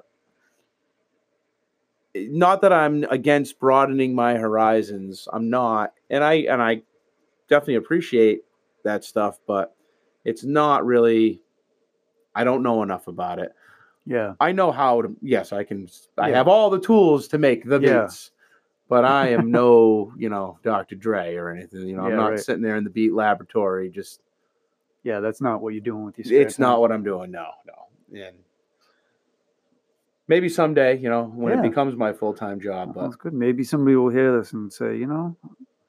me, 2.15 2.29
not 2.29 2.63
that 2.63 2.73
I'm 2.73 3.05
against 3.05 3.59
broadening 3.59 4.15
my 4.15 4.35
horizons. 4.37 5.29
I'm 5.33 5.51
not, 5.51 5.93
and 6.11 6.23
I 6.23 6.35
and 6.35 6.63
I 6.63 6.83
definitely 7.49 7.77
appreciate 7.77 8.43
that 8.85 9.05
stuff, 9.05 9.39
but 9.47 9.75
it's 10.25 10.45
not 10.45 10.87
really. 10.87 11.43
I 12.35 12.45
don't 12.45 12.63
know 12.63 12.83
enough 12.83 13.09
about 13.09 13.39
it. 13.39 13.53
Yeah. 14.07 14.35
I 14.41 14.53
know 14.53 14.73
how 14.73 15.03
to. 15.03 15.17
Yes, 15.21 15.53
I 15.53 15.65
can. 15.65 15.89
I 16.17 16.31
Yeah. 16.31 16.37
have 16.37 16.49
all 16.49 16.71
the 16.71 16.81
tools 16.81 17.29
to 17.29 17.39
make 17.39 17.65
the 17.65 17.79
Yeah. 17.79 18.05
beats, 18.05 18.31
but 18.89 19.05
I 19.05 19.29
am 19.29 19.51
no, 19.51 20.13
you 20.17 20.29
know, 20.29 20.59
Dr. 20.63 20.95
Dre 20.97 21.35
or 21.37 21.51
anything. 21.51 21.87
You 21.89 21.97
know, 21.97 22.05
I'm 22.05 22.17
not 22.17 22.31
right. 22.31 22.41
sitting 22.41 22.63
there 22.63 22.77
in 22.77 22.85
the 22.85 22.91
beat 22.91 23.13
laboratory. 23.13 23.91
Just 23.91 24.21
Yeah. 25.03 25.21
That's 25.21 25.41
not 25.41 25.61
what 25.61 25.75
you're 25.75 25.83
doing 25.83 26.05
with 26.05 26.19
your 26.19 26.41
it's 26.41 26.59
not 26.59 26.81
what 26.81 26.91
I'm 26.93 27.03
doing. 27.05 27.31
No, 27.31 27.49
no, 27.67 28.19
and 28.19 28.37
maybe 30.33 30.49
someday, 30.49 30.97
you 30.97 31.11
know, 31.11 31.25
when 31.25 31.53
Yeah. 31.53 31.59
it 31.59 31.63
becomes 31.69 31.95
my 31.95 32.11
full 32.11 32.33
time 32.33 32.59
job. 32.59 32.95
But 32.95 33.03
That's 33.03 33.17
good. 33.17 33.35
Maybe 33.35 33.65
somebody 33.65 33.97
will 33.97 34.09
hear 34.09 34.39
this 34.39 34.55
and 34.55 34.73
say, 34.73 34.97
you 34.97 35.07
know, 35.07 35.37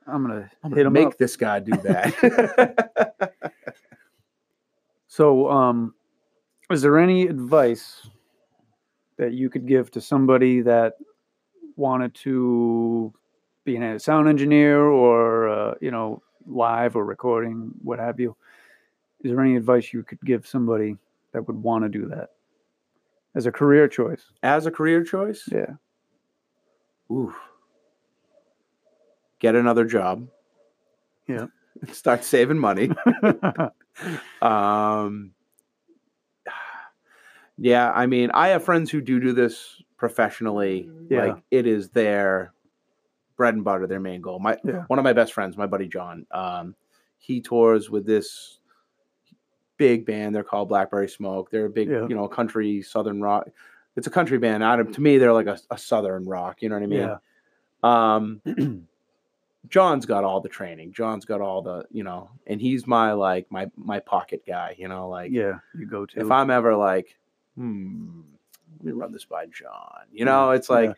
I'm 0.05 0.21
gonna 0.21 0.51
I'm 0.61 0.71
gonna 0.71 0.81
him 0.87 0.91
make 0.93 1.07
up. 1.07 1.17
this 1.17 1.37
guy 1.37 1.59
do 1.59 1.71
that. 1.89 3.33
So, 5.07 5.47
um, 5.47 5.93
is 6.71 6.81
there 6.81 6.97
any 6.97 7.27
advice 7.27 8.09
that 9.17 9.33
you 9.33 9.47
could 9.47 9.67
give 9.67 9.91
to 9.91 10.01
somebody 10.01 10.61
that 10.61 10.95
wanted 11.75 12.15
to 12.25 13.13
be 13.63 13.75
a 13.77 13.99
sound 13.99 14.27
engineer 14.27 14.81
or, 14.87 15.49
uh, 15.49 15.75
you 15.81 15.91
know, 15.91 16.23
live 16.47 16.95
or 16.95 17.05
recording, 17.05 17.71
what 17.83 17.99
have 17.99 18.19
you? 18.19 18.35
Is 19.23 19.29
there 19.31 19.39
any 19.39 19.55
advice 19.55 19.93
you 19.93 20.01
could 20.01 20.19
give 20.25 20.47
somebody 20.47 20.97
that 21.31 21.45
would 21.47 21.57
want 21.61 21.83
to 21.85 21.89
do 21.89 22.07
that 22.07 22.31
as 23.35 23.45
a 23.45 23.51
career 23.51 23.87
choice? 23.87 24.23
As 24.41 24.65
a 24.65 24.71
career 24.71 25.03
choice, 25.03 25.47
Yeah. 25.51 25.73
oof. 27.11 27.33
get 29.39 29.55
another 29.55 29.85
job. 29.85 30.27
Yeah. 31.27 31.47
Start 31.91 32.23
saving 32.23 32.57
money. 32.59 32.91
Um, 34.41 35.33
yeah, 37.59 37.91
I 37.91 38.07
mean, 38.07 38.31
I 38.33 38.47
have 38.49 38.63
friends 38.63 38.89
who 38.89 39.01
do 39.01 39.19
do 39.19 39.33
this 39.33 39.81
professionally. 39.97 40.89
Yeah. 41.09 41.25
Like 41.25 41.43
it 41.51 41.67
is 41.67 41.89
their 41.89 42.53
bread 43.37 43.53
and 43.53 43.63
butter, 43.63 43.85
their 43.85 43.99
main 43.99 44.21
goal. 44.21 44.39
My 44.39 44.57
Yeah. 44.63 44.85
one 44.87 44.97
of 44.97 45.03
my 45.03 45.13
best 45.13 45.33
friends, 45.33 45.57
my 45.57 45.67
buddy 45.67 45.87
John, 45.87 46.25
um, 46.31 46.75
he 47.19 47.39
tours 47.41 47.89
with 47.91 48.05
this 48.05 48.59
big 49.77 50.05
band. 50.05 50.35
They're 50.35 50.43
called 50.43 50.69
Blackberry 50.69 51.09
Smoke. 51.09 51.49
They're 51.51 51.65
a 51.65 51.69
big, 51.69 51.89
Yeah. 51.89 52.07
you 52.07 52.15
know, 52.15 52.27
country 52.27 52.81
southern 52.81 53.21
rock. 53.21 53.47
It's 53.95 54.07
a 54.07 54.11
country 54.11 54.37
band. 54.37 54.63
Out 54.63 54.79
of 54.79 54.91
to 54.93 55.01
me, 55.01 55.17
they're 55.17 55.33
like 55.33 55.47
a, 55.47 55.57
a 55.71 55.77
southern 55.77 56.25
rock. 56.25 56.61
You 56.61 56.69
know 56.69 56.75
what 56.75 56.83
I 56.83 56.87
mean? 56.87 56.99
yeah. 56.99 57.17
Um, 57.83 58.41
John's 59.69 60.05
got 60.05 60.23
all 60.23 60.41
the 60.41 60.49
training. 60.49 60.91
John's 60.91 61.25
got 61.25 61.39
all 61.41 61.61
the, 61.61 61.85
you 61.91 62.03
know, 62.03 62.29
and 62.47 62.59
he's 62.59 62.85
my 62.85 63.13
like 63.13 63.49
my 63.51 63.69
my 63.77 63.99
pocket 63.99 64.43
guy. 64.45 64.75
You 64.77 64.87
know, 64.87 65.07
like 65.09 65.31
Yeah. 65.31 65.59
You 65.77 65.85
go 65.85 66.05
to. 66.05 66.19
if 66.19 66.29
I'm 66.31 66.49
ever 66.49 66.75
like, 66.75 67.15
hmm, 67.55 68.21
let 68.79 68.85
me 68.85 68.91
run 68.91 69.11
this 69.11 69.25
by 69.25 69.45
John. 69.45 70.01
You 70.11 70.25
know, 70.25 70.51
it's 70.51 70.69
like, 70.69 70.95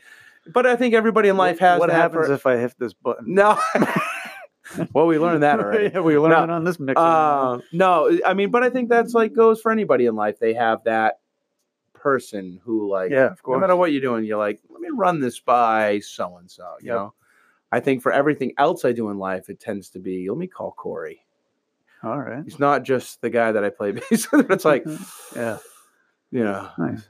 but 0.52 0.66
I 0.66 0.76
think 0.76 0.94
everybody 0.96 1.30
in 1.30 1.38
life 1.38 1.60
has 1.60 1.80
what 1.80 1.90
happens 1.90 2.28
for- 2.28 2.34
if 2.34 2.46
I 2.46 2.58
hit 2.58 2.74
this 2.80 2.94
button? 2.94 3.34
no. 3.34 3.60
well, 4.94 5.08
we 5.08 5.18
learned 5.20 5.44
that 5.44 5.60
already. 5.60 5.90
yeah, 5.94 6.00
we 6.02 6.18
learned 6.18 6.44
it 6.46 6.50
on 6.50 6.64
this 6.64 6.80
mix. 6.80 7.00
Uh, 7.00 7.60
no, 7.72 8.18
I 8.26 8.34
mean, 8.34 8.52
but 8.52 8.64
I 8.64 8.70
think 8.70 8.90
that's 8.90 9.14
like 9.14 9.34
goes 9.34 9.62
for 9.62 9.72
anybody 9.72 10.06
in 10.06 10.16
life. 10.16 10.40
They 10.40 10.54
have 10.54 10.84
that 10.86 11.20
person 11.94 12.60
who 12.64 12.90
like, 12.90 13.12
yeah, 13.12 13.32
of 13.32 13.42
course. 13.42 13.56
no 13.56 13.60
matter 13.62 13.76
what 13.76 13.92
you're 13.92 14.02
doing, 14.02 14.26
you're 14.26 14.38
like, 14.38 14.60
let 14.70 14.82
me 14.82 14.90
run 14.94 15.20
this 15.20 15.40
by 15.40 16.00
so 16.00 16.38
and 16.38 16.50
so. 16.50 16.64
You 16.80 16.88
Yep. 16.88 16.96
know, 16.96 17.14
I 17.72 17.80
think 17.80 18.02
for 18.02 18.12
everything 18.12 18.54
else 18.58 18.86
I 18.86 18.92
do 18.92 19.10
in 19.10 19.18
life, 19.18 19.50
it 19.50 19.60
tends 19.60 19.90
to 19.92 20.00
be 20.00 20.30
let 20.30 20.38
me 20.38 20.48
call 20.48 20.72
Corey. 20.72 21.22
All 22.04 22.20
right. 22.20 22.44
He's 22.44 22.60
not 22.60 22.84
just 22.84 23.22
the 23.22 23.30
guy 23.32 23.52
that 23.52 23.64
I 23.64 23.70
play 23.70 23.92
bass 24.10 24.32
with. 24.32 24.52
It's 24.52 24.66
like, 24.66 24.86
yeah, 25.36 25.58
you 26.32 26.44
know, 26.44 26.70
nice. 26.78 27.08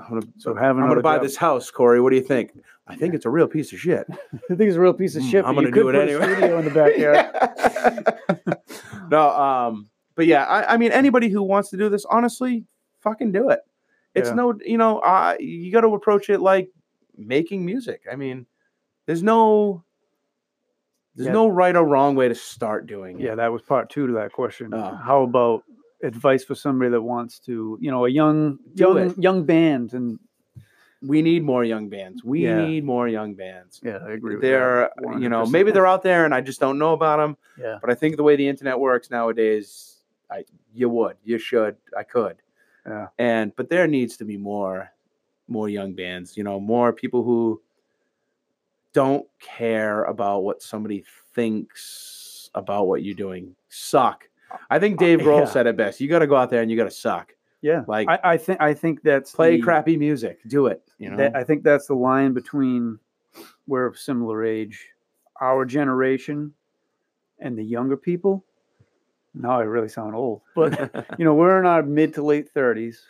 I'm 0.00 0.08
gonna, 0.08 0.26
So 0.38 0.54
have 0.54 0.76
I'm 0.78 0.88
gonna 0.88 1.00
buy 1.02 1.16
job. 1.16 1.22
this 1.24 1.36
house, 1.36 1.70
Corey. 1.70 2.00
What 2.00 2.10
do 2.10 2.16
you 2.16 2.22
think? 2.22 2.50
I 2.86 2.96
think 2.96 3.14
it's 3.14 3.26
a 3.26 3.30
real 3.30 3.46
piece 3.46 3.72
of 3.72 3.78
shit. 3.78 4.06
I 4.10 4.54
think 4.54 4.62
it's 4.62 4.76
a 4.76 4.80
real 4.80 4.92
piece 4.94 5.14
of 5.16 5.22
Mm, 5.22 5.30
shit. 5.30 5.44
I'm 5.44 5.54
gonna 5.54 5.70
do 5.70 5.88
it 5.88 5.94
anyway. 5.94 6.24
Studio 6.34 6.58
in 6.58 6.64
the 6.64 6.70
backyard. 8.50 9.10
no, 9.10 9.30
um, 9.30 9.90
but 10.14 10.26
yeah, 10.26 10.44
I, 10.44 10.74
I 10.74 10.76
mean, 10.76 10.92
anybody 10.92 11.28
who 11.28 11.42
wants 11.42 11.70
to 11.70 11.76
do 11.76 11.88
this, 11.88 12.04
honestly, 12.04 12.64
fucking 13.00 13.32
do 13.32 13.50
it. 13.50 13.60
It's 14.14 14.28
Yeah. 14.28 14.34
no, 14.34 14.54
you 14.64 14.78
know, 14.78 14.98
uh, 14.98 15.36
you 15.38 15.70
got 15.72 15.82
to 15.82 15.94
approach 15.94 16.30
it 16.30 16.40
like 16.40 16.68
making 17.16 17.64
music. 17.64 18.02
I 18.10 18.16
mean, 18.16 18.46
there's 19.06 19.22
no, 19.22 19.84
there's 21.14 21.26
Yeah. 21.26 21.32
no 21.32 21.48
right 21.48 21.76
or 21.76 21.84
wrong 21.84 22.16
way 22.16 22.28
to 22.28 22.34
start 22.34 22.86
doing 22.86 23.20
it. 23.20 23.24
yeah, 23.24 23.34
that 23.36 23.52
was 23.52 23.62
part 23.62 23.88
two 23.90 24.06
to 24.08 24.12
that 24.14 24.32
question. 24.32 24.72
Oh. 24.74 24.94
How 24.96 25.22
about 25.22 25.62
advice 26.02 26.44
for 26.44 26.54
somebody 26.54 26.90
that 26.90 27.02
wants 27.02 27.38
to, 27.40 27.76
you 27.80 27.90
know, 27.90 28.06
a 28.06 28.08
young, 28.10 28.58
Do 28.74 28.84
young, 28.84 28.98
it. 29.10 29.18
young 29.18 29.44
band, 29.44 29.92
and 29.94 30.18
We 31.02 31.22
need 31.22 31.42
more 31.44 31.64
young 31.64 31.88
bands. 31.88 32.22
We 32.22 32.42
Yeah. 32.44 32.66
need 32.66 32.84
more 32.84 33.08
young 33.08 33.34
bands. 33.34 33.80
yeah, 33.82 34.00
I 34.06 34.10
agree. 34.12 34.34
With 34.34 34.42
They're, 34.42 34.90
that, 35.02 35.20
you 35.20 35.28
know, 35.30 35.42
100%. 35.44 35.52
maybe 35.52 35.70
they're 35.72 35.86
out 35.86 36.02
there 36.02 36.26
and 36.26 36.34
I 36.34 36.42
just 36.42 36.60
don't 36.60 36.78
know 36.78 36.92
about 36.92 37.16
them. 37.18 37.36
Yeah, 37.58 37.78
But 37.80 37.88
I 37.90 37.94
think 37.94 38.16
the 38.16 38.22
way 38.22 38.36
the 38.36 38.46
internet 38.46 38.78
works 38.78 39.10
nowadays, 39.10 40.02
I 40.30 40.44
you 40.74 40.88
would, 40.90 41.16
you 41.24 41.38
should, 41.38 41.76
I 41.96 42.02
could. 42.02 42.36
Yeah. 42.86 43.08
And 43.18 43.54
but 43.56 43.68
there 43.70 43.86
needs 43.86 44.16
to 44.18 44.24
be 44.24 44.36
more 44.36 44.90
more 45.48 45.68
young 45.68 45.94
bands, 45.94 46.36
you 46.36 46.44
know, 46.44 46.60
more 46.60 46.92
people 46.92 47.22
who 47.24 47.60
don't 48.92 49.26
care 49.40 50.04
about 50.04 50.42
what 50.44 50.62
somebody 50.62 51.04
thinks 51.34 52.50
about 52.54 52.86
what 52.88 53.02
you're 53.02 53.14
doing. 53.14 53.54
Suck. 53.68 54.28
I 54.70 54.78
think 54.78 55.00
uh, 55.00 55.04
Dave 55.04 55.20
Grohl 55.20 55.40
Yeah. 55.40 55.44
said 55.46 55.66
it 55.66 55.76
best. 55.76 56.00
You 56.00 56.08
got 56.08 56.20
to 56.20 56.26
go 56.26 56.36
out 56.36 56.50
there 56.50 56.62
and 56.62 56.70
you 56.70 56.76
got 56.76 56.84
to 56.84 56.90
suck. 56.90 57.34
yeah. 57.62 57.84
Like 57.86 58.08
I, 58.08 58.18
I 58.32 58.36
think 58.36 58.60
I 58.60 58.74
think 58.74 59.02
that's 59.02 59.32
play 59.32 59.56
the- 59.56 59.62
crappy 59.62 59.96
music. 59.96 60.38
Do 60.46 60.66
it, 60.66 60.82
you 60.98 61.10
know. 61.10 61.16
that- 61.16 61.34
I 61.36 61.44
think 61.44 61.62
that's 61.62 61.86
the 61.86 61.94
line 61.94 62.32
between 62.32 62.98
we're 63.66 63.86
of 63.86 63.98
similar 63.98 64.44
age. 64.44 64.86
our 65.40 65.64
generation 65.64 66.52
and 67.38 67.56
the 67.56 67.62
younger 67.64 67.96
people. 67.96 68.44
Now 69.34 69.60
I 69.60 69.62
really 69.62 69.88
sound 69.88 70.14
old, 70.14 70.42
but 70.56 70.72
you 71.18 71.24
know, 71.24 71.34
we're 71.34 71.58
in 71.60 71.66
our 71.66 71.82
mid 71.82 72.14
to 72.14 72.22
late 72.22 72.50
thirties. 72.50 73.02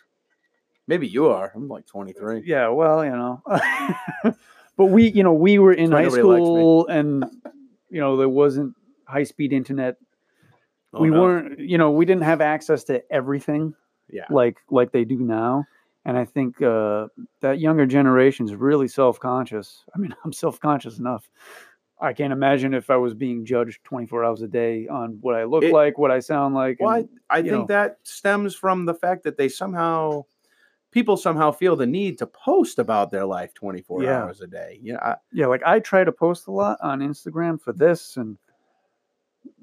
Maybe 0.86 1.06
you 1.06 1.28
are. 1.28 1.52
I'm 1.54 1.68
like 1.68 1.86
23. 1.86 2.38
Uh, 2.38 2.40
yeah, 2.44 2.68
well, 2.68 3.04
you 3.04 3.10
know, 3.12 3.42
but 4.76 4.86
we, 4.86 5.08
you 5.10 5.22
know, 5.22 5.32
we 5.32 5.58
were 5.60 5.72
in 5.72 5.90
why 5.90 5.98
high 6.02 6.04
nobody 6.08 6.22
likes 6.22 6.40
me. 6.40 6.44
school, 6.46 6.86
and 6.88 7.24
you 7.90 8.00
know, 8.00 8.16
there 8.16 8.28
wasn't 8.28 8.74
high 9.04 9.22
speed 9.24 9.52
internet. 9.52 9.96
Oh, 10.92 11.00
we 11.02 11.10
no. 11.10 11.20
weren't, 11.22 11.58
you 11.60 11.78
know, 11.78 11.90
we 11.90 12.04
didn't 12.04 12.24
have 12.24 12.40
access 12.40 12.84
to 12.84 13.02
everything 13.12 13.74
Yeah. 14.10 14.24
like 14.30 14.58
like 14.70 14.90
they 14.92 15.04
do 15.04 15.18
now. 15.18 15.64
And 16.04 16.16
I 16.16 16.24
think 16.24 16.60
uh, 16.62 17.08
that 17.40 17.58
younger 17.60 17.86
generation 17.86 18.46
is 18.46 18.54
really 18.54 18.88
self 18.88 19.20
conscious. 19.20 19.84
I 19.94 19.98
mean, 19.98 20.14
I'm 20.24 20.32
self 20.32 20.58
conscious 20.60 20.98
enough. 20.98 21.28
I 22.02 22.14
can't 22.14 22.32
imagine 22.32 22.72
if 22.72 22.88
I 22.88 22.96
was 22.96 23.12
being 23.12 23.44
judged 23.44 23.84
24 23.84 24.24
hours 24.24 24.40
a 24.40 24.48
day 24.48 24.88
on 24.88 25.18
what 25.20 25.34
I 25.34 25.44
look 25.44 25.62
It- 25.64 25.72
like, 25.74 25.98
what 25.98 26.10
I 26.10 26.20
sound 26.20 26.54
like. 26.54 26.78
Well, 26.80 26.88
I, 26.90 26.98
and- 27.00 27.08
I 27.28 27.38
you 27.38 27.50
think 27.50 27.68
know. 27.68 27.74
that 27.74 27.98
stems 28.04 28.54
from 28.54 28.86
the 28.86 28.94
fact 28.94 29.22
that 29.24 29.36
they 29.36 29.50
somehow, 29.50 30.24
people 30.92 31.18
somehow 31.18 31.50
feel 31.52 31.76
the 31.76 31.86
need 31.86 32.16
to 32.18 32.26
post 32.26 32.78
about 32.78 33.10
their 33.10 33.26
life 33.26 33.52
24 33.54 34.02
Yeah. 34.02 34.22
hours 34.24 34.40
a 34.40 34.46
day. 34.46 34.80
You 34.82 34.94
know, 34.94 34.98
I, 35.00 35.16
yeah, 35.30 35.46
like 35.46 35.62
I 35.64 35.78
try 35.78 36.02
to 36.02 36.10
post 36.10 36.46
a 36.48 36.50
lot 36.52 36.78
on 36.82 37.00
Instagram 37.00 37.60
for 37.60 37.74
this 37.74 38.16
and 38.16 38.38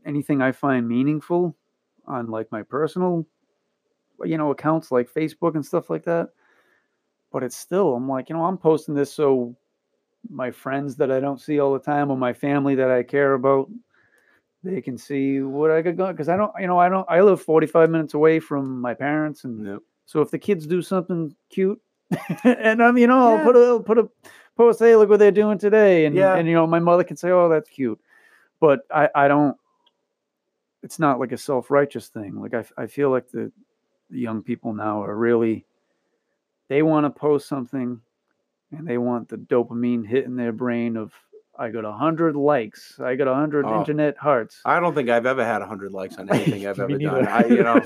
anything 0.06 0.42
I 0.42 0.52
find 0.52 0.88
meaningful 0.88 1.56
on 2.06 2.28
like 2.28 2.52
my 2.52 2.64
personal, 2.64 3.26
you 4.24 4.38
know, 4.38 4.52
accounts 4.52 4.92
like 4.92 5.12
Facebook 5.12 5.56
and 5.56 5.66
stuff 5.66 5.90
like 5.90 6.04
that. 6.06 6.30
But 7.32 7.44
it's 7.44 7.58
still, 7.58 7.96
I'm 7.96 8.08
like, 8.08 8.30
you 8.30 8.36
know, 8.36 8.46
I'm 8.46 8.58
posting 8.58 8.96
this 8.96 9.14
so 9.14 9.56
my 10.30 10.52
friends 10.52 10.96
that 10.98 11.12
I 11.12 11.20
don't 11.20 11.40
see 11.42 11.60
all 11.60 11.74
the 11.74 11.80
time 11.80 12.10
or 12.10 12.18
my 12.18 12.34
family 12.34 12.76
that 12.76 12.90
I 12.90 13.04
care 13.04 13.34
about, 13.34 13.70
they 14.64 14.82
can 14.82 14.98
see 14.98 15.42
what 15.42 15.72
I 15.72 15.82
got 15.82 15.98
going. 15.98 16.14
Because 16.14 16.30
I 16.30 16.38
don't, 16.38 16.52
you 16.60 16.68
know, 16.68 16.80
I 16.80 16.90
don't, 16.90 17.06
I 17.10 17.22
live 17.22 17.42
45 17.42 17.90
minutes 17.90 18.14
away 18.14 18.40
from 18.40 18.82
my 18.82 18.94
parents. 18.94 19.44
And 19.44 19.66
Yep. 19.66 19.80
so 20.06 20.22
if 20.22 20.32
the 20.32 20.40
kids 20.40 20.66
do 20.66 20.82
something 20.82 21.36
cute, 21.50 21.80
and 22.44 22.82
I'm, 22.82 22.98
you 22.98 23.08
know, 23.08 23.20
I'll 23.20 23.40
put 23.40 23.56
a, 23.56 23.60
I'll 23.60 23.80
put 23.84 23.98
a 23.98 24.10
post, 24.56 24.80
hey, 24.80 24.96
look 24.96 25.10
what 25.10 25.20
they're 25.20 25.32
doing 25.32 25.58
today. 25.58 26.06
And, 26.06 26.16
Yeah. 26.16 26.36
and, 26.36 26.48
you 26.48 26.54
know, 26.54 26.66
my 26.66 26.80
mother 26.80 27.04
can 27.04 27.18
say, 27.18 27.32
oh, 27.32 27.50
that's 27.50 27.70
cute. 27.70 28.00
But 28.60 28.80
I, 28.92 29.10
I 29.14 29.28
don't, 29.28 29.56
it's 30.84 31.00
not 31.00 31.20
like 31.20 31.32
a 31.32 31.38
self 31.38 31.70
righteous 31.72 32.08
thing. 32.08 32.40
Like 32.40 32.54
I, 32.54 32.64
I 32.82 32.88
feel 32.88 33.10
like 33.10 33.30
the, 33.32 33.52
the 34.10 34.20
young 34.20 34.42
people 34.44 34.74
now 34.74 35.04
are 35.04 35.16
really, 35.16 35.66
they 36.70 36.82
want 36.82 37.06
to 37.06 37.10
post 37.10 37.48
something 37.48 38.02
and 38.72 38.88
they 38.88 38.98
want 38.98 39.30
the 39.30 39.38
dopamine 39.38 40.06
hit 40.06 40.26
in 40.26 40.36
their 40.36 40.52
brain 40.52 40.98
of, 40.98 41.14
I 41.58 41.70
got 41.70 41.86
a 41.86 41.92
hundred 41.92 42.36
likes, 42.36 43.00
I 43.00 43.16
got 43.16 43.28
a 43.28 43.34
hundred 43.34 43.66
Oh. 43.66 43.80
internet 43.80 44.18
hearts. 44.18 44.62
I 44.64 44.80
don't 44.80 44.94
think 44.94 45.10
I've 45.10 45.26
ever 45.26 45.44
had 45.44 45.60
100 45.60 45.92
likes 45.92 46.18
on 46.18 46.30
anything 46.30 46.68
I've 46.68 46.80
ever 46.80 46.98
done. 46.98 47.28
I, 47.28 47.46
you 47.48 47.64
know, 47.64 47.84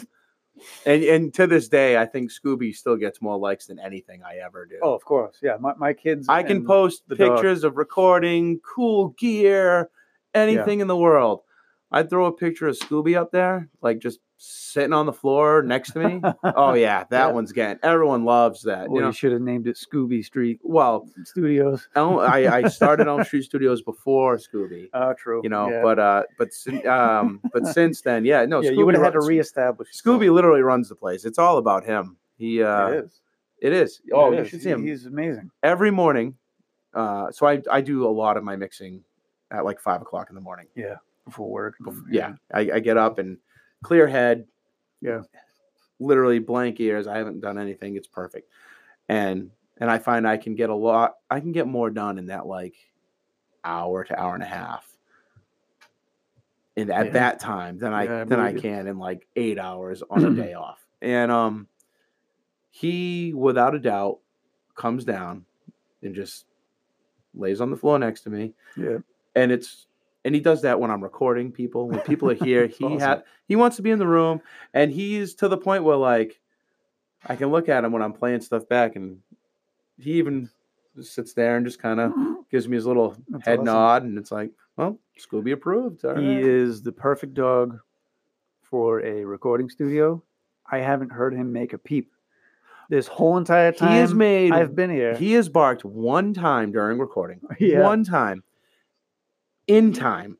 and, 0.85 1.03
and 1.03 1.33
to 1.35 1.47
this 1.47 1.69
day, 1.69 1.95
I 1.97 2.05
think 2.05 2.31
Scooby 2.31 2.75
still 2.75 2.97
gets 2.97 3.21
more 3.21 3.37
likes 3.37 3.67
than 3.67 3.79
anything 3.79 4.21
I 4.23 4.37
ever 4.45 4.65
do. 4.65 4.75
Oh, 4.81 4.93
of 4.93 5.05
course, 5.05 5.37
yeah. 5.41 5.55
My, 5.59 5.73
my 5.77 5.93
kids. 5.93 6.27
I 6.27 6.43
can 6.43 6.65
post 6.65 7.03
the 7.07 7.15
dog. 7.15 7.37
pictures 7.37 7.63
of 7.63 7.77
recording, 7.77 8.59
cool 8.59 9.09
gear, 9.17 9.89
anything 10.33 10.81
in 10.81 10.87
the 10.87 10.97
world. 10.97 11.41
I'd 11.91 12.09
throw 12.09 12.25
a 12.25 12.31
picture 12.31 12.67
of 12.67 12.77
Scooby 12.77 13.17
up 13.17 13.31
there, 13.31 13.69
like 13.81 13.99
just 13.99 14.19
sitting 14.37 14.93
on 14.93 15.05
the 15.05 15.13
floor 15.13 15.61
next 15.61 15.91
to 15.91 15.99
me. 15.99 16.21
oh 16.43 16.73
yeah, 16.73 17.03
that 17.09 17.27
Yeah. 17.27 17.31
one's 17.31 17.51
getting. 17.51 17.79
Everyone 17.83 18.23
loves 18.23 18.63
that. 18.63 18.89
Well, 18.89 19.01
you 19.01 19.07
you, 19.07 19.13
should 19.13 19.33
have 19.33 19.41
named 19.41 19.67
it 19.67 19.75
Scooby 19.75 20.23
Street 20.23 20.59
well, 20.63 21.05
Studios. 21.25 21.87
Elm, 21.95 22.17
I, 22.19 22.47
I 22.47 22.67
started 22.69 23.07
Elm 23.09 23.23
Street 23.25 23.43
Studios 23.43 23.81
before 23.81 24.37
Scooby. 24.37 24.87
Oh, 24.93 25.13
true. 25.13 25.41
You 25.43 25.49
know, 25.49 25.69
yeah. 25.69 25.81
but 25.83 25.99
uh, 25.99 26.23
but 26.37 26.49
um, 26.87 27.41
but 27.51 27.67
since 27.73 28.01
then, 28.01 28.23
yeah, 28.25 28.45
no, 28.45 28.61
yeah, 28.61 28.71
Scooby 28.71 28.77
you 28.77 28.85
would 28.85 28.95
have 28.95 29.03
had 29.03 29.13
to 29.13 29.21
reestablish. 29.21 29.89
Scooby 29.91 30.33
literally 30.33 30.61
runs 30.61 30.87
the 30.89 30.95
place. 30.95 31.25
It's 31.25 31.37
all 31.37 31.57
about 31.57 31.85
him. 31.85 32.15
He 32.37 32.63
uh, 32.63 32.87
it 32.87 33.03
is. 33.05 33.21
it 33.61 33.73
is. 33.73 34.01
Oh, 34.13 34.31
It 34.31 34.35
you 34.37 34.41
is. 34.43 34.47
should 34.49 34.61
see 34.63 34.69
him 34.69 34.83
He's 34.85 35.05
amazing. 35.05 35.51
every 35.61 35.91
morning. 35.91 36.35
Uh, 36.93 37.31
so 37.31 37.45
I 37.47 37.61
I 37.69 37.81
do 37.81 38.07
a 38.07 38.09
lot 38.09 38.37
of 38.37 38.43
my 38.43 38.55
mixing 38.55 39.03
at 39.51 39.65
like 39.65 39.79
five 39.79 40.01
o'clock 40.01 40.29
in 40.29 40.35
the 40.35 40.41
morning. 40.41 40.67
Before 41.25 41.49
work. 41.49 41.75
Bef- 41.81 42.03
yeah, 42.09 42.33
I, 42.53 42.61
I 42.73 42.79
get 42.79 42.97
up 42.97 43.19
and 43.19 43.37
clear 43.83 44.07
head. 44.07 44.45
Yeah. 45.01 45.21
literally 45.99 46.39
blank 46.39 46.79
ears. 46.79 47.07
I 47.07 47.17
haven't 47.17 47.41
done 47.41 47.57
anything. 47.57 47.95
It's 47.95 48.07
perfect, 48.07 48.49
and 49.09 49.51
and 49.77 49.89
I 49.89 49.97
find 49.99 50.27
I 50.27 50.37
can 50.37 50.55
get 50.55 50.69
a 50.69 50.75
lot. 50.75 51.15
I 51.29 51.39
can 51.39 51.51
get 51.51 51.67
more 51.67 51.89
done 51.89 52.17
in 52.17 52.27
that 52.27 52.45
like 52.47 52.75
hour 53.63 54.03
to 54.03 54.19
hour 54.19 54.33
and 54.33 54.43
a 54.43 54.47
half. 54.47 54.87
And 56.77 56.89
at 56.89 57.07
Yeah. 57.07 57.11
that 57.13 57.39
time, 57.39 57.77
than 57.79 57.93
I 57.93 58.03
Yeah, 58.05 58.23
than 58.23 58.39
I 58.39 58.53
can 58.53 58.87
in 58.87 58.97
like 58.97 59.27
eight 59.35 59.59
hours 59.59 60.01
on 60.09 60.23
a 60.25 60.31
day 60.31 60.53
off. 60.53 60.85
And 61.01 61.31
um, 61.31 61.67
he 62.69 63.33
without 63.33 63.75
a 63.75 63.79
doubt 63.79 64.19
comes 64.75 65.03
down 65.03 65.45
and 66.01 66.15
just 66.15 66.45
lays 67.35 67.59
on 67.61 67.69
the 67.69 67.77
floor 67.77 67.97
next 67.99 68.21
to 68.21 68.29
me 68.29 68.53
Yeah. 68.75 68.97
and 69.35 69.51
it's 69.51 69.87
and 70.23 70.35
he 70.35 70.41
does 70.41 70.61
that 70.61 70.79
when 70.79 70.91
I'm 70.91 71.03
recording 71.03 71.51
people. 71.51 71.87
When 71.89 71.99
people 72.01 72.29
are 72.29 72.35
here, 72.35 72.67
he 72.79 72.85
awesome. 72.85 72.99
had 72.99 73.23
he 73.47 73.55
wants 73.55 73.75
to 73.77 73.81
be 73.81 73.91
in 73.91 73.99
the 73.99 74.07
room, 74.07 74.41
and 74.73 74.91
he's 74.91 75.35
to 75.35 75.47
the 75.47 75.57
point 75.57 75.83
where 75.83 75.97
like 75.97 76.39
I 77.27 77.35
can 77.35 77.49
look 77.49 77.69
at 77.69 77.83
him 77.83 77.91
when 77.91 78.01
I'm 78.01 78.13
playing 78.13 78.41
stuff 78.41 78.67
back, 78.67 78.95
and 78.95 79.19
he 79.97 80.13
even 80.13 80.49
sits 81.01 81.33
there 81.33 81.55
and 81.57 81.65
just 81.65 81.79
kind 81.79 81.99
of 81.99 82.13
gives 82.51 82.67
me 82.67 82.75
his 82.75 82.85
little 82.85 83.15
That's 83.29 83.45
head 83.45 83.59
awesome. 83.59 83.65
nod, 83.65 84.03
and 84.03 84.17
it's 84.17 84.31
like, 84.31 84.51
well, 84.77 84.99
Scooby 85.19 85.53
approved. 85.53 86.01
He 86.01 86.07
right." 86.09 86.17
is 86.43 86.81
the 86.81 86.91
perfect 86.91 87.33
dog 87.33 87.79
for 88.63 89.01
a 89.03 89.23
recording 89.25 89.69
studio. 89.69 90.23
I 90.71 90.79
haven't 90.79 91.11
heard 91.11 91.33
him 91.33 91.51
make 91.51 91.73
a 91.73 91.77
peep 91.77 92.11
this 92.89 93.07
whole 93.07 93.37
entire 93.37 93.71
time. 93.71 93.91
He 93.91 93.97
has 93.97 94.13
made 94.13 94.53
I've 94.53 94.75
been 94.75 94.89
here. 94.89 95.15
he 95.15 95.33
has 95.33 95.49
barked 95.49 95.83
one 95.83 96.33
time 96.33 96.71
during 96.71 96.97
recording, 96.99 97.41
Yeah. 97.59 97.81
one 97.81 98.03
time 98.03 98.43
in 99.77 99.93
time 99.93 100.37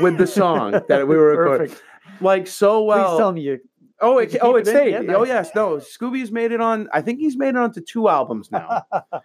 with 0.00 0.16
the 0.18 0.26
song 0.26 0.72
that 0.88 1.06
we 1.08 1.16
were 1.16 1.30
recording, 1.36 1.68
Perfect. 1.68 2.22
like 2.22 2.46
so 2.46 2.82
well. 2.84 3.10
Please 3.10 3.18
tell 3.18 3.32
me 3.32 3.40
you. 3.42 3.60
Oh, 4.00 4.18
it, 4.18 4.32
you 4.32 4.38
oh, 4.40 4.52
keep 4.54 4.66
it 4.66 4.68
it 4.68 4.70
in? 4.70 4.76
stayed. 4.76 5.06
Yeah, 5.06 5.14
Oh, 5.16 5.24
yes. 5.24 5.50
No, 5.54 5.76
Scooby's 5.76 6.30
made 6.30 6.52
it 6.52 6.60
on. 6.60 6.88
I 6.92 7.00
think 7.00 7.18
he's 7.18 7.36
made 7.36 7.50
it 7.50 7.56
onto 7.56 7.80
two 7.80 8.08
albums 8.08 8.50
now. 8.50 8.82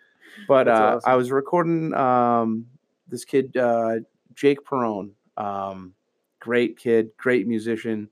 But 0.47 0.69
uh, 0.69 0.95
awesome. 0.95 1.11
I 1.11 1.15
was 1.15 1.29
recording 1.29 1.93
um, 1.93 2.65
this 3.09 3.25
kid, 3.25 3.55
uh, 3.57 3.97
Jake 4.33 4.63
Perone. 4.63 5.11
Um, 5.35 5.93
great 6.39 6.77
kid, 6.79 7.09
great 7.17 7.47
musician, 7.47 8.09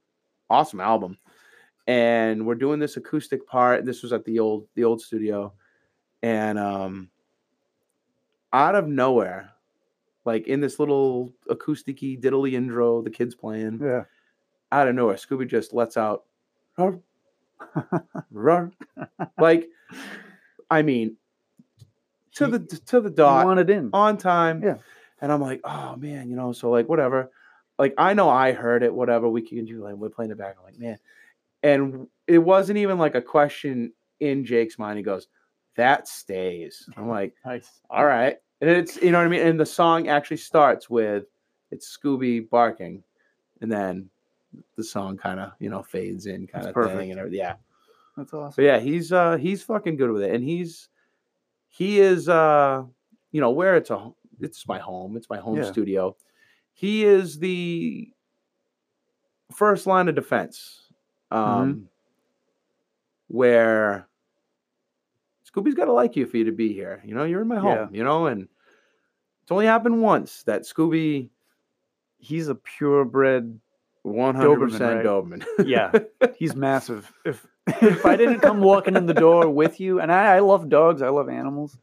awesome 0.50 0.82
album. 0.82 1.18
And 1.88 2.46
we're 2.46 2.56
doing 2.56 2.78
this 2.78 2.98
acoustic 2.98 3.48
part. 3.48 3.86
This 3.86 4.04
was 4.04 4.12
at 4.12 4.26
the 4.26 4.38
old 4.38 4.68
the 4.76 4.84
old 4.84 5.02
studio, 5.02 5.54
and 6.22 6.60
um, 6.60 7.10
out 8.52 8.76
of 8.76 8.88
nowhere, 8.88 9.52
like 10.30 10.48
in 10.48 10.60
this 10.62 10.80
little 10.80 11.34
acousticy 11.50 12.20
diddly 12.22 12.54
intro, 12.54 13.02
the 13.02 13.10
kids 13.10 13.34
playing 13.36 13.80
yeah. 13.82 14.04
out 14.72 14.88
of 14.88 14.96
nowhere, 14.96 15.16
Scooby 15.16 15.48
just 15.48 15.74
lets 15.74 15.98
out, 15.98 16.24
"Run, 16.78 17.02
run," 18.32 18.72
like, 19.40 19.68
I 20.70 20.82
mean, 20.84 21.18
to 22.36 22.46
He- 22.46 22.52
the 22.52 22.60
to 22.88 23.02
the 23.02 23.10
dot 23.10 23.46
wanted 23.46 23.70
in. 23.70 23.90
on 23.94 24.18
time. 24.18 24.62
Yeah. 24.64 24.78
and 25.22 25.32
I'm 25.32 25.42
like, 25.42 25.62
oh 25.64 25.96
man, 25.98 26.30
you 26.30 26.36
know, 26.36 26.52
so 26.54 26.70
like 26.70 26.88
whatever. 26.88 27.32
Like 27.78 27.94
I 27.98 28.14
know 28.14 28.30
I 28.30 28.52
heard 28.52 28.84
it, 28.84 28.94
whatever. 28.94 29.28
We 29.30 29.42
can 29.42 29.66
do 29.66 29.84
like 29.84 29.96
we're 29.96 30.10
playing 30.10 30.32
it 30.32 30.38
back. 30.38 30.56
I'm 30.60 30.66
like, 30.66 30.80
man, 30.80 30.98
and 31.64 32.08
it 32.28 32.38
wasn't 32.40 32.78
even 32.78 32.98
like 32.98 33.16
a 33.16 33.22
question 33.22 33.94
in 34.20 34.46
Jake's 34.46 34.78
mind. 34.78 34.98
He 34.98 35.04
goes, 35.04 35.28
"That 35.76 36.08
stays." 36.08 36.88
I'm 36.98 37.08
like, 37.18 37.34
Nice. 37.46 37.70
all 37.90 38.06
right. 38.06 38.38
And 38.62 38.70
it's 38.70 38.98
you 39.02 39.12
know 39.12 39.20
what 39.20 39.28
I 39.28 39.30
mean? 39.30 39.42
And 39.46 39.60
the 39.60 39.66
song 39.66 40.08
actually 40.08 40.38
starts 40.38 40.90
with 40.90 41.26
it's 41.72 41.98
Scooby 41.98 42.50
barking, 42.50 43.04
and 43.62 43.72
then 43.72 44.10
the 44.76 44.84
song 44.84 45.18
kind 45.18 45.40
of, 45.40 45.52
you 45.60 45.70
know, 45.70 45.84
fades 45.84 46.26
in 46.26 46.48
kind 46.48 46.68
of 46.68 46.74
perfect. 46.74 46.98
thing 46.98 47.12
and 47.12 47.20
everything. 47.20 47.40
Yeah. 47.40 47.56
That's 48.18 48.34
awesome. 48.34 48.52
So 48.54 48.62
yeah, 48.62 48.80
he's 48.80 49.14
uh 49.14 49.38
he's 49.38 49.64
fucking 49.64 49.96
good 49.96 50.12
with 50.12 50.24
it. 50.24 50.34
And 50.34 50.44
he's 50.44 50.90
he 51.68 52.00
is 52.02 52.28
uh 52.28 52.84
you 53.32 53.40
know, 53.40 53.52
where 53.52 53.76
it's 53.78 53.92
a 53.92 54.12
it's 54.42 54.68
my 54.68 54.80
home, 54.80 55.16
it's 55.16 55.30
my 55.30 55.38
home 55.38 55.58
Yeah. 55.58 55.72
studio. 55.72 56.18
He 56.74 57.06
is 57.06 57.40
the 57.40 58.10
first 59.54 59.88
line 59.88 60.10
of 60.10 60.16
defense. 60.16 60.92
Um 61.32 61.88
where 63.28 64.09
Scooby's 65.52 65.74
got 65.76 65.86
to 65.86 65.94
like 65.94 66.16
you 66.16 66.26
for 66.26 66.38
you 66.38 66.46
to 66.46 66.52
be 66.52 66.74
here. 66.74 67.02
You 67.06 67.16
know, 67.16 67.24
you're 67.24 67.42
in 67.42 67.48
my 67.48 67.60
home, 67.60 67.90
you 67.94 68.04
know, 68.04 68.28
and 68.28 68.48
it's 69.44 69.52
only 69.52 69.66
happened 69.66 70.02
once 70.02 70.44
that 70.44 70.62
Scooby 70.64 71.30
He's 72.22 72.50
a 72.50 72.56
purebred. 72.56 73.60
100% 74.06 74.36
Doberman, 74.36 75.04
Doberman. 75.04 75.46
Yeah. 75.66 75.92
He's 76.38 76.56
massive. 76.56 77.12
If 77.26 77.46
if 77.82 78.06
I 78.06 78.16
didn't 78.16 78.40
come 78.40 78.60
walking 78.62 78.96
in 78.96 79.06
the 79.06 79.14
door 79.14 79.50
with 79.50 79.80
you, 79.80 80.00
and 80.00 80.12
I, 80.12 80.36
I 80.38 80.40
love 80.40 80.70
dogs, 80.70 81.02
I 81.02 81.10
love 81.10 81.30
animals. 81.30 81.78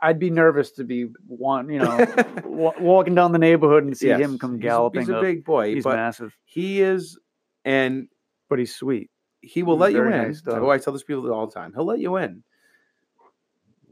I'd 0.00 0.18
be 0.18 0.30
nervous 0.30 0.70
to 0.72 0.84
be 0.84 1.08
one, 1.26 1.68
you 1.68 1.78
know, 1.78 2.06
wa- 2.44 2.72
walking 2.80 3.14
down 3.14 3.32
the 3.32 3.38
neighborhood 3.38 3.84
and 3.84 3.94
see 3.96 4.08
Yes, 4.08 4.20
him 4.20 4.38
come 4.38 4.52
he's 4.52 4.60
a- 4.60 4.62
galloping 4.62 5.00
He's 5.02 5.08
a, 5.10 5.20
big 5.20 5.44
boy, 5.44 5.74
he's 5.74 5.84
massive, 5.84 6.34
he 6.46 6.80
is, 6.80 7.18
and 7.66 8.08
but 8.48 8.58
he's 8.58 8.74
sweet. 8.74 9.10
He 9.46 9.62
will 9.62 9.76
let 9.78 9.92
you 9.92 10.02
in. 10.04 10.10
nice 10.10 10.42
oh, 10.46 10.70
I 10.70 10.78
tell 10.78 10.92
this 10.92 11.02
people 11.02 11.30
all 11.32 11.46
the 11.46 11.52
time. 11.54 11.72
He'll 11.74 11.84
let 11.84 11.98
you 12.00 12.16
in. 12.16 12.42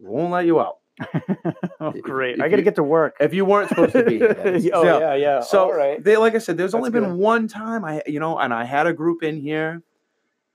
Won't 0.01 0.33
let 0.33 0.47
you 0.47 0.61
out. 0.61 0.79
oh, 1.81 1.93
great! 2.03 2.37
if 2.37 2.43
I 2.43 2.49
got 2.49 2.57
to 2.57 2.63
get 2.63 2.75
to 2.77 2.83
work. 2.83 3.17
If 3.21 3.33
you 3.33 3.45
weren't 3.45 3.69
supposed 3.71 3.93
to 3.93 4.05
be 4.05 4.19
here. 4.19 4.37
oh 4.75 4.83
So- 4.85 4.99
yeah, 5.01 5.15
yeah. 5.15 5.41
So 5.41 5.65
all 5.65 5.73
right. 5.75 6.03
they, 6.03 6.17
like 6.17 6.35
I 6.35 6.39
said, 6.39 6.57
there's 6.57 6.75
only 6.75 6.91
That's 6.91 7.01
been 7.03 7.13
good. 7.13 7.19
one 7.19 7.49
time 7.49 7.85
I, 7.85 8.03
you 8.07 8.21
know, 8.21 8.39
and 8.39 8.53
I 8.53 8.65
had 8.65 8.87
a 8.87 8.93
group 8.93 9.23
in 9.23 9.41
here, 9.41 9.83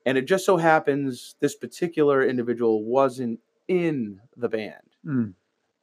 and 0.05 0.17
it 0.17 0.25
just 0.25 0.45
so 0.45 0.57
happens 0.57 1.35
this 1.39 1.55
particular 1.55 2.23
individual 2.25 2.83
wasn't 2.83 3.39
in 3.67 4.19
the 4.35 4.47
band, 4.49 4.75
Mm. 5.05 5.33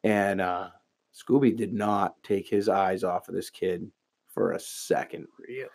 and 0.05 0.41
uh, 0.41 0.69
Scooby 1.15 1.55
did 1.57 1.73
not 1.73 2.23
take 2.23 2.49
his 2.49 2.69
eyes 2.69 3.03
off 3.03 3.29
of 3.29 3.35
this 3.35 3.51
kid 3.51 3.91
for 4.29 4.53
a 4.53 4.61
second. 4.61 5.27
Really? 5.49 5.69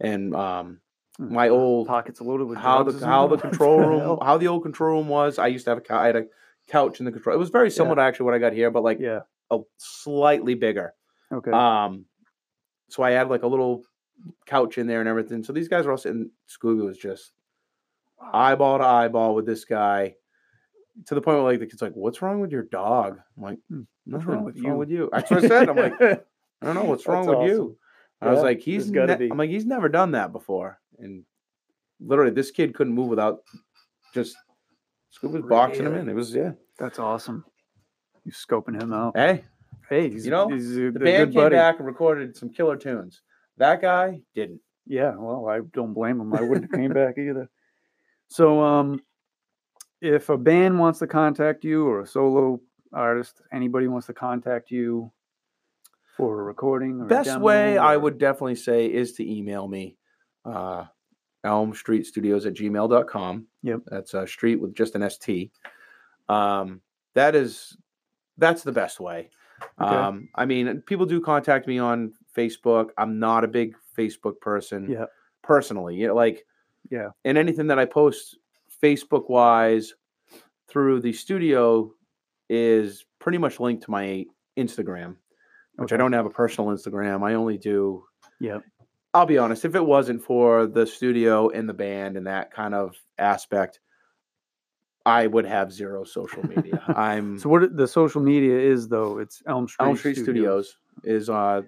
And 0.00 0.34
um. 0.34 0.80
My 1.18 1.48
old 1.48 1.86
Pockets 1.86 2.20
loaded 2.20 2.44
with 2.48 2.58
how 2.58 2.82
the 2.82 3.04
how 3.06 3.26
the 3.28 3.36
control 3.46 3.78
room 3.78 4.18
how 4.22 4.36
the 4.38 4.48
old 4.48 4.62
control 4.62 4.96
room 4.98 5.08
was. 5.08 5.38
I 5.38 5.46
used 5.48 5.64
to 5.66 5.70
have 5.70 5.78
a 5.88 5.94
I 5.94 6.06
had 6.06 6.16
a 6.16 6.26
couch 6.68 6.98
in 6.98 7.04
the 7.06 7.12
control. 7.12 7.36
It 7.36 7.38
was 7.38 7.50
very 7.50 7.70
similar 7.70 7.96
to 7.96 8.02
actually 8.02 8.24
what 8.26 8.34
I 8.34 8.38
got 8.38 8.52
here, 8.52 8.70
but 8.70 8.82
like 8.82 8.98
Yeah. 9.00 9.20
a 9.50 9.60
slightly 9.76 10.54
bigger. 10.54 10.94
Okay. 11.32 11.50
Um, 11.50 12.06
so 12.88 13.02
I 13.02 13.10
had 13.12 13.28
like 13.28 13.42
a 13.42 13.46
little 13.46 13.84
couch 14.46 14.78
in 14.78 14.86
there 14.86 15.00
and 15.00 15.08
everything. 15.08 15.42
So 15.44 15.52
these 15.52 15.68
guys 15.68 15.84
were 15.86 15.92
all 15.92 15.98
sitting. 15.98 16.30
Scooby 16.48 16.84
was 16.84 16.96
just 16.98 17.32
eyeball 18.32 18.78
to 18.78 18.84
eyeball 18.84 19.34
with 19.34 19.46
this 19.46 19.64
guy, 19.64 20.14
to 21.06 21.14
the 21.14 21.20
point 21.20 21.36
where 21.38 21.44
like 21.52 21.60
the 21.60 21.66
kid's 21.66 21.82
like, 21.82 21.94
"What's 21.94 22.22
wrong 22.22 22.40
with 22.40 22.50
your 22.52 22.62
dog?" 22.62 23.20
I'm 23.36 23.42
like, 23.42 23.58
Hmm, 23.68 23.82
"Nothing. 24.06 24.26
wrong 24.28 24.44
What's 24.44 24.56
with 24.56 24.64
wrong 24.64 24.72
you?" 24.74 24.78
with 24.78 24.90
you?" 24.90 25.08
That's 25.12 25.30
what 25.30 25.44
I 25.44 25.48
said. 25.48 25.68
I'm 25.68 25.76
like, 25.76 26.00
"I 26.00 26.18
don't 26.62 26.74
know 26.74 26.84
what's 26.84 27.06
wrong 27.06 27.26
That's 27.26 27.38
with 27.40 27.48
you." 27.48 27.76
awesome. 28.22 28.28
I 28.28 28.30
was 28.32 28.42
like, 28.42 28.60
"He's 28.60 28.90
ne-" 28.90 29.16
be. 29.16 29.30
I'm 29.30 29.36
like, 29.38 29.50
"He's 29.50 29.66
never 29.66 29.88
done 29.88 30.12
that 30.12 30.32
before," 30.32 30.80
and 30.98 31.24
literally, 32.00 32.32
this 32.32 32.50
kid 32.50 32.74
couldn't 32.74 32.94
move 32.94 33.08
without 33.08 33.40
just 34.12 34.36
Scooby 35.16 35.42
was 35.42 35.44
boxing 35.48 35.86
him 35.86 35.94
in. 35.94 36.08
It 36.08 36.14
was 36.14 36.34
yeah. 36.34 36.52
That's 36.78 36.98
awesome. 36.98 37.44
You 38.24 38.32
scoping 38.32 38.80
him 38.80 38.92
out. 38.92 39.16
Hey, 39.16 39.44
Hey, 39.88 40.10
he's 40.10 40.24
You 40.24 40.30
know, 40.30 40.48
he's 40.48 40.76
a, 40.76 40.90
the 40.90 41.00
band 41.00 41.32
came 41.32 41.42
buddy. 41.42 41.56
back 41.56 41.78
and 41.78 41.86
recorded 41.86 42.36
some 42.36 42.50
killer 42.50 42.76
tunes. 42.76 43.22
That 43.58 43.82
guy 43.82 44.20
didn't. 44.34 44.60
Yeah, 44.86 45.14
well, 45.16 45.48
I 45.48 45.60
don't 45.72 45.94
blame 45.94 46.20
him. 46.20 46.34
I 46.34 46.42
wouldn't 46.42 46.70
have 46.70 46.80
came 46.80 46.92
back 46.94 47.18
either. 47.18 47.48
So, 48.28 48.60
um, 48.62 49.00
if 50.00 50.28
a 50.28 50.36
band 50.36 50.78
wants 50.78 50.98
to 50.98 51.06
contact 51.06 51.64
you 51.64 51.86
or 51.86 52.00
a 52.00 52.06
solo 52.06 52.60
artist, 52.92 53.40
anybody 53.52 53.86
wants 53.86 54.06
to 54.08 54.14
contact 54.14 54.70
you 54.70 55.10
for 56.16 56.40
a 56.40 56.44
recording 56.44 57.00
or 57.00 57.06
Best 57.06 57.40
way 57.40 57.78
I 57.78 57.96
would 57.96 58.18
definitely 58.18 58.56
say 58.56 58.86
is 58.86 59.12
to 59.14 59.30
email 59.30 59.66
me. 59.66 59.96
Uh, 60.44 60.84
Elm 61.44 61.74
Street 61.74 62.06
Studios 62.06 62.46
at 62.46 62.54
gmail.com. 62.54 63.46
Yep. 63.62 63.80
That's 63.86 64.14
a 64.14 64.26
street 64.26 64.56
with 64.56 64.74
just 64.74 64.94
an 64.94 65.08
ST. 65.08 65.50
Um, 66.28 66.80
that 67.14 67.34
is, 67.34 67.76
that's 68.38 68.62
the 68.62 68.72
best 68.72 68.98
way. 68.98 69.30
Okay. 69.80 69.94
Um, 69.94 70.28
I 70.34 70.46
mean, 70.46 70.82
people 70.86 71.06
do 71.06 71.20
contact 71.20 71.66
me 71.66 71.78
on 71.78 72.12
Facebook. 72.36 72.88
I'm 72.98 73.18
not 73.18 73.44
a 73.44 73.48
big 73.48 73.74
Facebook 73.96 74.40
person. 74.40 74.90
Yeah. 74.90 75.04
Personally, 75.42 75.96
you 75.96 76.06
know, 76.08 76.14
like, 76.14 76.44
Yeah. 76.90 77.10
and 77.24 77.36
anything 77.36 77.66
that 77.68 77.78
I 77.78 77.84
post 77.84 78.38
Facebook 78.82 79.28
wise 79.28 79.94
through 80.68 81.00
the 81.00 81.12
studio 81.12 81.92
is 82.48 83.04
pretty 83.18 83.38
much 83.38 83.60
linked 83.60 83.84
to 83.84 83.90
my 83.90 84.24
Instagram, 84.58 85.16
which 85.76 85.92
I 85.92 85.96
don't 85.96 86.12
have 86.12 86.26
a 86.26 86.30
personal 86.30 86.70
Instagram. 86.70 87.22
I 87.22 87.34
only 87.34 87.58
do. 87.58 88.04
Yep. 88.40 88.62
I'll 89.14 89.26
be 89.26 89.38
honest. 89.38 89.64
If 89.64 89.76
it 89.76 89.84
wasn't 89.86 90.22
for 90.22 90.66
the 90.66 90.86
studio 90.86 91.48
and 91.48 91.68
the 91.68 91.72
band 91.72 92.16
and 92.16 92.26
that 92.26 92.50
kind 92.50 92.74
of 92.74 92.96
aspect, 93.16 93.78
I 95.06 95.28
would 95.28 95.46
have 95.46 95.72
zero 95.72 96.02
social 96.04 96.44
media. 96.46 96.82
I'm 96.88 97.38
So, 97.38 97.48
what 97.48 97.76
the 97.76 97.86
social 97.86 98.20
media 98.20 98.58
is 98.58 98.88
though? 98.88 99.18
It's 99.18 99.40
Elm 99.46 99.68
Street. 99.68 99.86
Elm 99.86 99.96
Street 99.96 100.16
Studios 100.16 100.76
is 101.04 101.30
uh 101.30 101.62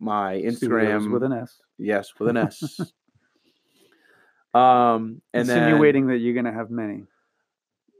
my 0.00 0.38
Studios 0.38 0.60
Instagram 0.60 1.12
with 1.12 1.22
an 1.22 1.32
S. 1.32 1.60
yes 1.78 2.12
with 2.18 2.30
an 2.30 2.38
S. 2.38 2.80
um, 4.54 5.20
and 5.32 5.48
then 5.48 5.64
Insinuating 5.64 6.06
that 6.08 6.18
you're 6.18 6.34
gonna 6.34 6.52
have 6.52 6.70
many. 6.70 7.04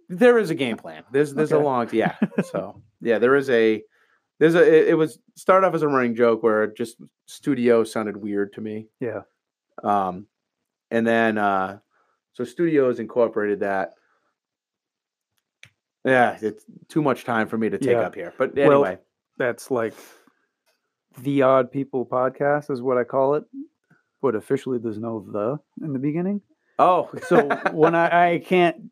there 0.08 0.38
is 0.38 0.50
a 0.50 0.54
game 0.54 0.76
plan. 0.78 1.04
There's 1.12 1.34
there's 1.34 1.52
a 1.52 1.58
long 1.58 1.88
yeah. 1.92 2.16
So 2.50 2.80
yeah, 3.02 3.18
there 3.18 3.36
is 3.36 3.50
a 3.50 3.82
there's 4.38 4.54
a 4.54 4.62
it, 4.62 4.88
it 4.90 4.94
was 4.94 5.18
started 5.36 5.66
off 5.66 5.74
as 5.74 5.82
a 5.82 5.88
running 5.88 6.14
joke 6.14 6.42
where 6.42 6.66
just 6.66 6.96
studio 7.26 7.84
sounded 7.84 8.16
weird 8.16 8.52
to 8.54 8.60
me. 8.60 8.88
Yeah. 9.00 9.22
Um, 9.82 10.26
and 10.90 11.06
then 11.06 11.38
uh, 11.38 11.78
so 12.32 12.44
studios 12.44 12.98
incorporated 13.00 13.60
that. 13.60 13.94
Yeah, 16.04 16.36
it's 16.42 16.64
too 16.88 17.00
much 17.02 17.24
time 17.24 17.48
for 17.48 17.56
me 17.56 17.70
to 17.70 17.78
take 17.78 17.90
Yeah. 17.92 18.00
up 18.00 18.14
here. 18.14 18.34
But 18.36 18.54
Well, 18.54 18.84
anyway, 18.84 18.98
That's 19.38 19.70
like 19.70 19.94
the 21.22 21.42
Odd 21.42 21.70
People 21.72 22.04
podcast 22.04 22.70
is 22.70 22.82
what 22.82 22.98
I 22.98 23.04
call 23.04 23.34
it, 23.36 23.44
but 24.20 24.34
officially 24.34 24.78
there's 24.78 24.98
no 24.98 25.24
the 25.32 25.58
in 25.84 25.92
the 25.92 25.98
beginning. 25.98 26.42
oh, 26.78 27.10
So 27.26 27.48
when 27.72 27.94
I, 27.94 28.32
I 28.34 28.38
can't 28.38 28.90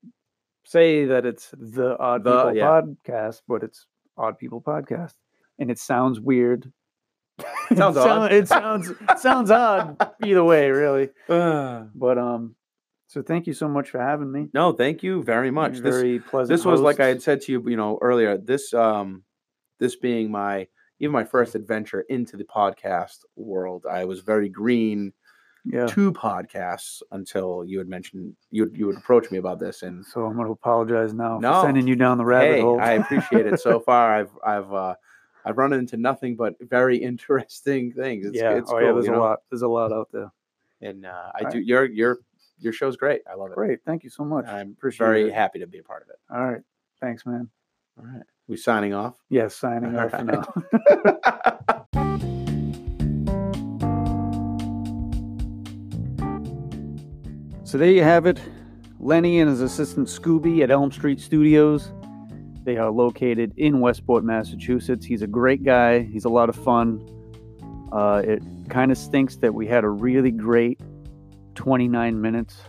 say 0.64 1.04
that 1.06 1.26
it's 1.26 1.50
the 1.58 1.98
Odd 1.98 2.24
The- 2.24 2.30
People 2.50 2.56
yeah. 2.56 2.80
podcast, 2.80 3.42
but 3.46 3.62
it's 3.62 3.86
Odd 4.16 4.38
People 4.38 4.62
podcast, 4.62 5.14
and 5.58 5.70
it 5.70 5.78
sounds 5.78 6.20
weird. 6.20 6.70
Sounds 7.74 7.96
it 7.96 8.00
odd. 8.00 8.32
It 8.32 8.48
sounds 8.48 8.90
it 8.90 9.18
sounds 9.18 9.50
odd 9.50 9.96
either 10.24 10.44
way, 10.44 10.70
really. 10.70 11.10
Uh, 11.28 11.84
But 11.94 12.18
um, 12.18 12.54
so 13.08 13.22
thank 13.22 13.46
you 13.46 13.52
so 13.54 13.68
much 13.68 13.90
for 13.90 13.98
having 14.00 14.30
me. 14.30 14.48
no, 14.54 14.72
thank 14.72 15.02
you 15.02 15.22
very 15.22 15.50
much. 15.50 15.74
You're 15.74 15.82
This 15.82 15.96
very 15.96 16.18
pleasant. 16.20 16.56
this 16.56 16.64
was 16.64 16.80
like 16.80 17.00
I 17.00 17.06
had 17.06 17.22
said 17.22 17.40
to 17.42 17.52
you, 17.52 17.68
you 17.68 17.76
know, 17.76 17.98
earlier. 18.00 18.36
This 18.38 18.72
um, 18.74 19.24
this 19.80 19.96
being 19.96 20.30
my 20.30 20.68
even 21.00 21.12
my 21.12 21.24
first 21.24 21.54
adventure 21.54 22.02
into 22.08 22.36
the 22.36 22.44
podcast 22.44 23.18
world. 23.36 23.84
I 23.90 24.04
was 24.04 24.20
very 24.20 24.48
green 24.48 25.12
yeah. 25.64 25.86
to 25.86 26.12
podcasts 26.12 27.02
until 27.10 27.64
you 27.66 27.78
had 27.78 27.88
mentioned 27.88 28.34
you 28.50 28.70
you 28.74 28.86
would 28.86 28.96
approach 28.98 29.30
me 29.30 29.38
about 29.38 29.58
this, 29.58 29.82
and 29.82 30.04
So 30.04 30.24
I'm 30.26 30.34
going 30.34 30.46
to 30.46 30.52
apologize 30.52 31.12
now 31.14 31.38
No. 31.38 31.54
for 31.54 31.66
sending 31.66 31.86
you 31.88 31.96
down 31.96 32.18
the 32.18 32.24
rabbit 32.24 32.56
hey, 32.56 32.60
hole. 32.60 32.80
I 32.80 32.92
appreciate 32.92 33.46
it. 33.46 33.58
So 33.60 33.80
far, 33.86 34.14
I've 34.14 34.30
I've 34.46 34.72
uh, 34.72 34.94
I've 35.44 35.58
run 35.58 35.72
into 35.72 35.96
nothing 35.96 36.36
but 36.36 36.54
very 36.60 36.96
interesting 37.02 37.92
things. 37.92 38.26
It's, 38.26 38.36
yeah. 38.36 38.52
it's 38.56 38.70
oh 38.70 38.74
cool, 38.74 38.82
yeah. 38.82 38.92
There's 38.92 39.06
you 39.06 39.12
a 39.12 39.16
know? 39.16 39.22
lot. 39.22 39.38
There's 39.50 39.62
a 39.62 39.68
lot 39.68 39.92
out 39.92 40.08
there. 40.12 40.30
and 40.80 41.04
uh, 41.06 41.30
I 41.34 41.44
All 41.44 41.50
do 41.50 41.58
right. 41.58 41.66
your 41.66 41.84
your 41.86 42.18
your 42.58 42.72
show's 42.72 42.96
great. 42.96 43.22
I 43.30 43.34
love 43.34 43.50
it. 43.50 43.54
Great. 43.54 43.80
Thank 43.84 44.04
you 44.04 44.10
so 44.10 44.24
much. 44.24 44.46
I'm 44.46 44.72
Appreciate 44.72 45.06
very 45.06 45.28
it. 45.28 45.34
happy 45.34 45.58
to 45.58 45.66
be 45.66 45.78
a 45.78 45.82
part 45.82 46.02
of 46.02 46.08
it. 46.10 46.16
All 46.30 46.44
right. 46.52 46.62
Thanks, 47.00 47.26
man. 47.26 47.48
All 47.98 48.06
right, 48.06 48.22
we 48.48 48.56
signing 48.56 48.94
off. 48.94 49.16
Yes, 49.28 49.54
signing 49.56 49.96
All 49.98 50.04
off 50.06 50.10
for 50.12 50.24
right. 50.24 50.26
now. 50.26 51.86
So 57.64 57.78
there 57.78 57.90
you 57.90 58.02
have 58.02 58.26
it. 58.26 58.38
Lenny 59.00 59.40
and 59.40 59.48
his 59.48 59.60
assistant 59.62 60.08
Scooby 60.08 60.62
at 60.62 60.70
Elm 60.70 60.92
Street 60.92 61.20
Studios. 61.20 61.90
They 62.64 62.76
are 62.76 62.90
located 62.90 63.52
in 63.56 63.80
Westport, 63.80 64.24
Massachusetts. 64.24 65.04
He's 65.04 65.22
a 65.22 65.26
great 65.26 65.64
guy. 65.64 66.02
He's 66.02 66.24
a 66.24 66.28
lot 66.28 66.48
of 66.48 66.56
fun. 66.56 67.08
Uh, 67.90 68.22
it 68.24 68.42
kind 68.68 68.90
of 68.90 68.98
stinks 68.98 69.36
that 69.36 69.52
we 69.52 69.66
had 69.66 69.84
a 69.84 69.88
really 69.88 70.30
great 70.30 70.80
29 71.54 72.20
minutes 72.20 72.62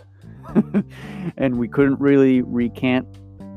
and 1.37 1.57
we 1.57 1.67
couldn't 1.67 1.99
really 1.99 2.41
recant 2.41 3.07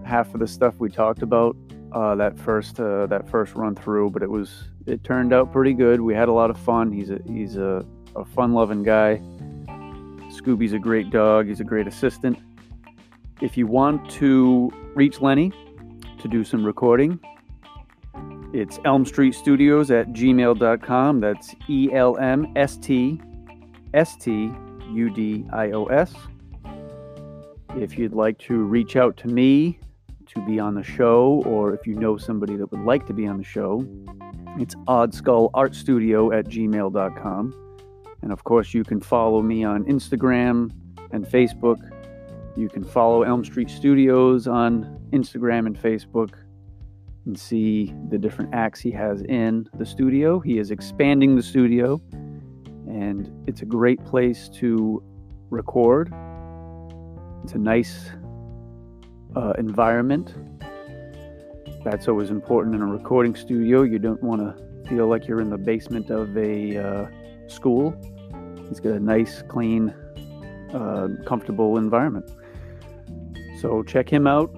half 0.05 0.32
of 0.34 0.41
the 0.41 0.47
stuff 0.47 0.74
we 0.78 0.89
talked 0.89 1.22
about 1.22 1.57
uh, 1.93 2.14
that 2.14 2.39
first 2.39 2.78
uh, 2.78 3.07
that 3.07 3.28
first 3.28 3.55
run 3.55 3.74
through. 3.74 4.11
But 4.11 4.22
it 4.22 4.30
was 4.30 4.64
it 4.87 5.03
turned 5.05 5.32
out 5.32 5.53
pretty 5.53 5.72
good. 5.72 6.01
We 6.01 6.14
had 6.14 6.28
a 6.28 6.32
lot 6.32 6.51
of 6.51 6.59
fun. 6.59 6.93
He's 6.93 7.11
a 7.11 7.18
he's 7.26 7.57
a, 7.57 7.84
a 8.14 8.24
fun 8.24 8.53
loving 8.53 8.82
guy. 8.82 9.20
Scooby's 10.30 10.72
a 10.72 10.78
great 10.78 11.11
dog. 11.11 11.49
He's 11.49 11.61
a 11.61 11.64
great 11.64 11.87
assistant. 11.87 12.39
If 13.41 13.57
you 13.57 13.66
want 13.66 14.09
to 14.12 14.70
reach 14.95 15.20
Lenny 15.20 15.53
to 16.27 16.37
do 16.39 16.45
some 16.45 16.64
recording, 16.64 17.20
it's 18.53 18.81
Elm 18.85 19.05
Street 19.05 19.35
Studios 19.35 19.91
at 19.91 20.09
gmail.com. 20.09 21.20
That's 21.20 21.55
E 21.68 21.91
L 21.93 22.16
M 22.18 22.53
S 22.57 22.77
T 22.79 23.20
S 23.95 24.16
T 24.16 24.51
U 24.93 25.11
D 25.11 25.45
I 25.53 25.70
O 25.70 25.85
S. 25.87 26.14
If 27.77 27.99
you'd 27.99 28.14
like 28.14 28.39
to 28.41 28.64
reach 28.64 28.97
out 28.97 29.16
to 29.18 29.29
me 29.29 29.79
to 30.27 30.45
be 30.47 30.59
on 30.59 30.74
the 30.74 30.83
show, 30.83 31.43
or 31.47 31.74
if 31.74 31.87
you 31.87 31.95
know 31.95 32.16
somebody 32.16 32.57
that 32.57 32.70
would 32.72 32.85
like 32.85 33.07
to 33.07 33.12
be 33.12 33.27
on 33.27 33.39
the 33.39 33.45
show, 33.45 33.87
it's 34.59 34.74
Odd 34.89 35.14
Skull 35.14 35.51
Art 35.55 35.74
Studio 35.74 36.33
at 36.33 36.47
gmail.com. 36.47 37.77
And 38.22 38.33
of 38.33 38.43
course, 38.45 38.74
you 38.74 38.83
can 38.83 39.01
follow 39.01 39.43
me 39.43 39.62
on 39.64 39.85
Instagram 39.85 40.72
and 41.12 41.24
Facebook. 41.24 41.79
You 42.57 42.68
can 42.68 42.83
follow 42.83 43.22
Elm 43.22 43.45
Street 43.45 43.70
Studios 43.70 44.49
on 44.49 44.96
Instagram 45.13 45.67
and 45.67 45.77
Facebook. 45.77 46.31
and 47.27 47.39
see 47.39 47.93
the 48.09 48.17
different 48.17 48.55
acts 48.55 48.81
he 48.81 48.91
has 48.93 49.23
in 49.23 49.69
the 49.77 49.85
studio. 49.85 50.39
He 50.39 50.59
is 50.59 50.71
expanding 50.71 51.35
the 51.35 51.43
studio, 51.43 52.01
and 52.87 53.31
it's 53.49 53.63
a 53.63 53.67
great 53.67 54.03
place 54.05 54.49
to 54.61 55.03
record. 55.51 56.13
It's 57.43 57.53
a 57.53 57.59
nice 57.59 58.11
uh, 59.35 59.55
environment. 59.59 60.35
That's 61.85 62.09
always 62.09 62.31
important 62.31 62.75
in 62.77 62.83
a 62.83 62.87
recording 62.87 63.35
studio. 63.35 63.83
You 63.83 63.99
don't 63.99 64.23
want 64.23 64.41
to 64.41 64.89
feel 64.89 65.09
like 65.09 65.27
you're 65.27 65.41
in 65.41 65.51
the 65.51 65.59
basement 65.59 66.11
of 66.11 66.37
a 66.37 66.77
uh, 66.77 67.07
school. 67.49 67.95
It's 68.71 68.81
got 68.81 68.93
a 68.95 69.01
nice, 69.01 69.43
clean, 69.49 69.91
uh, 70.73 71.09
comfortable 71.25 71.77
environment. 71.77 72.31
So 73.61 73.83
check 73.83 74.09
him 74.09 74.27
out. 74.27 74.55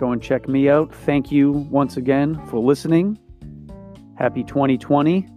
Go 0.00 0.12
and 0.12 0.22
check 0.22 0.48
me 0.48 0.70
out. 0.70 0.94
Thank 0.94 1.30
you 1.30 1.52
once 1.52 1.98
again 1.98 2.40
for 2.46 2.58
listening. 2.58 3.18
Happy 4.16 4.42
2020. 4.42 5.28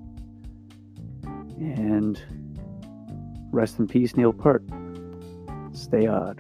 And 1.60 2.24
rest 3.52 3.78
in 3.78 3.88
peace, 3.88 4.16
Neil 4.16 4.32
Peart. 4.32 4.64
Stay 5.74 6.08
odd. 6.08 6.40